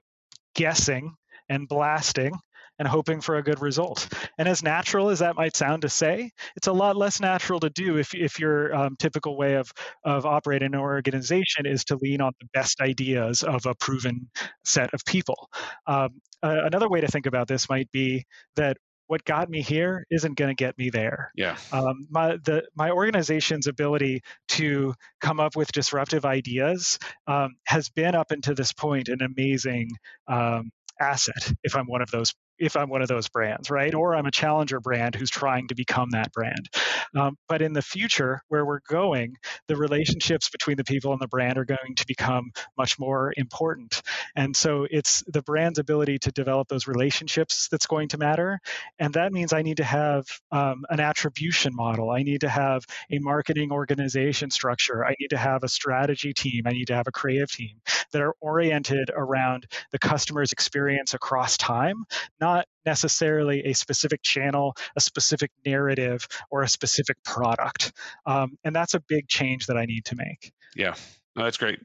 guessing 0.56 1.16
and 1.50 1.68
blasting 1.68 2.34
and 2.80 2.88
hoping 2.88 3.22
for 3.22 3.36
a 3.36 3.44
good 3.44 3.62
result. 3.62 4.08
And 4.38 4.48
as 4.48 4.64
natural 4.64 5.10
as 5.10 5.20
that 5.20 5.36
might 5.36 5.56
sound 5.56 5.84
to 5.84 5.90
say, 5.90 6.32
it's 6.56 6.68
a 6.68 6.74
lot 6.74 6.98
less 6.98 7.20
natural 7.20 7.60
to 7.60 7.70
do 7.70 7.98
if, 7.98 8.16
if 8.16 8.40
your 8.40 8.76
um, 8.76 8.96
typical 8.98 9.38
way 9.38 9.56
of, 9.56 9.72
of 10.04 10.26
operating 10.26 10.74
an 10.74 10.80
organization 10.80 11.66
is 11.66 11.84
to 11.86 11.98
lean 11.98 12.22
on 12.22 12.34
the 12.40 12.48
best 12.54 12.82
ideas 12.82 13.44
of 13.44 13.66
a 13.66 13.76
proven 13.76 14.30
set 14.66 14.94
of 14.94 15.06
people. 15.06 15.50
Um, 15.86 16.22
uh, 16.42 16.62
another 16.66 16.90
way 16.90 17.02
to 17.02 17.08
think 17.08 17.26
about 17.26 17.48
this 17.48 17.70
might 17.70 17.92
be 17.92 18.26
that 18.56 18.78
what 19.14 19.24
got 19.26 19.48
me 19.48 19.62
here 19.62 20.08
isn't 20.10 20.36
going 20.36 20.50
to 20.50 20.56
get 20.56 20.76
me 20.76 20.90
there. 20.90 21.32
Yeah. 21.36 21.56
Um, 21.72 22.08
my 22.10 22.38
the 22.38 22.64
my 22.76 22.90
organization's 22.90 23.68
ability 23.68 24.24
to 24.48 24.96
come 25.22 25.40
up 25.40 25.56
with 25.56 25.72
disruptive 25.72 26.26
ideas 26.26 26.98
um, 27.28 27.54
has 27.68 27.90
been 27.90 28.16
up 28.16 28.32
until 28.32 28.56
this 28.56 28.74
point 28.74 29.10
an 29.10 29.20
amazing 29.22 29.92
um, 30.28 30.72
asset. 31.00 31.54
If 31.64 31.76
I'm 31.76 31.86
one 31.86 32.02
of 32.02 32.10
those 32.10 32.34
if 32.60 32.76
I'm 32.76 32.90
one 32.90 33.02
of 33.02 33.08
those 33.08 33.30
brands, 33.30 33.70
right? 33.70 33.94
Or 33.94 34.16
I'm 34.16 34.26
a 34.26 34.32
challenger 34.32 34.80
brand 34.80 35.16
who's 35.16 35.30
trying 35.30 35.68
to 35.70 35.76
become 35.76 36.12
that 36.12 36.32
brand. 36.32 36.70
Um, 37.16 37.38
but 37.48 37.62
in 37.62 37.74
the 37.74 37.82
future, 37.82 38.42
where 38.48 38.66
we're 38.66 38.80
going, 38.88 39.36
the 39.68 39.76
relationships 39.76 40.50
between 40.50 40.78
the 40.78 40.84
people 40.84 41.12
and 41.12 41.22
the 41.22 41.28
brand 41.28 41.58
are 41.58 41.66
going 41.66 41.96
to 41.96 42.06
become 42.08 42.52
much 42.78 43.00
more 43.00 43.34
important. 43.38 44.02
And 44.36 44.56
so 44.56 44.88
it's 44.90 45.24
the 45.28 45.42
brand's 45.42 45.80
ability 45.80 46.20
to 46.20 46.32
develop 46.32 46.68
those 46.68 46.88
relationships 46.88 47.68
that's 47.70 47.88
going 47.88 48.10
to 48.10 48.18
matter. 48.18 48.60
And 49.00 49.14
that 49.14 49.32
means 49.32 49.54
I 49.54 49.62
need 49.62 49.78
to 49.78 49.84
have 49.84 50.26
um, 50.52 50.84
an 50.90 51.00
attribution 51.00 51.76
model. 51.76 52.12
I 52.12 52.24
need 52.24 52.42
to 52.42 52.50
have 52.50 52.84
a 53.12 53.20
marketing 53.20 53.72
organization 53.72 54.50
structure. 54.50 55.06
I 55.06 55.16
need 55.20 55.30
to 55.30 55.38
have 55.38 55.64
a 55.64 55.70
strategy 55.70 56.34
team. 56.34 56.64
I 56.66 56.72
need 56.72 56.88
to 56.88 56.96
have 56.96 57.08
a 57.08 57.12
creative 57.12 57.52
team 57.52 57.82
that 58.12 58.22
are 58.22 58.36
oriented 58.42 59.12
around 59.14 59.66
the 59.92 60.00
customer's 60.00 60.52
experience 60.52 61.14
across 61.14 61.58
time, 61.58 62.06
not 62.44 62.66
necessarily 62.86 63.62
a 63.64 63.74
specific 63.74 64.22
channel, 64.22 64.76
a 64.98 65.00
specific 65.00 65.50
narrative, 65.66 66.28
or 66.52 66.62
a 66.64 66.68
specific 66.68 67.16
product. 67.24 67.94
Um, 68.26 68.58
and 68.66 68.76
that's 68.76 68.96
a 68.96 69.00
big 69.08 69.30
change 69.30 69.68
that 69.68 69.78
I 69.78 69.86
need 69.86 70.04
to 70.06 70.18
make. 70.18 70.52
Yeah, 70.76 70.94
no, 71.38 71.46
that's 71.46 71.56
great. 71.56 71.80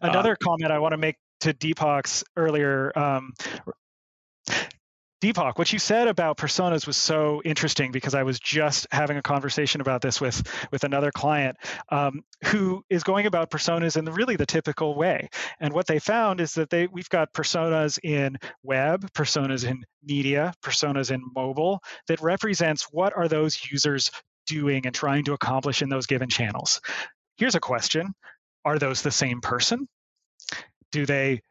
Another 0.00 0.32
uh, 0.32 0.44
comment 0.44 0.72
I 0.72 0.80
want 0.80 0.92
to 0.92 0.98
make 0.98 1.16
to 1.42 1.54
Deepak's 1.54 2.24
earlier 2.36 2.90
um, 2.98 3.32
Deepak, 5.22 5.56
what 5.56 5.72
you 5.72 5.78
said 5.78 6.08
about 6.08 6.36
personas 6.36 6.84
was 6.84 6.96
so 6.96 7.40
interesting 7.44 7.92
because 7.92 8.12
I 8.12 8.24
was 8.24 8.40
just 8.40 8.88
having 8.90 9.18
a 9.18 9.22
conversation 9.22 9.80
about 9.80 10.00
this 10.00 10.20
with 10.20 10.42
with 10.72 10.82
another 10.82 11.12
client 11.12 11.56
um, 11.90 12.24
who 12.46 12.84
is 12.90 13.04
going 13.04 13.26
about 13.26 13.48
personas 13.48 13.96
in 13.96 14.04
really 14.06 14.34
the 14.34 14.46
typical 14.46 14.96
way. 14.96 15.28
And 15.60 15.72
what 15.72 15.86
they 15.86 16.00
found 16.00 16.40
is 16.40 16.54
that 16.54 16.70
they 16.70 16.88
we've 16.88 17.08
got 17.08 17.32
personas 17.32 18.00
in 18.02 18.36
web, 18.64 19.12
personas 19.12 19.64
in 19.64 19.84
media, 20.02 20.54
personas 20.60 21.12
in 21.12 21.22
mobile 21.36 21.78
that 22.08 22.20
represents 22.20 22.88
what 22.90 23.16
are 23.16 23.28
those 23.28 23.56
users 23.70 24.10
doing 24.46 24.86
and 24.86 24.94
trying 24.94 25.24
to 25.26 25.34
accomplish 25.34 25.82
in 25.82 25.88
those 25.88 26.06
given 26.06 26.30
channels. 26.30 26.80
Here's 27.36 27.54
a 27.54 27.60
question: 27.60 28.12
Are 28.64 28.80
those 28.80 29.02
the 29.02 29.12
same 29.12 29.40
person? 29.40 29.86
Do 30.90 31.06
they 31.06 31.42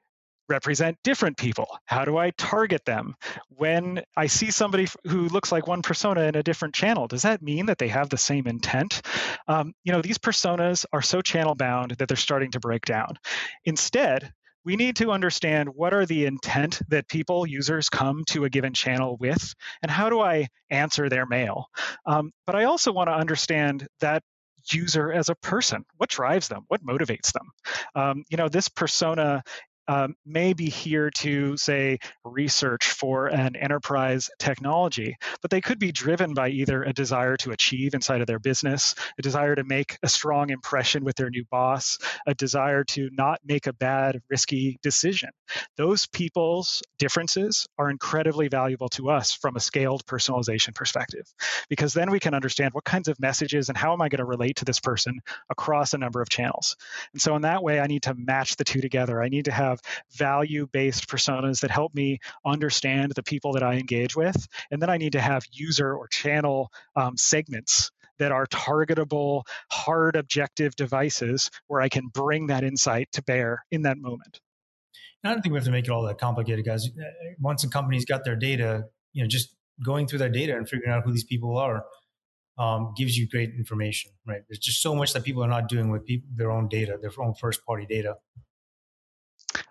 represent 0.52 0.98
different 1.04 1.38
people? 1.38 1.68
How 1.86 2.06
do 2.06 2.18
I 2.18 2.32
target 2.32 2.86
them? 2.86 3.16
When 3.50 4.04
I 4.16 4.28
see 4.28 4.52
somebody 4.52 4.88
who 5.08 5.30
looks 5.30 5.52
like 5.52 5.66
one 5.66 5.82
persona 5.82 6.24
in 6.24 6.36
a 6.36 6.44
different 6.44 6.76
channel, 6.76 7.08
does 7.08 7.24
that 7.24 7.42
mean 7.42 7.66
that 7.68 7.78
they 7.78 7.88
have 7.88 8.10
the 8.10 8.18
same 8.18 8.46
intent? 8.48 9.02
Um, 9.48 9.74
you 9.84 9.92
know, 9.92 10.02
these 10.02 10.18
personas 10.18 10.86
are 10.94 11.02
so 11.02 11.22
channel 11.22 11.56
bound 11.56 11.92
that 11.98 12.08
they're 12.08 12.18
starting 12.18 12.52
to 12.52 12.60
break 12.60 12.86
down. 12.86 13.18
Instead, 13.66 14.32
we 14.64 14.76
need 14.76 14.98
to 14.98 15.12
understand 15.12 15.70
what 15.70 15.94
are 15.94 16.06
the 16.06 16.26
intent 16.26 16.82
that 16.90 17.08
people, 17.08 17.48
users 17.48 17.90
come 17.90 18.24
to 18.28 18.46
a 18.46 18.50
given 18.50 18.74
channel 18.74 19.18
with, 19.20 19.56
and 19.82 19.90
how 19.90 20.10
do 20.10 20.20
I 20.20 20.50
answer 20.70 21.10
their 21.10 21.26
mail. 21.26 21.66
Um, 22.06 22.32
but 22.46 22.56
I 22.56 22.66
also 22.66 22.92
want 22.92 23.08
to 23.08 23.14
understand 23.14 23.88
that 24.02 24.22
user 24.72 25.12
as 25.12 25.30
a 25.30 25.36
person 25.36 25.84
what 25.98 26.10
drives 26.10 26.48
them 26.48 26.64
what 26.68 26.86
motivates 26.86 27.32
them 27.32 27.50
um, 27.96 28.24
you 28.30 28.38
know 28.38 28.48
this 28.48 28.70
persona 28.70 29.44
um, 29.88 30.16
may 30.26 30.54
be 30.54 30.70
here 30.70 31.10
to, 31.10 31.58
say, 31.58 32.00
research 32.24 32.86
for 32.92 33.28
an 33.28 33.56
enterprise 33.56 34.30
technology, 34.40 35.16
but 35.42 35.52
they 35.52 35.62
could 35.62 35.80
be 35.80 35.92
driven 35.92 36.34
by 36.34 36.50
either 36.50 36.84
a 36.84 36.94
desire 36.94 37.38
to 37.38 37.52
achieve 37.52 37.94
inside 37.94 38.22
of 38.22 38.28
their 38.28 38.40
business, 38.40 38.96
a 39.18 39.22
desire 39.22 39.56
to 39.56 39.64
make 39.64 39.98
a 40.04 40.10
strong 40.10 40.50
impression 40.50 41.04
with 41.04 41.16
their 41.16 41.30
new 41.30 41.44
boss, 41.50 41.98
a 42.28 42.34
desire 42.34 42.84
to 42.84 43.10
not 43.12 43.40
make 43.44 43.68
a 43.68 43.74
bad, 43.74 44.22
risky 44.30 44.78
decision. 44.84 45.30
Those 45.78 46.08
people's 46.08 46.82
differences 46.98 47.68
are 47.78 47.90
incredibly 47.90 48.48
valuable 48.48 48.90
to 48.90 49.10
us 49.10 49.34
from 49.34 49.56
a 49.56 49.60
scaled 49.60 50.06
personalization 50.06 50.76
perspective, 50.76 51.26
because 51.70 51.94
then 51.94 52.12
we 52.12 52.20
can 52.20 52.34
understand 52.34 52.74
what 52.74 52.84
kinds 52.84 53.08
of 53.08 53.20
messages 53.20 53.70
and 53.70 53.78
how 53.78 53.94
am 53.94 54.02
I 54.02 54.10
going 54.10 54.20
to 54.20 54.26
relate 54.26 54.58
to 54.58 54.66
this 54.66 54.80
person 54.80 55.20
across 55.50 55.94
a 55.94 55.98
number 55.98 56.22
of 56.22 56.30
channels. 56.30 56.76
And 57.14 57.22
so, 57.22 57.36
in 57.36 57.42
that 57.44 57.64
way, 57.64 57.80
I 57.80 57.88
need 57.88 58.04
to 58.04 58.14
match 58.14 58.56
the 58.56 58.64
two 58.64 58.82
together. 58.82 59.22
I 59.22 59.30
need 59.30 59.46
to 59.46 59.52
have 59.52 59.71
value 60.14 60.68
based 60.72 61.08
personas 61.08 61.62
that 61.62 61.72
help 61.72 61.94
me 61.94 62.20
understand 62.46 63.14
the 63.16 63.24
people 63.24 63.54
that 63.54 63.64
I 63.64 63.76
engage 63.76 64.16
with. 64.16 64.48
And 64.70 64.82
then 64.82 64.90
I 64.90 64.98
need 64.98 65.14
to 65.14 65.22
have 65.22 65.46
user 65.52 65.96
or 65.96 66.08
channel 66.08 66.72
um, 66.96 67.18
segments 67.18 67.92
that 68.20 68.32
are 68.32 68.46
targetable, 68.46 69.44
hard 69.72 70.16
objective 70.16 70.76
devices 70.76 71.50
where 71.68 71.82
I 71.82 71.90
can 71.90 72.08
bring 72.08 72.48
that 72.48 72.64
insight 72.64 73.10
to 73.14 73.24
bear 73.24 73.66
in 73.72 73.84
that 73.84 73.98
moment. 73.98 74.40
I 75.24 75.30
don't 75.30 75.42
think 75.42 75.54
we 75.54 75.58
have 75.58 75.66
to 75.66 75.72
make 75.72 75.86
it 75.86 75.92
all 75.92 76.04
that 76.04 76.18
complicated, 76.18 76.66
guys. 76.66 76.88
Uh, 76.88 77.04
once 77.40 77.64
a 77.64 77.70
company's 77.70 78.06
got 78.06 78.24
their 78.24 78.36
data, 78.36 78.86
you 79.14 79.24
know, 79.24 79.28
just 79.28 79.56
going 79.84 80.08
through 80.08 80.20
that 80.20 80.32
data 80.32 80.56
and 80.56 80.68
figuring 80.68 80.92
out 80.92 81.04
who 81.04 81.12
these 81.12 81.24
people 81.24 81.58
are 81.58 81.84
um, 82.58 82.94
gives 82.96 83.18
you 83.18 83.28
great 83.28 83.52
information, 83.58 84.12
right? 84.28 84.42
There's 84.48 84.60
just 84.60 84.82
so 84.82 84.96
much 84.96 85.14
that 85.14 85.24
people 85.24 85.44
are 85.44 85.48
not 85.48 85.68
doing 85.68 85.90
with 85.90 86.06
people, 86.06 86.30
their 86.36 86.52
own 86.52 86.68
data, 86.68 86.98
their 87.02 87.12
own 87.20 87.34
first 87.34 87.66
party 87.66 87.86
data. 87.88 88.18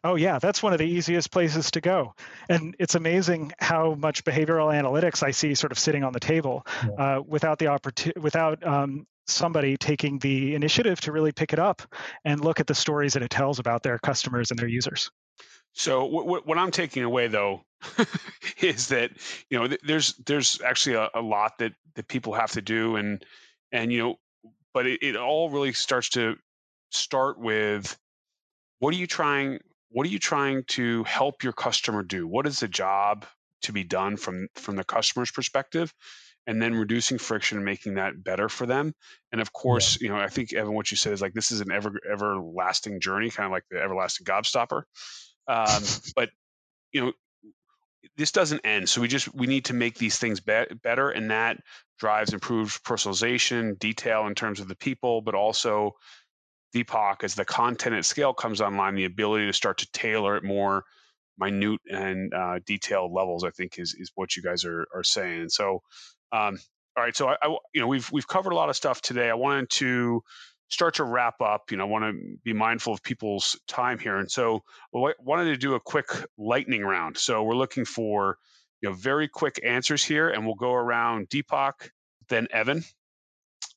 Oh, 0.05 0.15
yeah, 0.15 0.39
that's 0.39 0.63
one 0.63 0.73
of 0.73 0.79
the 0.79 0.87
easiest 0.87 1.31
places 1.31 1.71
to 1.73 1.81
go. 1.81 2.15
And 2.49 2.75
it's 2.79 2.95
amazing 2.95 3.53
how 3.59 3.95
much 3.95 4.25
behavioral 4.25 4.73
analytics 4.73 5.23
I 5.23 5.31
see 5.31 5.55
sort 5.55 5.73
of 5.73 5.79
sitting 5.79 6.05
on 6.05 6.13
the 6.13 6.21
table 6.21 6.67
yeah. 6.85 6.91
uh, 7.17 7.23
without 7.27 7.59
the 7.59 7.69
opportunity, 7.69 8.21
without 8.21 8.67
um, 8.67 9.07
somebody 9.27 9.77
taking 9.77 10.19
the 10.19 10.55
initiative 10.55 11.01
to 11.03 11.13
really 11.13 11.33
pick 11.33 11.53
it 11.53 11.59
up 11.59 11.83
and 12.25 12.45
look 12.45 12.61
at 12.61 12.67
the 12.67 12.75
stories 12.75 13.15
that 13.15 13.23
it 13.23 13.31
tells 13.31 13.59
about 13.59 13.83
their 13.83 13.99
customers 13.99 14.51
and 14.51 14.59
their 14.59 14.69
users. 14.69 15.11
So 15.73 16.05
what, 16.05 16.47
what 16.47 16.59
I'm 16.59 16.71
taking 16.71 17.05
away 17.05 17.29
though 17.29 17.63
is 18.61 18.89
that 18.89 19.13
you 19.49 19.59
know 19.59 19.69
there's 19.85 20.15
there's 20.27 20.61
actually 20.63 20.97
a, 20.97 21.09
a, 21.15 21.23
lot 21.23 21.59
that 21.59 21.73
that 21.95 22.09
people 22.09 22.35
have 22.35 22.51
to 22.53 22.61
do 22.61 22.97
and 22.97 23.25
and 23.73 23.93
you 23.93 23.99
know 23.99 24.17
but 24.75 24.87
it, 24.87 25.03
it 25.03 25.17
all 25.17 25.49
really 25.49 25.73
starts 25.73 26.11
to 26.11 26.37
start 26.91 27.39
with 27.39 27.97
what 28.81 28.93
are 28.93 28.99
you 28.99 29.07
trying 29.07 29.61
what 29.91 30.07
are 30.07 30.11
you 30.11 30.19
trying 30.19 30.65
to 30.69 31.05
help 31.05 31.43
your 31.43 31.53
customer 31.53 32.03
do? 32.03 32.27
What 32.27 32.47
is 32.47 32.61
the 32.61 32.69
job 32.69 33.27
to 33.63 33.73
be 33.73 33.85
done 33.85 34.17
from 34.17 34.49
from 34.55 34.77
the 34.77 34.85
customer's 34.85 35.31
perspective? 35.31 35.93
And 36.47 36.61
then 36.61 36.75
reducing 36.75 37.19
friction 37.19 37.59
and 37.59 37.65
making 37.65 37.95
that 37.95 38.25
better 38.25 38.49
for 38.49 38.67
them. 38.67 38.95
And 39.31 39.41
of 39.41 39.53
course, 39.53 40.01
yeah. 40.01 40.07
you 40.07 40.13
know, 40.13 40.21
I 40.21 40.29
think 40.29 40.53
Evan, 40.53 40.75
what 40.75 40.91
you 40.91 40.97
said 40.97 41.13
is 41.13 41.21
like 41.21 41.35
this 41.35 41.53
is 41.53 41.61
an 41.61 41.71
ever 41.71 41.93
everlasting 42.11 43.01
journey, 43.01 43.31
kind 43.31 43.47
of 43.47 43.53
like 43.53 43.65
the 43.71 43.81
everlasting 43.81 44.25
gobstopper. 44.25 44.83
Um, 45.47 45.83
but 46.17 46.31
you 46.93 47.03
know, 47.03 47.13
this 48.17 48.33
doesn't 48.33 48.61
end 48.65 48.89
so 48.89 49.01
we 49.01 49.09
just 49.09 49.33
we 49.35 49.47
need 49.47 49.65
to 49.65 49.75
make 49.75 49.97
these 49.97 50.19
things 50.19 50.41
be- 50.41 50.67
better 50.83 51.11
and 51.11 51.31
that 51.31 51.59
drives 51.99 52.33
improved 52.33 52.83
personalization 52.85 53.79
detail 53.79 54.27
in 54.27 54.35
terms 54.35 54.61
of 54.61 54.69
the 54.69 54.77
people 54.77 55.21
but 55.21 55.35
also 55.35 55.95
Deepak, 56.75 57.25
as 57.25 57.35
the 57.35 57.45
content 57.45 57.97
at 57.97 58.05
scale 58.05 58.33
comes 58.33 58.61
online, 58.61 58.95
the 58.95 59.05
ability 59.05 59.47
to 59.47 59.53
start 59.53 59.79
to 59.79 59.91
tailor 59.93 60.37
it 60.37 60.45
more 60.45 60.85
minute 61.39 61.81
and 61.91 62.33
uh, 62.35 62.61
detailed 62.67 63.13
levels, 63.13 63.45
I 63.45 63.51
think, 63.51 63.79
is 63.79 63.95
is 63.99 64.13
what 64.15 64.37
you 64.37 64.43
guys 64.43 64.65
are 64.65 64.87
are 64.95 65.03
saying. 65.03 65.43
And 65.43 65.53
so, 65.53 65.83
um, 66.33 66.59
all 66.97 67.05
right, 67.05 67.17
so 67.17 67.29
I, 67.29 67.37
I, 67.43 67.57
you 67.75 67.81
know 67.81 67.87
we've 67.87 68.11
we've 68.13 68.29
covered 68.29 68.53
a 68.53 68.57
lot 68.57 68.69
of 68.69 68.77
stuff 68.77 69.01
today. 69.01 69.31
I 69.31 69.35
wanted 69.35 69.71
to 69.71 70.23
start 70.69 70.95
to 70.95 71.05
wrap 71.05 71.41
up. 71.41 71.71
You 71.71 71.77
know, 71.77 71.85
I 71.85 71.89
want 71.89 72.05
to 72.05 72.37
be 72.45 72.53
mindful 72.53 72.93
of 72.93 73.03
people's 73.03 73.59
time 73.67 73.99
here, 73.99 74.17
and 74.17 74.31
so 74.31 74.63
I 74.95 75.13
wanted 75.21 75.47
to 75.47 75.57
do 75.57 75.75
a 75.75 75.81
quick 75.81 76.09
lightning 76.39 76.83
round. 76.83 77.17
So 77.19 77.43
we're 77.43 77.57
looking 77.57 77.85
for 77.85 78.39
you 78.81 78.89
know 78.89 78.95
very 78.95 79.29
quick 79.29 79.61
answers 79.65 80.05
here, 80.05 80.29
and 80.29 80.47
we'll 80.47 80.55
go 80.55 80.73
around 80.73 81.29
Deepak, 81.29 81.91
then 82.29 82.49
Evan, 82.53 82.85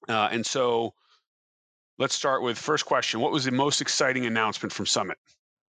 uh, 0.07 0.29
and 0.31 0.45
so 0.45 0.93
Let's 1.99 2.15
start 2.15 2.41
with 2.41 2.57
first 2.57 2.85
question. 2.85 3.19
What 3.19 3.31
was 3.31 3.45
the 3.45 3.51
most 3.51 3.81
exciting 3.81 4.25
announcement 4.25 4.73
from 4.73 4.85
Summit? 4.85 5.17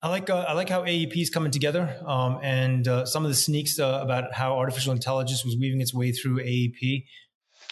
I 0.03 0.09
like 0.09 0.31
uh, 0.31 0.45
I 0.49 0.53
like 0.53 0.69
how 0.69 0.83
AEP 0.83 1.17
is 1.17 1.31
coming 1.31 1.51
together, 1.51 1.97
um, 2.07 2.39
and 2.43 2.87
uh, 2.87 3.05
some 3.05 3.25
of 3.25 3.31
the 3.31 3.37
sneaks 3.37 3.81
uh, 3.81 4.01
about 4.03 4.33
how 4.33 4.57
artificial 4.57 4.93
intelligence 4.93 5.45
was 5.45 5.57
weaving 5.57 5.81
its 5.81 5.93
way 5.93 6.13
through 6.13 6.39
AEP. 6.39 7.05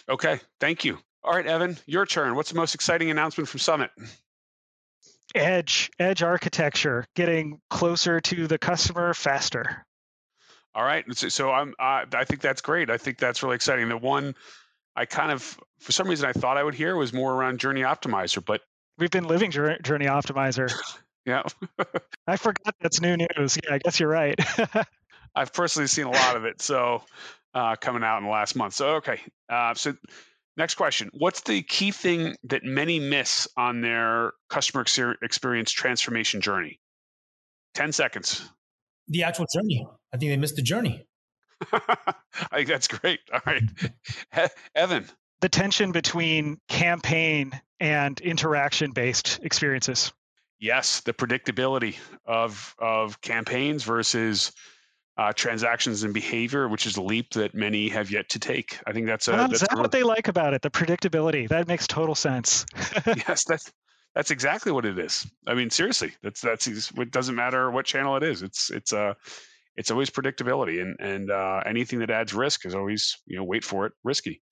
Okay, 0.09 0.40
thank 0.61 0.84
you. 0.84 0.99
All 1.22 1.32
right, 1.32 1.47
Evan, 1.47 1.76
your 1.86 2.07
turn. 2.07 2.34
What's 2.34 2.51
the 2.51 2.57
most 2.57 2.74
exciting 2.74 3.11
announcement 3.11 3.49
from 3.49 3.61
Summit? 3.61 3.90
Edge, 5.34 5.90
edge 5.99 6.22
architecture, 6.22 7.05
getting 7.14 7.61
closer 7.70 8.20
to 8.20 8.47
the 8.47 8.59
customer 8.59 9.12
faster. 9.12 9.84
All 10.74 10.84
right, 10.84 11.05
so 11.16 11.51
I'm 11.51 11.74
I 11.80 12.24
think 12.24 12.40
that's 12.40 12.61
great. 12.61 12.90
I 12.90 12.99
think 12.99 13.18
that's 13.18 13.42
really 13.42 13.57
exciting. 13.57 13.88
The 13.88 13.97
one 13.97 14.34
I 14.97 15.05
kind 15.05 15.30
of, 15.30 15.61
for 15.81 15.93
some 15.93 16.09
reason, 16.09 16.29
I 16.29 16.33
thought 16.33 16.57
I 16.57 16.62
would 16.62 16.74
hear 16.74 16.97
was 16.97 17.12
more 17.12 17.33
around 17.33 17.59
Journey 17.59 17.83
Optimizer, 17.83 18.45
but 18.45 18.62
we've 18.99 19.11
been 19.11 19.24
living 19.24 19.51
Journey 19.51 19.79
Optimizer. 19.83 20.72
yeah, 21.27 21.43
I 22.27 22.37
forgot 22.37 22.74
that's 22.81 23.01
new 23.01 23.16
news. 23.16 23.59
Yeah, 23.62 23.74
I 23.74 23.79
guess 23.79 24.01
you're 24.01 24.09
right. 24.09 24.39
I've 25.35 25.53
personally 25.53 25.89
seen 25.89 26.07
a 26.07 26.11
lot 26.11 26.37
of 26.37 26.45
it, 26.45 26.62
so 26.62 27.03
uh, 27.55 27.77
coming 27.77 28.03
out 28.03 28.18
in 28.18 28.24
the 28.24 28.31
last 28.31 28.57
month. 28.57 28.74
So 28.74 28.97
okay, 28.97 29.20
uh, 29.49 29.74
so 29.74 29.95
next 30.57 30.74
question: 30.77 31.11
What's 31.12 31.43
the 31.43 31.62
key 31.62 31.91
thing 31.91 32.37
that 32.45 32.64
many 32.64 32.99
miss 32.99 33.47
on 33.57 33.83
their 33.83 34.33
customer 34.49 34.85
experience 35.22 35.70
transformation 35.72 36.41
journey? 36.41 36.81
Ten 37.74 37.93
seconds. 37.93 38.49
The 39.09 39.24
actual 39.24 39.47
journey. 39.55 39.87
I 40.12 40.16
think 40.16 40.31
they 40.31 40.37
missed 40.37 40.57
the 40.57 40.62
journey. 40.62 41.07
I 41.72 42.14
think 42.55 42.68
that's 42.68 42.89
great. 42.89 43.20
All 43.33 43.41
right. 43.47 43.62
Evan. 44.74 45.07
The 45.41 45.49
tension 45.49 45.93
between 45.93 46.59
campaign 46.68 47.59
and 47.80 48.18
interaction 48.20 48.93
based 48.93 49.39
experiences. 49.43 50.12
Yes, 50.59 51.01
the 51.01 51.12
predictability 51.12 51.97
of 52.24 52.74
of 52.78 53.20
campaigns 53.20 53.84
versus 53.84 54.53
uh, 55.18 55.32
transactions 55.32 56.03
and 56.03 56.12
behavior, 56.12 56.68
which 56.68 56.87
is 56.87 56.97
a 56.97 57.03
leap 57.03 57.32
that 57.32 57.55
many 57.55 57.89
have 57.89 58.11
yet 58.11 58.28
to 58.30 58.39
take. 58.39 58.78
I 58.87 58.93
think 58.93 59.07
that's 59.07 59.28
a. 59.28 59.32
Well, 59.32 59.49
that's 59.49 59.62
is 59.62 59.68
that 59.68 59.78
what 59.78 59.93
they 59.93 60.03
like 60.03 60.28
about 60.28 60.55
it? 60.55 60.62
The 60.62 60.70
predictability. 60.70 61.49
That 61.49 61.68
makes 61.68 61.87
total 61.87 62.14
sense. 62.14 62.66
yes, 63.07 63.45
that's 63.45 63.70
that's 64.14 64.30
exactly 64.30 64.72
what 64.72 64.87
it 64.87 64.99
is. 64.99 65.26
I 65.47 65.55
mean, 65.55 65.70
seriously, 65.70 66.12
that's 66.22 66.41
that's 66.41 66.66
it. 66.66 67.11
Doesn't 67.11 67.34
matter 67.34 67.70
what 67.70 67.84
channel 67.87 68.16
it 68.16 68.22
is. 68.22 68.43
It's 68.43 68.70
it's 68.70 68.93
a 68.93 68.99
uh, 68.99 69.14
it's 69.76 69.91
always 69.91 70.11
predictability, 70.11 70.80
and 70.80 70.97
and 71.01 71.30
uh, 71.30 71.62
anything 71.66 71.99
that 71.99 72.11
adds 72.11 72.32
risk 72.32 72.64
is 72.64 72.74
always 72.74 73.16
you 73.26 73.37
know 73.37 73.45
wait 73.45 73.64
for 73.64 73.87
it 73.87 73.93
risky. 74.05 74.43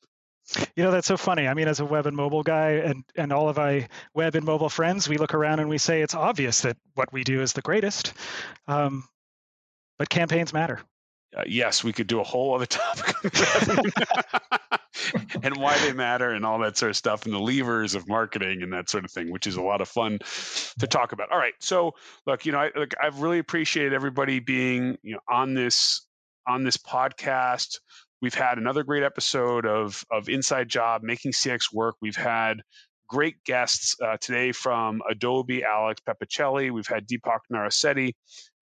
You 0.76 0.84
know 0.84 0.90
that's 0.90 1.06
so 1.06 1.16
funny. 1.16 1.48
I 1.48 1.54
mean, 1.54 1.68
as 1.68 1.80
a 1.80 1.84
web 1.84 2.06
and 2.06 2.16
mobile 2.16 2.42
guy, 2.42 2.72
and 2.72 3.04
and 3.16 3.32
all 3.32 3.48
of 3.48 3.56
my 3.56 3.88
web 4.12 4.34
and 4.34 4.44
mobile 4.44 4.68
friends, 4.68 5.08
we 5.08 5.16
look 5.16 5.32
around 5.32 5.60
and 5.60 5.70
we 5.70 5.78
say 5.78 6.02
it's 6.02 6.14
obvious 6.14 6.60
that 6.62 6.76
what 6.94 7.12
we 7.12 7.24
do 7.24 7.40
is 7.40 7.54
the 7.54 7.62
greatest, 7.62 8.12
um, 8.68 9.08
but 9.98 10.10
campaigns 10.10 10.52
matter. 10.52 10.80
Uh, 11.36 11.42
yes, 11.46 11.82
we 11.82 11.92
could 11.92 12.06
do 12.06 12.20
a 12.20 12.24
whole 12.24 12.54
other 12.54 12.66
topic. 12.66 13.32
and 15.42 15.56
why 15.56 15.76
they 15.78 15.92
matter 15.92 16.30
and 16.30 16.44
all 16.44 16.58
that 16.58 16.76
sort 16.76 16.90
of 16.90 16.96
stuff 16.96 17.24
and 17.24 17.34
the 17.34 17.38
levers 17.38 17.94
of 17.94 18.08
marketing 18.08 18.62
and 18.62 18.72
that 18.72 18.88
sort 18.88 19.04
of 19.04 19.10
thing, 19.10 19.30
which 19.30 19.46
is 19.46 19.56
a 19.56 19.62
lot 19.62 19.80
of 19.80 19.88
fun 19.88 20.18
to 20.78 20.86
talk 20.86 21.12
about. 21.12 21.30
All 21.32 21.38
right, 21.38 21.54
so 21.58 21.94
look, 22.26 22.46
you 22.46 22.52
know, 22.52 22.58
I, 22.58 22.70
look, 22.76 22.92
I've 23.02 23.20
really 23.20 23.38
appreciated 23.38 23.92
everybody 23.92 24.40
being 24.40 24.98
you 25.02 25.14
know 25.14 25.20
on 25.28 25.54
this 25.54 26.06
on 26.46 26.64
this 26.64 26.76
podcast. 26.76 27.78
We've 28.24 28.32
had 28.32 28.56
another 28.56 28.84
great 28.84 29.02
episode 29.02 29.66
of 29.66 30.02
of 30.10 30.30
Inside 30.30 30.70
Job, 30.70 31.02
making 31.02 31.32
CX 31.32 31.74
work. 31.74 31.96
We've 32.00 32.16
had 32.16 32.62
great 33.06 33.44
guests 33.44 33.94
uh, 34.02 34.16
today 34.18 34.50
from 34.50 35.02
Adobe, 35.10 35.62
Alex 35.62 36.00
Pepicelli. 36.08 36.70
We've 36.70 36.86
had 36.86 37.06
Deepak 37.06 37.40
Narasetti 37.52 38.14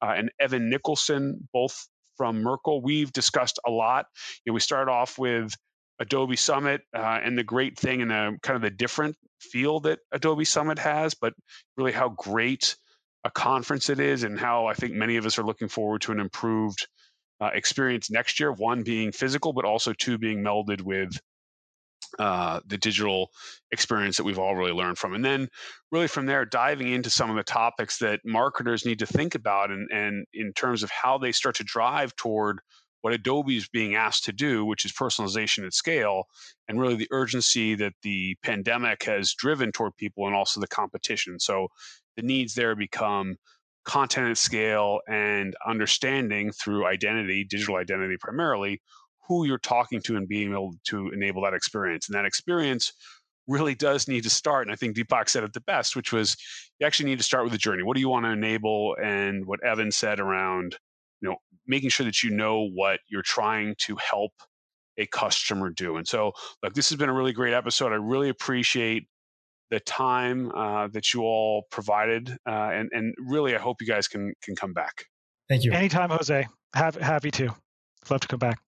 uh, 0.03 0.15
and 0.17 0.33
Evan 0.41 0.69
Nicholson, 0.69 1.49
both 1.53 1.87
from 2.17 2.43
Merkle. 2.43 2.83
We've 2.83 3.13
discussed 3.13 3.61
a 3.65 3.71
lot. 3.71 4.07
You 4.45 4.51
know, 4.51 4.55
we 4.55 4.59
started 4.59 4.91
off 4.91 5.17
with 5.17 5.55
Adobe 6.01 6.35
Summit 6.35 6.81
uh, 6.93 7.21
and 7.23 7.39
the 7.39 7.45
great 7.45 7.79
thing 7.79 8.03
and 8.03 8.11
the 8.11 8.37
kind 8.43 8.57
of 8.57 8.63
the 8.63 8.71
different 8.71 9.15
feel 9.41 9.79
that 9.83 10.01
Adobe 10.11 10.45
Summit 10.45 10.81
has, 10.81 11.15
but 11.15 11.35
really 11.77 11.93
how 11.93 12.09
great 12.09 12.75
a 13.23 13.31
conference 13.31 13.91
it 13.91 14.01
is 14.01 14.25
and 14.25 14.41
how 14.41 14.67
I 14.67 14.75
think 14.75 14.95
many 14.95 15.19
of 15.19 15.25
us 15.25 15.39
are 15.39 15.45
looking 15.45 15.69
forward 15.69 16.01
to 16.01 16.11
an 16.11 16.19
improved 16.19 16.89
uh, 17.43 17.51
experience 17.53 18.09
next 18.09 18.39
year. 18.39 18.53
One 18.53 18.85
being 18.85 19.11
physical, 19.11 19.53
but 19.53 19.65
also 19.65 19.93
two 19.93 20.17
being 20.17 20.45
melded 20.45 20.81
with 20.81 21.19
uh, 22.19 22.61
the 22.67 22.79
digital 22.79 23.31
experience 23.73 24.17
that 24.17 24.25
we've 24.25 24.39
all 24.39 24.55
really 24.55 24.73
learned 24.73 24.99
from. 24.99 25.15
And 25.15 25.25
then, 25.25 25.49
really 25.91 26.07
from 26.07 26.27
there, 26.27 26.45
diving 26.45 26.89
into 26.89 27.11
some 27.11 27.31
of 27.31 27.37
the 27.37 27.43
topics 27.43 27.99
that 27.99 28.21
marketers 28.25 28.87
need 28.87 29.01
to 29.01 29.07
think 29.07 29.35
about 29.35 29.71
and, 29.71 29.91
and 29.91 30.25
in 30.33 30.53
terms 30.53 30.85
of 30.85 30.91
how 30.91 31.19
they 31.19 31.33
start 31.33 31.57
to 31.57 31.65
drive 31.65 32.15
toward 32.15 32.61
what 33.01 33.13
Adobe 33.13 33.57
is 33.57 33.69
being 33.69 33.97
asked 33.97 34.25
to 34.27 34.33
do, 34.33 34.65
which 34.65 34.85
is 34.85 34.93
personalization 34.93 35.67
at 35.67 35.75
scale, 35.75 36.25
and 36.69 36.81
really 36.81 36.95
the 36.95 37.09
urgency 37.11 37.75
that 37.75 37.95
the 38.03 38.37
pandemic 38.45 39.03
has 39.03 39.35
driven 39.35 39.73
toward 39.73 39.97
people 39.97 40.27
and 40.27 40.37
also 40.37 40.61
the 40.61 40.69
competition. 40.69 41.41
So 41.41 41.67
the 42.17 42.23
needs 42.23 42.55
there 42.55 42.77
become 42.77 43.37
content 43.85 44.31
at 44.31 44.39
scale 44.39 45.01
and 45.09 45.55
understanding 45.67 46.53
through 46.53 46.87
identity, 46.87 47.45
digital 47.45 47.77
identity 47.77 48.17
primarily, 48.21 48.81
who 49.29 49.47
you're 49.47 49.59
talking 49.59 50.01
to 50.03 50.17
and 50.17 50.29
being 50.29 50.53
able 50.53 50.75
to 50.85 51.11
enable 51.11 51.43
that 51.43 51.55
experience. 51.55 52.09
And 52.09 52.17
that 52.17 52.25
experience 52.25 52.93
really 53.49 53.75
does 53.75 54.09
need 54.09 54.23
to 54.23 54.31
start. 54.31 54.67
And 54.67 54.73
I 54.73 54.77
think 54.77 54.97
Deepak 54.97 55.29
said 55.29 55.45
it 55.45 55.53
the 55.53 55.61
best, 55.61 55.97
which 55.97 56.13
was 56.13 56.37
you 56.79 56.87
actually 56.87 57.11
need 57.11 57.19
to 57.19 57.25
start 57.25 57.45
with 57.45 57.53
the 57.53 57.59
journey. 57.59 57.83
What 57.83 57.95
do 57.95 58.01
you 58.01 58.09
want 58.09 58.25
to 58.25 58.31
enable? 58.31 58.97
And 59.03 59.47
what 59.47 59.65
Evan 59.65 59.91
said 59.91 60.21
around, 60.21 60.77
you 61.21 61.29
know, 61.29 61.37
making 61.67 61.91
sure 61.91 62.07
that 62.07 62.23
you 62.23 62.31
know 62.31 62.69
what 62.69 63.01
you're 63.09 63.23
trying 63.23 63.75
to 63.79 63.97
help 63.97 64.33
a 64.99 65.07
customer 65.07 65.71
do. 65.71 65.97
And 65.97 66.07
so, 66.07 66.33
look, 66.63 66.75
this 66.75 66.91
has 66.91 66.99
been 66.99 67.09
a 67.09 67.15
really 67.15 67.33
great 67.33 67.55
episode. 67.55 67.93
I 67.93 67.97
really 67.97 68.29
appreciate 68.29 69.07
the 69.73 69.81
time 69.81 70.53
uh, 70.53 70.87
that 70.89 71.15
you 71.15 71.23
all 71.23 71.65
provided, 71.71 72.37
uh, 72.47 72.71
and 72.73 72.91
and 72.93 73.15
really, 73.19 73.57
I 73.57 73.59
hope 73.59 73.81
you 73.81 73.87
guys 73.87 74.07
can 74.07 74.35
can 74.43 74.55
come 74.55 74.75
back. 74.75 75.07
Thank 75.49 75.65
you. 75.65 75.73
Anytime, 75.73 76.11
Jose. 76.11 76.47
Have, 76.75 76.95
happy 76.97 77.31
to. 77.33 77.55
Love 78.11 78.21
to 78.21 78.29
come 78.29 78.39
back. 78.39 78.59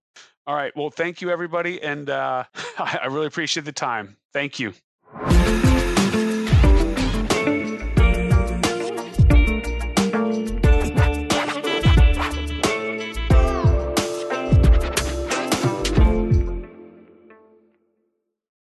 All 0.47 0.55
right. 0.55 0.73
Well, 0.75 0.91
thank 0.91 1.21
you, 1.21 1.31
everybody. 1.31 1.83
And 1.83 2.09
uh, 2.11 2.45
I 2.79 3.07
really 3.11 3.27
appreciate 3.27 3.65
the 3.65 3.73
time. 3.73 4.17
Thank 4.33 4.59
you. 4.59 4.73